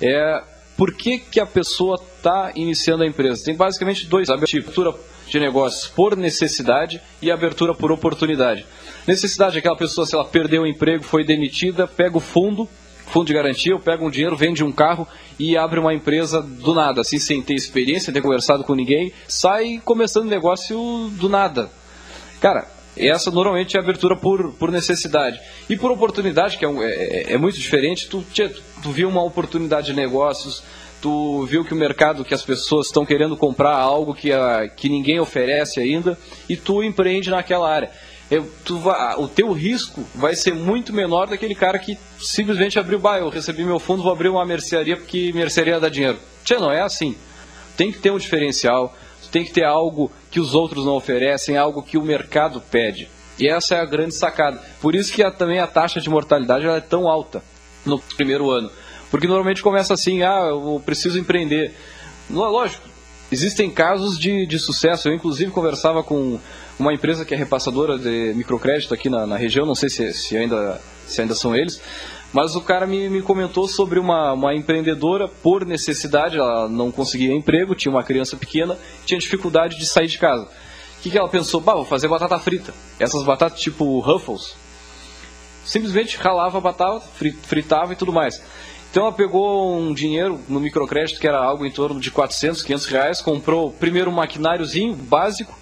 é 0.00 0.42
por 0.76 0.94
que, 0.94 1.18
que 1.18 1.40
a 1.40 1.46
pessoa 1.46 2.00
está 2.16 2.52
iniciando 2.54 3.02
a 3.02 3.06
empresa. 3.06 3.44
Tem 3.44 3.56
basicamente 3.56 4.06
dois 4.06 4.30
abertura 4.30 4.94
de 5.28 5.40
negócios 5.40 5.88
por 5.88 6.16
necessidade 6.16 7.02
e 7.20 7.30
abertura 7.30 7.74
por 7.74 7.90
oportunidade. 7.90 8.64
Necessidade 9.06 9.56
é 9.56 9.58
aquela 9.58 9.76
pessoa, 9.76 10.06
se 10.06 10.14
ela 10.14 10.24
perdeu 10.24 10.62
o 10.62 10.66
emprego, 10.66 11.02
foi 11.02 11.24
demitida, 11.24 11.86
pega 11.86 12.16
o 12.16 12.20
fundo, 12.20 12.68
fundo 13.08 13.26
de 13.26 13.34
garantia, 13.34 13.74
ou 13.74 13.80
pega 13.80 14.04
um 14.04 14.10
dinheiro, 14.10 14.36
vende 14.36 14.62
um 14.62 14.70
carro 14.70 15.06
e 15.38 15.56
abre 15.56 15.80
uma 15.80 15.94
empresa 15.94 16.40
do 16.40 16.74
nada, 16.74 17.00
assim, 17.00 17.18
sem 17.18 17.42
ter 17.42 17.54
experiência, 17.54 18.06
sem 18.06 18.14
ter 18.14 18.22
conversado 18.22 18.64
com 18.64 18.74
ninguém, 18.74 19.12
sai 19.26 19.80
começando 19.84 20.26
negócio 20.28 21.10
do 21.12 21.28
nada. 21.28 21.70
Cara, 22.40 22.68
essa 22.98 23.30
normalmente 23.30 23.76
é 23.76 23.80
a 23.80 23.82
abertura 23.82 24.16
por, 24.16 24.52
por 24.52 24.70
necessidade. 24.70 25.40
E 25.68 25.76
por 25.76 25.90
oportunidade, 25.90 26.56
que 26.56 26.64
é, 26.64 26.68
é, 26.68 27.32
é 27.34 27.38
muito 27.38 27.58
diferente, 27.58 28.08
tu, 28.08 28.24
tu, 28.34 28.50
tu 28.82 28.90
viu 28.90 29.08
uma 29.08 29.22
oportunidade 29.22 29.86
de 29.88 29.94
negócios, 29.94 30.62
tu 31.00 31.44
viu 31.46 31.64
que 31.64 31.72
o 31.72 31.76
mercado, 31.76 32.24
que 32.24 32.34
as 32.34 32.42
pessoas 32.42 32.86
estão 32.86 33.06
querendo 33.06 33.36
comprar 33.36 33.76
algo 33.76 34.14
que, 34.14 34.32
a, 34.32 34.68
que 34.68 34.88
ninguém 34.88 35.20
oferece 35.20 35.80
ainda, 35.80 36.18
e 36.48 36.56
tu 36.56 36.82
empreende 36.82 37.30
naquela 37.30 37.70
área 37.70 37.90
eu, 38.30 38.50
tu 38.64 38.78
o 39.16 39.26
teu 39.26 39.52
risco 39.52 40.04
vai 40.14 40.34
ser 40.34 40.54
muito 40.54 40.92
menor 40.92 41.28
daquele 41.28 41.54
cara 41.54 41.78
que 41.78 41.98
simplesmente 42.20 42.78
abriu, 42.78 42.98
bah, 42.98 43.18
eu 43.18 43.30
recebi 43.30 43.64
meu 43.64 43.78
fundo, 43.78 44.02
vou 44.02 44.12
abrir 44.12 44.28
uma 44.28 44.44
mercearia 44.44 44.96
porque 44.96 45.32
mercearia 45.32 45.80
dá 45.80 45.88
dinheiro. 45.88 46.18
Tchê, 46.44 46.56
não 46.56 46.70
é 46.70 46.82
assim. 46.82 47.16
Tem 47.76 47.90
que 47.90 47.98
ter 47.98 48.10
um 48.10 48.18
diferencial, 48.18 48.94
tem 49.30 49.44
que 49.44 49.52
ter 49.52 49.64
algo 49.64 50.10
que 50.30 50.40
os 50.40 50.54
outros 50.54 50.84
não 50.84 50.94
oferecem, 50.94 51.56
algo 51.56 51.82
que 51.82 51.98
o 51.98 52.02
mercado 52.02 52.60
pede. 52.70 53.08
E 53.38 53.48
essa 53.48 53.76
é 53.76 53.80
a 53.80 53.84
grande 53.84 54.14
sacada. 54.14 54.60
Por 54.80 54.94
isso 54.94 55.12
que 55.12 55.22
a, 55.22 55.30
também 55.30 55.60
a 55.60 55.66
taxa 55.66 56.00
de 56.00 56.10
mortalidade 56.10 56.66
é 56.66 56.80
tão 56.80 57.08
alta 57.08 57.42
no 57.84 57.98
primeiro 58.16 58.50
ano. 58.50 58.70
Porque 59.10 59.26
normalmente 59.26 59.62
começa 59.62 59.94
assim, 59.94 60.22
ah, 60.22 60.46
eu 60.48 60.82
preciso 60.84 61.18
empreender. 61.18 61.74
Não 62.28 62.44
é 62.44 62.48
lógico, 62.48 62.86
existem 63.30 63.70
casos 63.70 64.18
de, 64.18 64.46
de 64.46 64.58
sucesso. 64.58 65.08
Eu 65.08 65.14
inclusive 65.14 65.50
conversava 65.50 66.02
com 66.02 66.38
uma 66.78 66.92
empresa 66.92 67.24
que 67.24 67.34
é 67.34 67.36
repassadora 67.36 67.98
de 67.98 68.32
microcrédito 68.34 68.92
aqui 68.92 69.08
na, 69.08 69.26
na 69.26 69.36
região, 69.36 69.66
não 69.66 69.74
sei 69.74 69.88
se, 69.88 70.12
se, 70.12 70.36
ainda, 70.36 70.80
se 71.06 71.20
ainda 71.20 71.34
são 71.34 71.54
eles, 71.54 71.80
mas 72.32 72.54
o 72.54 72.60
cara 72.60 72.86
me, 72.86 73.08
me 73.08 73.22
comentou 73.22 73.66
sobre 73.66 73.98
uma, 73.98 74.32
uma 74.32 74.54
empreendedora 74.54 75.28
por 75.28 75.64
necessidade, 75.64 76.36
ela 76.36 76.68
não 76.68 76.90
conseguia 76.90 77.34
emprego, 77.34 77.74
tinha 77.74 77.90
uma 77.90 78.02
criança 78.02 78.36
pequena, 78.36 78.76
tinha 79.06 79.18
dificuldade 79.18 79.78
de 79.78 79.86
sair 79.86 80.06
de 80.06 80.18
casa. 80.18 80.44
O 80.44 81.00
que, 81.00 81.10
que 81.10 81.18
ela 81.18 81.28
pensou? 81.28 81.60
Bah, 81.60 81.74
vou 81.74 81.84
fazer 81.84 82.08
batata 82.08 82.38
frita. 82.38 82.74
Essas 82.98 83.22
batatas 83.24 83.60
tipo 83.60 84.00
Ruffles. 84.00 84.56
Simplesmente 85.64 86.16
ralava 86.16 86.58
a 86.58 86.60
batata, 86.60 87.06
fritava 87.42 87.92
e 87.92 87.96
tudo 87.96 88.12
mais. 88.12 88.42
Então 88.90 89.04
ela 89.04 89.12
pegou 89.12 89.76
um 89.76 89.94
dinheiro 89.94 90.40
no 90.48 90.60
microcrédito 90.60 91.20
que 91.20 91.28
era 91.28 91.38
algo 91.38 91.64
em 91.64 91.70
torno 91.70 92.00
de 92.00 92.10
400, 92.10 92.62
500 92.62 92.86
reais, 92.86 93.22
comprou 93.22 93.70
primeiro 93.70 94.10
um 94.10 94.14
maquináriozinho 94.14 94.94
básico, 94.94 95.56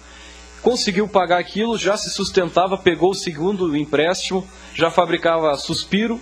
conseguiu 0.61 1.07
pagar 1.07 1.39
aquilo, 1.39 1.77
já 1.77 1.97
se 1.97 2.09
sustentava, 2.09 2.77
pegou 2.77 3.11
o 3.11 3.15
segundo 3.15 3.75
empréstimo, 3.75 4.47
já 4.73 4.89
fabricava 4.89 5.53
suspiro 5.55 6.19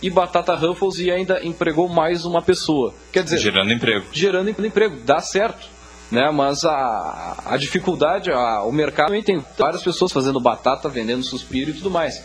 e 0.00 0.10
batata 0.10 0.54
Ruffles 0.54 0.98
e 0.98 1.10
ainda 1.10 1.44
empregou 1.44 1.88
mais 1.88 2.24
uma 2.24 2.42
pessoa. 2.42 2.94
Quer 3.12 3.24
dizer, 3.24 3.38
gerando 3.38 3.72
emprego. 3.72 4.06
Gerando 4.12 4.50
emprego, 4.50 5.00
dá 5.04 5.20
certo. 5.20 5.66
Né? 6.10 6.30
Mas 6.30 6.64
a, 6.64 7.42
a 7.44 7.56
dificuldade, 7.56 8.30
a, 8.30 8.62
o 8.62 8.72
mercado 8.72 9.08
também 9.08 9.22
tem 9.22 9.44
várias 9.58 9.82
pessoas 9.82 10.12
fazendo 10.12 10.40
batata, 10.40 10.88
vendendo 10.88 11.22
suspiro 11.22 11.70
e 11.70 11.74
tudo 11.74 11.90
mais. 11.90 12.22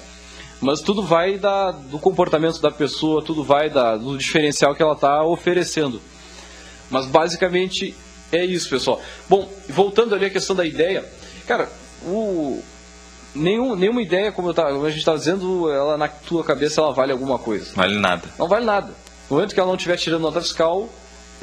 Mas 0.62 0.80
tudo 0.80 1.04
vai 1.04 1.38
da, 1.38 1.72
do 1.72 2.00
comportamento 2.00 2.62
da 2.62 2.72
pessoa, 2.72 3.22
tudo 3.22 3.44
vai 3.44 3.70
da, 3.70 3.98
do 3.98 4.18
diferencial 4.18 4.74
que 4.74 4.82
ela 4.82 4.94
está 4.94 5.24
oferecendo. 5.24 6.02
Mas 6.90 7.06
basicamente 7.06 7.94
é 8.32 8.46
isso, 8.46 8.70
pessoal. 8.70 9.02
Bom, 9.28 9.50
voltando 9.68 10.16
ali 10.16 10.26
à 10.26 10.30
questão 10.30 10.56
da 10.56 10.66
ideia, 10.66 11.04
Cara, 11.48 11.70
o. 12.06 12.62
Nenhum, 13.36 13.76
nenhuma 13.76 14.02
ideia, 14.02 14.32
como, 14.32 14.50
eu 14.50 14.54
tava, 14.54 14.72
como 14.74 14.86
a 14.86 14.90
gente 14.90 15.00
estava 15.00 15.18
dizendo, 15.18 15.72
ela 15.72 15.98
na 15.98 16.08
tua 16.08 16.44
cabeça 16.44 16.82
ela 16.82 16.94
vale 16.94 17.12
alguma 17.12 17.40
coisa. 17.40 17.72
Vale 17.76 18.00
nada. 18.00 18.24
Não 18.38 18.48
vale 18.48 18.66
nada. 18.66 18.94
No 19.30 19.38
momento 19.38 19.54
que 19.54 19.60
ela 19.60 19.68
não 19.68 19.76
estiver 19.76 19.98
tirando 19.98 20.22
nota 20.22 20.42
fiscal, 20.42 20.90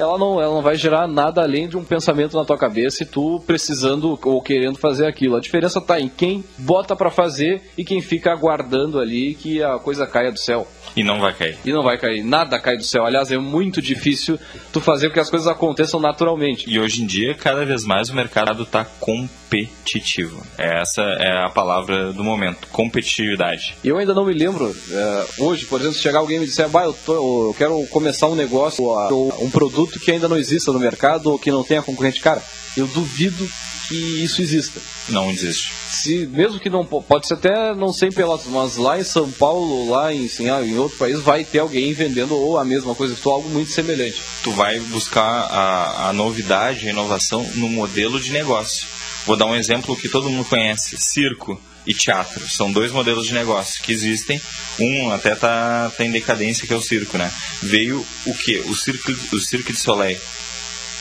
ela 0.01 0.17
não, 0.17 0.41
ela 0.41 0.53
não 0.53 0.61
vai 0.61 0.75
gerar 0.75 1.07
nada 1.07 1.41
além 1.41 1.67
de 1.67 1.77
um 1.77 1.83
pensamento 1.83 2.35
na 2.35 2.43
tua 2.43 2.57
cabeça 2.57 3.03
e 3.03 3.05
tu 3.05 3.41
precisando 3.45 4.19
ou 4.23 4.41
querendo 4.41 4.77
fazer 4.77 5.05
aquilo. 5.05 5.35
A 5.35 5.39
diferença 5.39 5.79
está 5.79 5.99
em 5.99 6.09
quem 6.09 6.43
bota 6.57 6.95
para 6.95 7.11
fazer 7.11 7.61
e 7.77 7.83
quem 7.83 8.01
fica 8.01 8.31
aguardando 8.31 8.99
ali 8.99 9.35
que 9.35 9.61
a 9.61 9.77
coisa 9.77 10.07
caia 10.07 10.31
do 10.31 10.39
céu. 10.39 10.67
E 10.95 11.03
não 11.03 11.19
vai 11.19 11.33
cair. 11.33 11.57
E 11.63 11.71
não 11.71 11.83
vai 11.83 11.97
cair. 11.97 12.23
Nada 12.23 12.59
cai 12.59 12.75
do 12.75 12.83
céu. 12.83 13.05
Aliás, 13.05 13.31
é 13.31 13.37
muito 13.37 13.81
difícil 13.81 14.37
tu 14.73 14.81
fazer 14.81 15.07
com 15.07 15.13
que 15.13 15.19
as 15.19 15.29
coisas 15.29 15.47
aconteçam 15.47 15.99
naturalmente. 15.99 16.69
E 16.69 16.79
hoje 16.79 17.03
em 17.03 17.05
dia, 17.05 17.33
cada 17.33 17.65
vez 17.65 17.85
mais 17.85 18.09
o 18.09 18.15
mercado 18.15 18.63
está 18.63 18.83
competitivo. 18.99 20.41
Essa 20.57 21.01
é 21.01 21.45
a 21.45 21.49
palavra 21.49 22.11
do 22.11 22.23
momento, 22.23 22.67
competitividade. 22.71 23.75
Eu 23.83 23.97
ainda 23.97 24.13
não 24.13 24.25
me 24.25 24.33
lembro, 24.33 24.65
uh, 24.65 25.43
hoje, 25.43 25.65
por 25.65 25.79
exemplo, 25.79 25.97
se 25.97 26.03
chegar 26.03 26.19
alguém 26.19 26.37
e 26.37 26.39
me 26.41 26.45
disser, 26.45 26.67
bah, 26.69 26.83
eu, 26.83 26.93
tô, 26.93 27.49
eu 27.49 27.55
quero 27.57 27.85
começar 27.87 28.27
um 28.27 28.35
negócio, 28.35 28.83
ou 28.83 29.33
um 29.41 29.49
produto 29.49 29.90
que 29.99 30.11
ainda 30.11 30.27
não 30.27 30.37
exista 30.37 30.71
no 30.71 30.79
mercado 30.79 31.31
ou 31.31 31.39
que 31.39 31.51
não 31.51 31.63
tenha 31.63 31.81
concorrente. 31.81 32.21
Cara, 32.21 32.43
eu 32.75 32.87
duvido 32.87 33.49
que 33.87 34.23
isso 34.23 34.41
exista. 34.41 34.79
Não 35.09 35.29
existe. 35.29 35.73
Se, 35.89 36.25
mesmo 36.27 36.59
que 36.59 36.69
não 36.69 36.85
pode 36.85 37.27
ser 37.27 37.33
até 37.33 37.75
não 37.75 37.91
ser 37.91 38.07
em 38.07 38.11
Pelotas, 38.11 38.47
mas 38.47 38.77
lá 38.77 38.97
em 38.97 39.03
São 39.03 39.29
Paulo, 39.29 39.89
lá 39.89 40.13
em, 40.13 40.25
assim, 40.25 40.47
em 40.47 40.77
outro 40.77 40.97
país, 40.97 41.19
vai 41.19 41.43
ter 41.43 41.59
alguém 41.59 41.91
vendendo 41.91 42.37
ou 42.37 42.57
a 42.57 42.63
mesma 42.63 42.95
coisa 42.95 43.13
que 43.13 43.21
tu, 43.21 43.29
algo 43.29 43.49
muito 43.49 43.71
semelhante. 43.71 44.21
Tu 44.43 44.51
vai 44.51 44.79
buscar 44.79 45.23
a, 45.23 46.09
a 46.09 46.13
novidade, 46.13 46.87
a 46.87 46.91
inovação 46.91 47.45
no 47.55 47.67
modelo 47.67 48.19
de 48.19 48.31
negócio. 48.31 48.87
Vou 49.25 49.35
dar 49.35 49.45
um 49.45 49.55
exemplo 49.55 49.95
que 49.95 50.07
todo 50.07 50.29
mundo 50.29 50.47
conhece: 50.47 50.97
circo 50.97 51.59
e 51.85 51.93
teatro. 51.93 52.47
São 52.49 52.71
dois 52.71 52.91
modelos 52.91 53.25
de 53.27 53.33
negócio 53.33 53.81
que 53.83 53.91
existem. 53.91 54.41
Um 54.79 55.11
até 55.11 55.35
tá, 55.35 55.91
tá 55.95 56.03
em 56.05 56.11
decadência, 56.11 56.67
que 56.67 56.73
é 56.73 56.75
o 56.77 56.81
circo, 56.81 57.17
né? 57.17 57.31
Veio 57.61 58.05
o 58.25 58.33
que? 58.33 58.57
O 58.59 58.75
circo, 58.75 59.11
o 59.33 59.39
circo 59.39 59.71
de 59.73 59.79
Soleil 59.79 60.19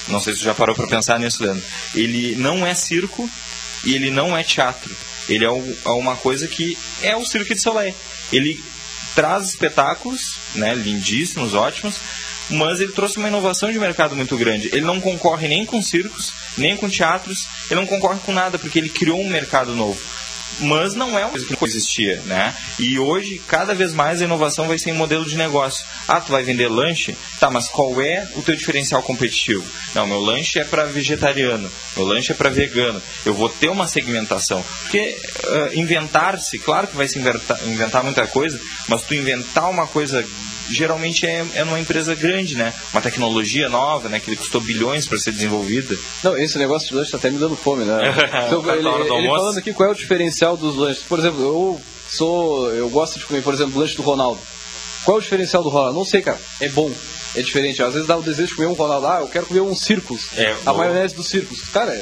não 0.09 0.19
sei 0.19 0.33
se 0.33 0.41
você 0.41 0.47
já 0.47 0.55
parou 0.55 0.75
para 0.75 0.89
pensar 0.89 1.21
nisso, 1.21 1.43
Leandro. 1.43 1.63
Ele 1.95 2.35
não 2.37 2.67
é 2.67 2.75
circo, 2.75 3.31
e 3.85 3.95
ele 3.95 4.11
não 4.11 4.37
é 4.37 4.43
teatro. 4.43 4.91
Ele 5.29 5.45
é, 5.45 5.51
um- 5.51 5.77
é 5.85 5.89
uma 5.91 6.17
coisa 6.17 6.49
que 6.49 6.77
é 7.03 7.15
o 7.17 7.25
Cirque 7.25 7.55
de 7.55 7.61
Soleil. 7.61 7.95
Ele 8.33 8.61
traz 9.15 9.49
espetáculos, 9.49 10.35
né, 10.55 10.75
lindíssimos, 10.75 11.55
ótimos, 11.55 11.97
mas 12.49 12.81
ele 12.81 12.93
trouxe 12.93 13.19
uma 13.19 13.29
inovação 13.29 13.71
de 13.71 13.79
mercado 13.79 14.17
muito 14.17 14.37
grande. 14.37 14.69
Ele 14.73 14.81
não 14.81 15.01
concorre 15.01 15.47
nem 15.47 15.65
com 15.65 15.81
circos, 15.81 16.33
nem 16.59 16.77
com 16.77 16.89
teatros, 16.89 17.47
ele 17.71 17.79
não 17.81 17.87
concorre 17.87 18.19
com 18.21 18.33
nada, 18.33 18.59
porque 18.59 18.79
ele 18.79 18.89
criou 18.89 19.21
um 19.21 19.29
mercado 19.29 19.75
novo. 19.77 20.01
Mas 20.59 20.95
não 20.95 21.19
é 21.19 21.25
uma 21.25 21.31
coisa 21.31 21.47
que 21.47 21.53
não 21.53 21.67
existia, 21.67 22.21
né? 22.27 22.55
E 22.79 22.99
hoje, 22.99 23.41
cada 23.47 23.75
vez 23.75 23.93
mais, 23.93 24.21
a 24.21 24.25
inovação 24.25 24.67
vai 24.67 24.79
ser 24.79 24.91
em 24.91 24.95
modelo 24.95 25.25
de 25.25 25.37
negócio. 25.37 25.85
Ah, 26.09 26.21
tu 26.21 26.33
vai 26.33 26.43
vender 26.43 26.69
lanche? 26.69 27.17
Tá, 27.39 27.51
mas 27.51 27.69
qual 27.69 28.01
é 28.01 28.29
o 28.35 28.43
teu 28.43 28.55
diferencial 28.55 29.03
competitivo? 29.03 29.65
Não, 29.95 30.07
meu 30.07 30.21
lanche 30.21 30.59
é 30.59 30.65
para 30.65 30.85
vegetariano, 30.85 31.71
meu 31.97 32.07
lanche 32.07 32.33
é 32.33 32.35
para 32.35 32.51
vegano. 32.51 33.01
Eu 33.25 33.35
vou 33.35 33.49
ter 33.49 33.69
uma 33.69 33.87
segmentação. 33.87 34.65
Porque 34.83 35.17
ah, 35.45 35.71
inventar-se, 35.75 36.59
claro 36.59 36.87
que 36.87 36.97
vai 36.97 37.09
se 37.09 37.19
inventar, 37.19 37.59
inventar 37.67 38.03
muita 38.03 38.27
coisa, 38.27 38.61
mas 38.89 39.03
tu 39.03 39.15
inventar 39.15 39.71
uma 39.71 39.87
coisa 39.87 40.25
geralmente 40.71 41.27
é, 41.27 41.45
é 41.55 41.65
numa 41.65 41.79
empresa 41.81 42.15
grande, 42.15 42.57
né? 42.57 42.73
Uma 42.93 43.03
tecnologia 43.03 43.69
nova, 43.69 44.09
né? 44.09 44.21
Que 44.21 44.35
custou 44.37 44.61
bilhões 44.61 45.07
para 45.07 45.19
ser 45.19 45.33
desenvolvida. 45.33 45.97
Não, 46.23 46.37
esse 46.37 46.57
negócio 46.59 46.89
de 46.89 46.95
lanche 46.95 47.11
tá 47.11 47.17
até 47.17 47.31
me 47.31 47.39
dando 47.39 47.57
fome, 47.57 47.85
né? 47.85 47.99
Então, 48.47 48.63
Tá 48.63 48.77
ele, 48.77 48.89
ele 48.89 49.29
falando 49.29 49.59
aqui 49.59 49.73
qual 49.73 49.89
é 49.89 49.93
o 49.93 49.95
diferencial 49.95 50.57
dos 50.57 50.77
lanches. 50.77 51.03
Por 51.03 51.19
exemplo, 51.19 51.41
eu 51.43 51.81
sou. 52.09 52.71
Eu 52.73 52.89
gosto 52.91 53.19
de 53.19 53.25
comer, 53.25 53.43
por 53.43 53.53
exemplo, 53.55 53.79
lanche 53.79 53.97
do 53.97 54.03
Ronaldo. 54.03 54.41
Qual 55.05 55.17
é 55.17 55.21
o 55.21 55.23
diferencial 55.23 55.63
do 55.63 55.69
Ronaldo? 55.69 55.99
Não 55.99 56.05
sei, 56.05 56.21
cara. 56.23 56.39
É 56.61 56.69
bom. 56.69 56.91
É 57.35 57.43
diferente. 57.43 57.83
Às 57.83 57.93
vezes 57.95 58.09
dá 58.09 58.17
o 58.17 58.23
desejo 58.23 58.49
de 58.49 58.55
comer 58.55 58.69
um 58.69 58.73
Ronaldo. 58.75 59.07
Ah, 59.07 59.19
eu 59.21 59.29
quero 59.29 59.47
comer 59.47 59.61
um 59.61 59.75
circus. 59.75 60.23
É, 60.37 60.55
a 60.67 60.73
maionese 60.75 61.15
do 61.15 61.23
circus. 61.23 61.61
Cara, 61.73 61.93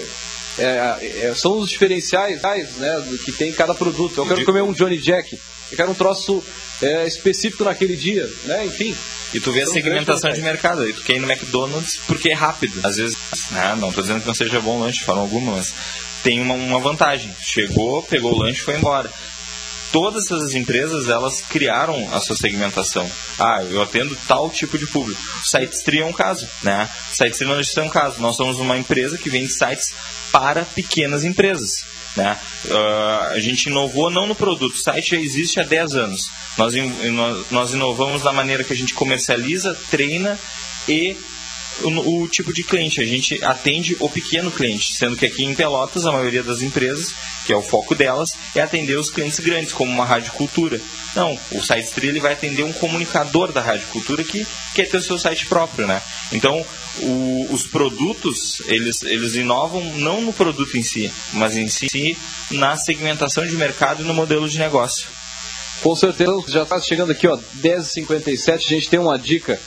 é- 0.58 1.26
é- 1.28 1.32
são 1.36 1.58
os 1.58 1.68
diferenciais 1.70 2.40
né, 2.76 3.00
do 3.08 3.18
que 3.18 3.30
tem 3.32 3.52
cada 3.52 3.74
produto. 3.74 4.14
Eu 4.18 4.26
quero 4.26 4.44
comer 4.44 4.62
um 4.62 4.72
Johnny 4.72 4.98
Jack. 4.98 5.38
Eu 5.70 5.76
quero 5.76 5.90
um 5.90 5.94
troço 5.94 6.42
é, 6.82 7.06
específico 7.06 7.64
naquele 7.64 7.96
dia, 7.96 8.28
né? 8.44 8.66
Enfim. 8.66 8.94
E 9.34 9.40
tu 9.40 9.52
vê 9.52 9.62
a 9.62 9.64
São 9.66 9.74
segmentação 9.74 10.32
de 10.32 10.40
mercado. 10.40 10.88
E 10.88 10.92
tu 10.92 11.02
quer 11.02 11.16
ir 11.16 11.20
no 11.20 11.30
McDonald's 11.30 11.98
porque 12.06 12.30
é 12.30 12.34
rápido. 12.34 12.80
Às 12.82 12.96
vezes, 12.96 13.16
né, 13.50 13.76
não 13.78 13.92
tô 13.92 14.00
dizendo 14.00 14.20
que 14.20 14.26
não 14.26 14.34
seja 14.34 14.60
bom 14.60 14.80
lanche 14.80 15.00
de 15.00 15.04
forma 15.04 15.22
alguma, 15.22 15.56
mas 15.56 15.74
tem 16.22 16.40
uma, 16.40 16.54
uma 16.54 16.80
vantagem. 16.80 17.34
Chegou, 17.40 18.02
pegou 18.02 18.32
o 18.32 18.38
lanche 18.38 18.60
e 18.60 18.64
foi 18.64 18.76
embora. 18.76 19.10
Todas 19.92 20.26
essas 20.26 20.54
empresas, 20.54 21.08
elas 21.08 21.40
criaram 21.40 22.14
a 22.14 22.20
sua 22.20 22.36
segmentação. 22.36 23.10
Ah, 23.38 23.62
eu 23.62 23.82
atendo 23.82 24.16
tal 24.26 24.50
tipo 24.50 24.76
de 24.78 24.86
público. 24.86 25.20
O 25.42 25.46
SiteStree 25.46 26.00
é 26.00 26.04
um 26.04 26.12
caso, 26.12 26.46
né? 26.62 26.88
O 27.10 27.12
SiteStree 27.12 27.48
não 27.48 27.64
ser 27.64 27.80
um 27.80 27.88
caso. 27.88 28.20
Nós 28.20 28.36
somos 28.36 28.58
uma 28.58 28.76
empresa 28.76 29.16
que 29.16 29.30
vende 29.30 29.50
sites 29.50 29.94
para 30.30 30.64
pequenas 30.64 31.24
empresas. 31.24 31.84
Né? 32.18 32.36
Ah, 32.70 33.30
a 33.34 33.38
gente 33.40 33.66
inovou 33.66 34.10
não 34.10 34.26
no 34.26 34.34
produto, 34.34 34.74
o 34.74 34.78
site 34.78 35.10
já 35.10 35.16
existe 35.20 35.60
há 35.60 35.62
10 35.62 35.94
anos. 35.94 36.30
Nós, 36.56 36.74
in- 36.74 36.92
nós 37.50 37.72
inovamos 37.72 38.24
na 38.24 38.32
maneira 38.32 38.64
que 38.64 38.72
a 38.72 38.76
gente 38.76 38.92
comercializa, 38.92 39.78
treina 39.90 40.36
e 40.88 41.16
o, 41.82 42.22
o 42.22 42.28
tipo 42.28 42.52
de 42.52 42.64
cliente. 42.64 43.00
A 43.00 43.04
gente 43.06 43.42
atende 43.44 43.96
o 44.00 44.08
pequeno 44.10 44.50
cliente, 44.50 44.92
sendo 44.94 45.16
que 45.16 45.24
aqui 45.26 45.44
em 45.44 45.54
Pelotas 45.54 46.04
a 46.06 46.10
maioria 46.12 46.42
das 46.42 46.60
empresas, 46.60 47.14
que 47.48 47.52
é 47.54 47.56
o 47.56 47.62
foco 47.62 47.94
delas, 47.94 48.34
é 48.54 48.60
atender 48.60 48.98
os 48.98 49.08
clientes 49.08 49.40
grandes, 49.40 49.72
como 49.72 49.90
uma 49.90 50.04
rádio 50.04 50.30
cultura. 50.32 50.78
Não, 51.16 51.32
o 51.52 51.62
site 51.62 51.90
Tree 51.92 52.10
ele 52.10 52.20
vai 52.20 52.34
atender 52.34 52.62
um 52.62 52.74
comunicador 52.74 53.50
da 53.52 53.62
rádio 53.62 53.86
cultura 53.86 54.22
que 54.22 54.46
quer 54.74 54.86
ter 54.86 54.98
o 54.98 55.02
seu 55.02 55.18
site 55.18 55.46
próprio, 55.46 55.86
né? 55.86 56.02
Então, 56.30 56.62
o- 57.00 57.48
os 57.50 57.66
produtos, 57.66 58.60
eles, 58.66 59.00
eles 59.02 59.34
inovam 59.34 59.82
não 59.94 60.20
no 60.20 60.30
produto 60.30 60.76
em 60.76 60.82
si, 60.82 61.10
mas 61.32 61.56
em 61.56 61.68
si 61.68 62.18
na 62.50 62.76
segmentação 62.76 63.46
de 63.46 63.56
mercado 63.56 64.02
e 64.02 64.06
no 64.06 64.12
modelo 64.12 64.46
de 64.46 64.58
negócio. 64.58 65.06
Com 65.82 65.96
certeza, 65.96 66.30
já 66.48 66.64
está 66.64 66.78
chegando 66.82 67.12
aqui, 67.12 67.26
ó, 67.26 67.38
10h57. 67.62 68.56
A 68.56 68.58
gente 68.58 68.90
tem 68.90 68.98
uma 68.98 69.18
dica 69.18 69.58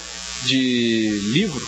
de 0.44 1.20
livro. 1.34 1.68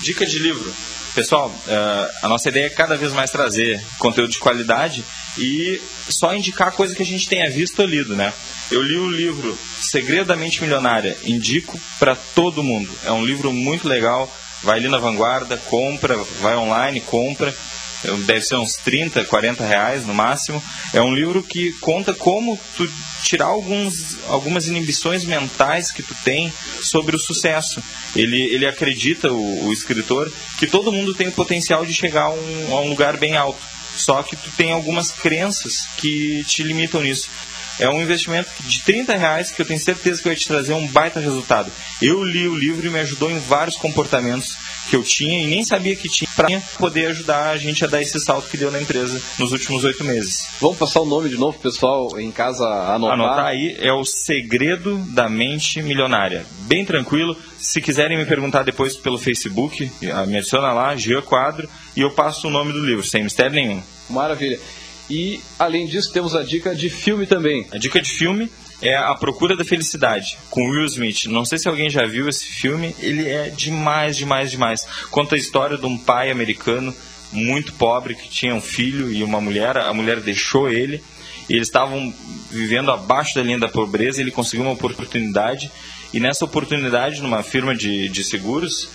Dica 0.00 0.26
de 0.26 0.38
livro. 0.38 0.70
Pessoal, 1.14 1.52
eh, 1.66 2.10
a 2.22 2.28
nossa 2.28 2.48
ideia 2.48 2.66
é 2.66 2.70
cada 2.70 2.96
vez 2.96 3.12
mais 3.12 3.30
trazer 3.30 3.82
conteúdo 3.98 4.30
de 4.30 4.38
qualidade 4.38 5.04
e 5.36 5.80
só 6.08 6.34
indicar 6.34 6.72
coisa 6.72 6.94
que 6.94 7.02
a 7.02 7.06
gente 7.06 7.28
tenha 7.28 7.50
visto 7.50 7.80
ou 7.80 7.86
lido, 7.86 8.14
né? 8.14 8.32
Eu 8.70 8.82
li 8.82 8.96
o 8.96 9.10
livro 9.10 9.56
Segredo 9.80 10.26
da 10.26 10.36
Mente 10.36 10.60
Milionária, 10.60 11.16
indico 11.24 11.80
para 11.98 12.14
todo 12.14 12.62
mundo. 12.62 12.90
É 13.04 13.12
um 13.12 13.24
livro 13.24 13.52
muito 13.52 13.88
legal, 13.88 14.30
vai 14.62 14.78
ali 14.78 14.88
na 14.88 14.98
vanguarda, 14.98 15.56
compra, 15.56 16.16
vai 16.40 16.56
online, 16.56 17.00
compra. 17.00 17.54
Deve 18.26 18.42
ser 18.42 18.54
uns 18.56 18.74
30, 18.76 19.24
40 19.24 19.64
reais 19.64 20.06
no 20.06 20.14
máximo. 20.14 20.62
É 20.92 21.02
um 21.02 21.14
livro 21.14 21.42
que 21.42 21.72
conta 21.80 22.14
como 22.14 22.58
tu 22.76 22.88
tirar 23.22 23.46
alguns, 23.46 24.16
algumas 24.28 24.68
inibições 24.68 25.24
mentais 25.24 25.90
que 25.90 26.02
tu 26.02 26.14
tem 26.24 26.52
sobre 26.80 27.16
o 27.16 27.18
sucesso. 27.18 27.82
Ele, 28.14 28.40
ele 28.40 28.66
acredita, 28.66 29.32
o, 29.32 29.66
o 29.66 29.72
escritor, 29.72 30.30
que 30.58 30.66
todo 30.66 30.92
mundo 30.92 31.14
tem 31.14 31.28
o 31.28 31.32
potencial 31.32 31.84
de 31.84 31.92
chegar 31.92 32.24
a 32.24 32.30
um, 32.30 32.76
a 32.76 32.80
um 32.82 32.88
lugar 32.88 33.16
bem 33.16 33.36
alto. 33.36 33.60
Só 33.96 34.22
que 34.22 34.36
tu 34.36 34.50
tem 34.56 34.70
algumas 34.70 35.10
crenças 35.10 35.88
que 35.96 36.44
te 36.44 36.62
limitam 36.62 37.02
nisso. 37.02 37.28
É 37.80 37.88
um 37.88 38.02
investimento 38.02 38.50
de 38.60 38.80
30 38.82 39.16
reais 39.16 39.50
que 39.50 39.62
eu 39.62 39.66
tenho 39.66 39.78
certeza 39.78 40.20
que 40.20 40.28
vai 40.28 40.36
te 40.36 40.48
trazer 40.48 40.72
um 40.72 40.86
baita 40.86 41.20
resultado. 41.20 41.70
Eu 42.02 42.24
li 42.24 42.48
o 42.48 42.56
livro 42.56 42.86
e 42.86 42.90
me 42.90 42.98
ajudou 42.98 43.30
em 43.30 43.38
vários 43.38 43.76
comportamentos 43.76 44.56
que 44.88 44.96
eu 44.96 45.02
tinha 45.02 45.42
e 45.42 45.46
nem 45.46 45.64
sabia 45.64 45.94
que 45.94 46.08
tinha 46.08 46.28
para 46.34 46.48
poder 46.78 47.06
ajudar 47.06 47.50
a 47.50 47.56
gente 47.56 47.84
a 47.84 47.88
dar 47.88 48.00
esse 48.00 48.18
salto 48.20 48.48
que 48.48 48.56
deu 48.56 48.70
na 48.70 48.80
empresa 48.80 49.20
nos 49.38 49.52
últimos 49.52 49.84
oito 49.84 50.04
meses. 50.04 50.48
Vamos 50.60 50.78
passar 50.78 51.00
o 51.00 51.06
nome 51.06 51.28
de 51.28 51.36
novo, 51.36 51.58
pessoal, 51.58 52.18
em 52.18 52.30
casa 52.30 52.64
anotar. 52.66 53.18
Anotar 53.18 53.46
aí 53.46 53.76
é 53.78 53.92
o 53.92 54.04
Segredo 54.04 54.96
da 55.10 55.28
Mente 55.28 55.82
Milionária. 55.82 56.46
Bem 56.62 56.84
tranquilo. 56.84 57.36
Se 57.58 57.80
quiserem 57.80 58.16
me 58.16 58.24
perguntar 58.24 58.62
depois 58.62 58.96
pelo 58.96 59.18
Facebook, 59.18 59.90
ah, 60.12 60.24
me 60.24 60.38
adiciona 60.38 60.72
lá, 60.72 60.96
Gia 60.96 61.20
Quadro, 61.20 61.68
e 61.96 62.00
eu 62.00 62.10
passo 62.10 62.48
o 62.48 62.50
nome 62.50 62.72
do 62.72 62.84
livro, 62.84 63.04
sem 63.04 63.24
mistério 63.24 63.52
nenhum. 63.52 63.82
Maravilha. 64.08 64.58
E, 65.10 65.40
além 65.58 65.86
disso, 65.86 66.12
temos 66.12 66.36
a 66.36 66.42
dica 66.42 66.74
de 66.74 66.90
filme 66.90 67.26
também. 67.26 67.66
A 67.72 67.78
dica 67.78 68.00
de 68.00 68.10
filme 68.10 68.50
é 68.80 68.96
A 68.96 69.14
Procura 69.14 69.56
da 69.56 69.64
Felicidade, 69.64 70.38
com 70.50 70.70
Will 70.70 70.84
Smith. 70.84 71.26
Não 71.26 71.44
sei 71.44 71.58
se 71.58 71.68
alguém 71.68 71.90
já 71.90 72.06
viu 72.06 72.28
esse 72.28 72.46
filme, 72.46 72.94
ele 73.00 73.28
é 73.28 73.50
demais, 73.50 74.16
demais, 74.16 74.50
demais. 74.50 74.86
Conta 75.10 75.34
a 75.34 75.38
história 75.38 75.76
de 75.76 75.86
um 75.86 75.98
pai 75.98 76.30
americano 76.30 76.94
muito 77.32 77.72
pobre 77.74 78.14
que 78.14 78.28
tinha 78.28 78.54
um 78.54 78.60
filho 78.60 79.12
e 79.12 79.22
uma 79.22 79.40
mulher, 79.40 79.76
a 79.76 79.92
mulher 79.92 80.20
deixou 80.20 80.70
ele, 80.70 81.02
e 81.48 81.54
eles 81.54 81.68
estavam 81.68 82.12
vivendo 82.50 82.90
abaixo 82.90 83.34
da 83.34 83.42
linha 83.42 83.58
da 83.58 83.68
pobreza, 83.68 84.20
ele 84.20 84.30
conseguiu 84.30 84.64
uma 84.64 84.72
oportunidade, 84.72 85.70
e 86.12 86.20
nessa 86.20 86.44
oportunidade, 86.44 87.20
numa 87.20 87.42
firma 87.42 87.74
de, 87.74 88.08
de 88.08 88.24
seguros, 88.24 88.88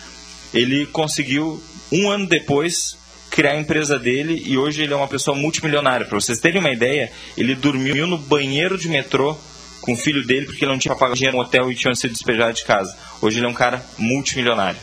ele 0.54 0.86
conseguiu, 0.88 1.62
um 1.92 2.10
ano 2.10 2.28
depois, 2.28 2.98
criar 3.30 3.54
a 3.54 3.60
empresa 3.60 3.98
dele 3.98 4.44
e 4.46 4.58
hoje 4.58 4.84
ele 4.84 4.94
é 4.94 4.96
uma 4.96 5.08
pessoa 5.08 5.36
multimilionária. 5.36 6.06
Para 6.06 6.20
vocês 6.20 6.40
terem 6.40 6.60
uma 6.60 6.72
ideia, 6.72 7.12
ele 7.36 7.56
dormiu 7.56 8.06
no 8.06 8.18
banheiro 8.18 8.78
de 8.78 8.88
metrô 8.88 9.36
com 9.84 9.92
o 9.92 9.98
filho 9.98 10.26
dele 10.26 10.46
porque 10.46 10.64
ele 10.64 10.72
não 10.72 10.80
tinha 10.80 10.96
pago 10.96 11.14
dinheiro 11.14 11.36
no 11.36 11.44
hotel 11.44 11.70
e 11.70 11.76
tinha 11.76 11.94
sido 11.94 12.14
despejado 12.14 12.54
de 12.54 12.64
casa. 12.64 12.96
Hoje 13.22 13.40
ele 13.40 13.46
é 13.46 13.50
um 13.50 13.54
cara 13.54 13.86
multimilionário. 13.98 14.80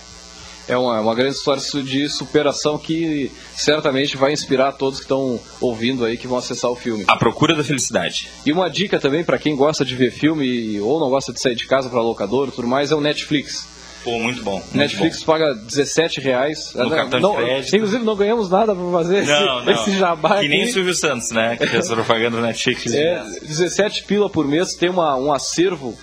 É 0.69 0.77
uma, 0.77 1.01
uma 1.01 1.15
grande 1.15 1.35
história 1.35 1.61
de 1.83 2.09
superação 2.09 2.79
que 2.79 3.33
certamente 3.57 4.17
vai 4.17 4.33
inspirar 4.33 4.73
todos 4.73 5.01
que 5.01 5.07
estão 5.07 5.41
ouvindo 5.61 6.05
aí, 6.05 6.17
que 6.17 6.29
vão 6.29 6.39
acessar 6.39 6.71
o 6.71 6.77
filme. 6.77 7.05
A 7.09 7.17
Procura 7.17 7.57
da 7.57 7.65
Felicidade. 7.65 8.29
E 8.45 8.53
uma 8.53 8.69
dica 8.69 9.01
também 9.01 9.25
para 9.25 9.39
quem 9.39 9.57
gosta 9.57 9.85
de 9.85 9.97
ver 9.97 10.13
filme 10.13 10.79
ou 10.81 11.01
não 11.01 11.09
gosta 11.09 11.33
de 11.33 11.41
sair 11.41 11.57
de 11.57 11.67
casa 11.67 11.89
para 11.89 12.01
locador 12.01 12.49
e 12.49 12.53
tudo 12.53 12.69
mais 12.69 12.93
é 12.93 12.95
o 12.95 13.01
Netflix. 13.01 13.80
Pô, 14.03 14.19
muito 14.19 14.43
bom. 14.43 14.55
Muito 14.55 14.77
Netflix 14.77 15.21
bom. 15.21 15.33
paga 15.33 15.55
17 15.55 16.21
reais. 16.21 16.73
No 16.75 16.89
cartão 16.91 17.19
de 17.19 17.23
não, 17.23 17.35
crédito. 17.37 17.77
Inclusive 17.77 18.05
não 18.05 18.17
ganhamos 18.17 18.49
nada 18.49 18.75
para 18.75 18.91
fazer 18.93 19.25
Não, 19.27 19.35
esse, 19.37 19.45
não. 19.67 19.71
esse 19.71 19.99
jabá 19.99 20.41
Que 20.41 20.49
nem 20.49 20.65
o. 20.65 20.73
Silvio 20.73 20.95
Santos, 20.95 21.31
né? 21.31 21.57
Que 21.57 21.67
fez 21.67 21.87
propaganda 21.89 22.37
do 22.39 22.43
Netflix. 22.43 22.87
É, 22.95 23.23
17 23.43 24.05
pila 24.05 24.29
por 24.31 24.47
mês, 24.47 24.75
tem 24.75 24.89
uma, 24.89 25.17
um 25.17 25.33
acervo 25.33 25.97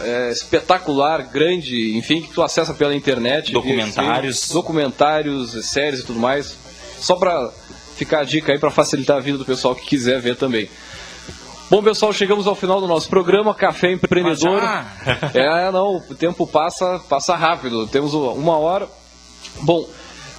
é, 0.00 0.30
espetacular, 0.30 1.22
grande, 1.22 1.96
enfim, 1.96 2.22
que 2.22 2.32
tu 2.32 2.42
acessa 2.42 2.72
pela 2.74 2.94
internet. 2.94 3.52
Documentários. 3.52 4.46
via- 4.46 4.54
documentários, 4.54 5.52
séries 5.66 6.00
e 6.00 6.06
tudo 6.06 6.18
mais. 6.18 6.56
Só 7.00 7.16
pra 7.16 7.50
ficar 7.96 8.20
a 8.20 8.24
dica 8.24 8.52
aí, 8.52 8.58
pra 8.58 8.70
facilitar 8.70 9.16
a 9.16 9.20
vida 9.20 9.38
do 9.38 9.44
pessoal 9.44 9.74
que 9.74 9.84
quiser 9.86 10.20
ver 10.20 10.36
também. 10.36 10.68
Bom, 11.70 11.84
pessoal, 11.84 12.12
chegamos 12.12 12.48
ao 12.48 12.56
final 12.56 12.80
do 12.80 12.88
nosso 12.88 13.08
programa, 13.08 13.54
Café 13.54 13.92
Empreendedor. 13.92 14.60
Já? 14.60 14.86
É, 15.32 15.70
não, 15.70 15.98
o 15.98 16.14
tempo 16.16 16.44
passa, 16.44 16.98
passa 17.08 17.36
rápido. 17.36 17.86
Temos 17.86 18.12
uma 18.12 18.58
hora. 18.58 18.88
Bom, 19.62 19.86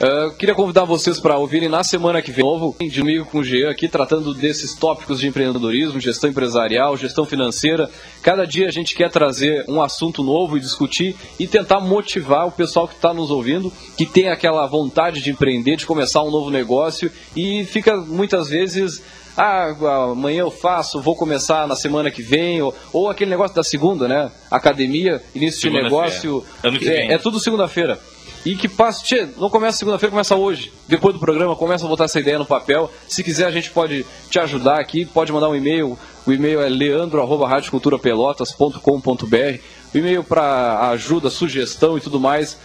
Uh, 0.02 0.36
queria 0.36 0.56
convidar 0.56 0.84
vocês 0.84 1.20
para 1.20 1.38
ouvirem 1.38 1.70
na 1.70 1.84
semana 1.84 2.24
que 2.24 2.32
vem 2.32 2.44
novo 2.44 2.76
de 2.80 2.90
domingo 2.90 3.26
com 3.26 3.38
o 3.38 3.44
Jean 3.44 3.70
aqui 3.70 3.88
tratando 3.88 4.34
desses 4.34 4.74
tópicos 4.74 5.20
de 5.20 5.28
empreendedorismo, 5.28 6.00
gestão 6.00 6.28
empresarial, 6.28 6.98
gestão 6.98 7.24
financeira. 7.24 7.88
Cada 8.24 8.44
dia 8.44 8.66
a 8.66 8.72
gente 8.72 8.96
quer 8.96 9.12
trazer 9.12 9.64
um 9.68 9.80
assunto 9.80 10.24
novo 10.24 10.58
e 10.58 10.60
discutir 10.60 11.16
e 11.40 11.46
tentar 11.46 11.82
motivar 11.82 12.48
o 12.48 12.52
pessoal 12.52 12.88
que 12.88 12.96
está 12.96 13.14
nos 13.14 13.30
ouvindo, 13.30 13.72
que 13.96 14.08
tem 14.08 14.30
aquela 14.30 14.66
vontade 14.66 15.22
de 15.22 15.30
empreender, 15.30 15.76
de 15.76 15.86
começar 15.86 16.24
um 16.24 16.32
novo 16.32 16.50
negócio 16.50 17.12
e 17.36 17.64
fica 17.66 17.96
muitas 17.96 18.50
vezes 18.50 19.04
ah, 19.38 20.12
amanhã 20.12 20.42
eu 20.42 20.52
faço, 20.52 21.02
vou 21.02 21.16
começar 21.16 21.66
na 21.68 21.76
semana 21.76 22.12
que 22.12 22.22
vem, 22.22 22.62
ou, 22.62 22.76
ou 22.92 23.10
aquele 23.10 23.32
negócio 23.32 23.56
da 23.56 23.64
segunda, 23.64 24.08
né? 24.08 24.30
Academia, 24.50 25.22
início 25.34 25.62
de 25.62 25.70
negócio. 25.82 26.44
É, 26.64 27.14
é 27.14 27.18
tudo 27.18 27.40
segunda-feira. 27.40 27.98
E 28.44 28.56
que 28.56 28.68
passe, 28.68 29.04
tchê, 29.04 29.28
não 29.38 29.52
começa 29.52 29.78
segunda-feira, 29.78 30.10
começa 30.12 30.36
hoje. 30.36 30.74
Depois 30.88 31.14
do 31.14 31.20
programa, 31.20 31.56
começa 31.56 31.86
a 31.86 31.88
botar 31.88 32.06
essa 32.06 32.20
ideia 32.20 32.40
no 32.40 32.46
papel. 32.46 32.92
Se 33.08 33.24
quiser, 33.24 33.46
a 33.46 33.52
gente 33.52 33.70
pode 33.70 34.04
te 34.30 34.40
ajudar 34.40 34.80
aqui, 34.80 35.06
pode 35.06 35.32
mandar 35.32 35.50
um 35.50 35.56
e-mail. 35.56 35.96
O 36.26 36.32
e-mail 36.32 36.60
é 36.60 36.68
leandro.radioculturapelotas.com.br. 36.68 39.60
O 39.94 39.98
e-mail 39.98 40.24
para 40.24 40.90
ajuda, 40.90 41.30
sugestão 41.30 41.96
e 41.98 42.02
tudo 42.02 42.20
mais. 42.20 42.58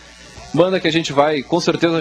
Manda 0.57 0.81
que 0.81 0.89
a 0.89 0.91
gente 0.91 1.13
vai 1.13 1.43
com 1.43 1.61
certeza 1.61 2.01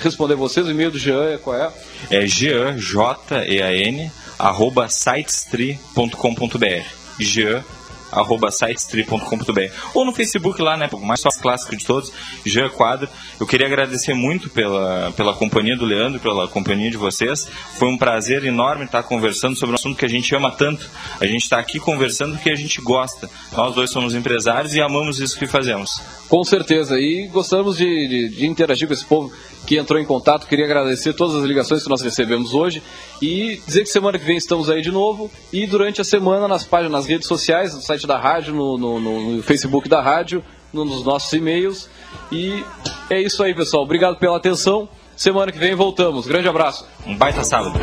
responder 0.00 0.36
vocês. 0.36 0.64
O 0.64 0.70
e-mail 0.70 0.92
do 0.92 0.98
Jean 1.00 1.32
é 1.32 1.36
qual 1.36 1.56
é? 1.56 1.68
É 2.08 2.24
jean, 2.28 2.78
J-E-A-N, 2.78 4.08
arroba 4.38 4.88
sitestree.com.br. 4.88 6.86
Jean, 7.18 7.64
arroba 8.12 8.50
sitestree.com.br 8.50 9.72
ou 9.94 10.04
no 10.04 10.12
Facebook 10.12 10.60
lá, 10.60 10.76
né, 10.76 10.88
mais 11.00 11.20
só 11.20 11.28
clássico 11.30 11.76
de 11.76 11.84
todos, 11.84 12.12
Jean 12.44 12.68
Quadro. 12.70 13.08
Eu 13.38 13.46
queria 13.46 13.66
agradecer 13.66 14.14
muito 14.14 14.50
pela, 14.50 15.12
pela 15.16 15.34
companhia 15.34 15.76
do 15.76 15.84
Leandro, 15.84 16.20
pela 16.20 16.48
companhia 16.48 16.90
de 16.90 16.96
vocês. 16.96 17.48
Foi 17.78 17.88
um 17.88 17.96
prazer 17.96 18.44
enorme 18.44 18.84
estar 18.84 19.02
conversando 19.02 19.56
sobre 19.56 19.72
um 19.72 19.74
assunto 19.76 19.96
que 19.96 20.04
a 20.04 20.08
gente 20.08 20.34
ama 20.34 20.50
tanto. 20.50 20.88
A 21.20 21.26
gente 21.26 21.42
está 21.42 21.58
aqui 21.58 21.78
conversando 21.78 22.34
porque 22.34 22.50
a 22.50 22.56
gente 22.56 22.80
gosta. 22.80 23.28
Nós 23.52 23.74
dois 23.74 23.90
somos 23.90 24.14
empresários 24.14 24.74
e 24.74 24.80
amamos 24.80 25.20
isso 25.20 25.38
que 25.38 25.46
fazemos. 25.46 26.00
Com 26.28 26.44
certeza, 26.44 26.96
e 26.98 27.26
gostamos 27.28 27.76
de, 27.76 27.86
de, 27.86 28.28
de 28.28 28.46
interagir 28.46 28.86
com 28.86 28.92
esse 28.92 29.04
povo 29.04 29.32
que 29.66 29.76
entrou 29.76 30.00
em 30.00 30.04
contato. 30.04 30.46
Queria 30.46 30.64
agradecer 30.64 31.12
todas 31.12 31.36
as 31.36 31.44
ligações 31.44 31.82
que 31.82 31.88
nós 31.88 32.00
recebemos 32.00 32.54
hoje 32.54 32.82
e 33.20 33.60
dizer 33.66 33.82
que 33.82 33.88
semana 33.88 34.18
que 34.18 34.24
vem 34.24 34.36
estamos 34.36 34.70
aí 34.70 34.80
de 34.80 34.90
novo 34.90 35.30
e 35.52 35.66
durante 35.66 36.00
a 36.00 36.04
semana 36.04 36.48
nas 36.48 36.64
páginas, 36.64 36.92
nas 36.92 37.06
redes 37.06 37.26
sociais, 37.26 37.74
no 37.74 37.80
site 37.80 37.97
da 38.06 38.18
rádio, 38.18 38.54
no, 38.54 38.78
no, 38.78 39.00
no 39.00 39.42
Facebook 39.42 39.88
da 39.88 40.00
rádio, 40.00 40.44
nos 40.72 41.04
nossos 41.04 41.32
e-mails. 41.32 41.88
E 42.30 42.64
é 43.10 43.20
isso 43.20 43.42
aí, 43.42 43.54
pessoal. 43.54 43.82
Obrigado 43.82 44.16
pela 44.16 44.36
atenção. 44.36 44.88
Semana 45.16 45.50
que 45.50 45.58
vem 45.58 45.74
voltamos. 45.74 46.26
Grande 46.26 46.48
abraço. 46.48 46.86
Um 47.06 47.16
baita 47.16 47.42
sábado. 47.42 47.78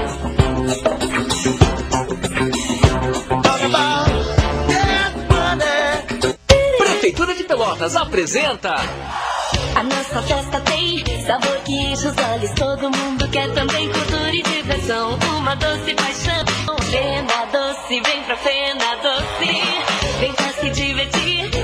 Prefeitura 6.78 7.36
de 7.36 7.44
Pelotas 7.44 7.96
apresenta. 7.96 8.74
A 9.76 9.84
nossa 9.84 10.22
festa 10.22 10.62
tem 10.62 11.04
sabor 11.26 11.58
que 11.66 11.74
enche 11.74 12.08
os 12.08 12.16
olhos. 12.18 12.52
Todo 12.52 12.90
mundo 12.90 13.28
quer 13.30 13.52
também 13.54 13.90
cultura 13.92 14.34
e 14.34 14.42
diversão. 14.42 15.18
Uma 15.38 15.56
doce 15.56 15.94
paixão. 15.94 16.46
Fena 16.90 17.46
doce, 17.52 18.00
vem 18.00 18.24
pra 18.24 18.38
Fena 18.38 18.96
doce. 19.02 19.95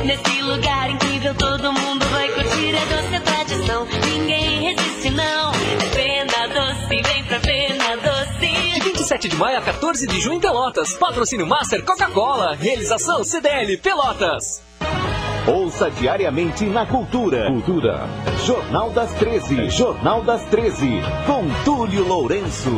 Nesse 0.05 0.41
lugar 0.41 0.89
incrível, 0.89 1.35
todo 1.35 1.71
mundo 1.73 2.05
vai 2.07 2.27
curtir. 2.29 2.75
É 2.75 2.85
doce, 2.85 3.15
é 3.15 3.19
tradição. 3.19 3.85
Ninguém 4.05 4.73
resiste, 4.73 5.09
não. 5.11 5.51
É 5.51 5.79
Fena 5.93 6.47
doce, 6.47 7.01
vem 7.01 7.23
pra 7.25 7.39
Fena 7.39 7.97
doce. 7.97 8.73
De 8.73 8.79
27 8.79 9.27
de 9.27 9.35
maio 9.35 9.59
a 9.59 9.61
14 9.61 10.07
de 10.07 10.19
junho 10.19 10.37
em 10.37 10.39
Pelotas. 10.39 10.93
Patrocínio 10.93 11.45
Master 11.45 11.83
Coca-Cola. 11.83 12.55
Realização 12.55 13.23
CDL 13.23 13.77
Pelotas. 13.77 14.63
Ouça 15.47 15.89
diariamente 15.91 16.65
na 16.65 16.85
Cultura. 16.85 17.47
Cultura. 17.47 18.07
Jornal 18.45 18.89
das 18.91 19.11
13. 19.13 19.69
Jornal 19.69 20.23
das 20.23 20.43
13. 20.45 20.87
Com 21.25 21.47
Túlio 21.63 22.07
Lourenço. 22.07 22.71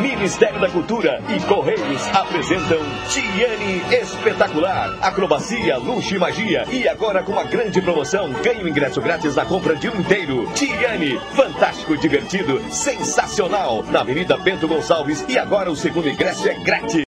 Ministério 0.00 0.60
da 0.60 0.68
Cultura 0.68 1.20
e 1.28 1.40
Correios 1.46 2.06
apresentam 2.14 2.78
Tiane 3.08 3.82
Espetacular. 3.90 4.96
Acrobacia, 5.00 5.76
luxo 5.76 6.14
e 6.14 6.18
magia. 6.18 6.64
E 6.70 6.88
agora 6.88 7.22
com 7.22 7.32
uma 7.32 7.44
grande 7.44 7.80
promoção. 7.80 8.32
Ganhe 8.42 8.62
o 8.62 8.68
ingresso 8.68 9.00
grátis 9.00 9.34
na 9.34 9.44
compra 9.44 9.74
de 9.74 9.88
um 9.88 10.00
inteiro. 10.00 10.48
Tiane, 10.54 11.18
fantástico, 11.34 11.96
divertido, 11.96 12.60
sensacional. 12.70 13.82
Na 13.90 14.00
Avenida 14.00 14.36
Bento 14.36 14.68
Gonçalves. 14.68 15.24
E 15.28 15.36
agora 15.38 15.70
o 15.70 15.76
segundo 15.76 16.08
ingresso 16.08 16.48
é 16.48 16.54
grátis. 16.54 17.02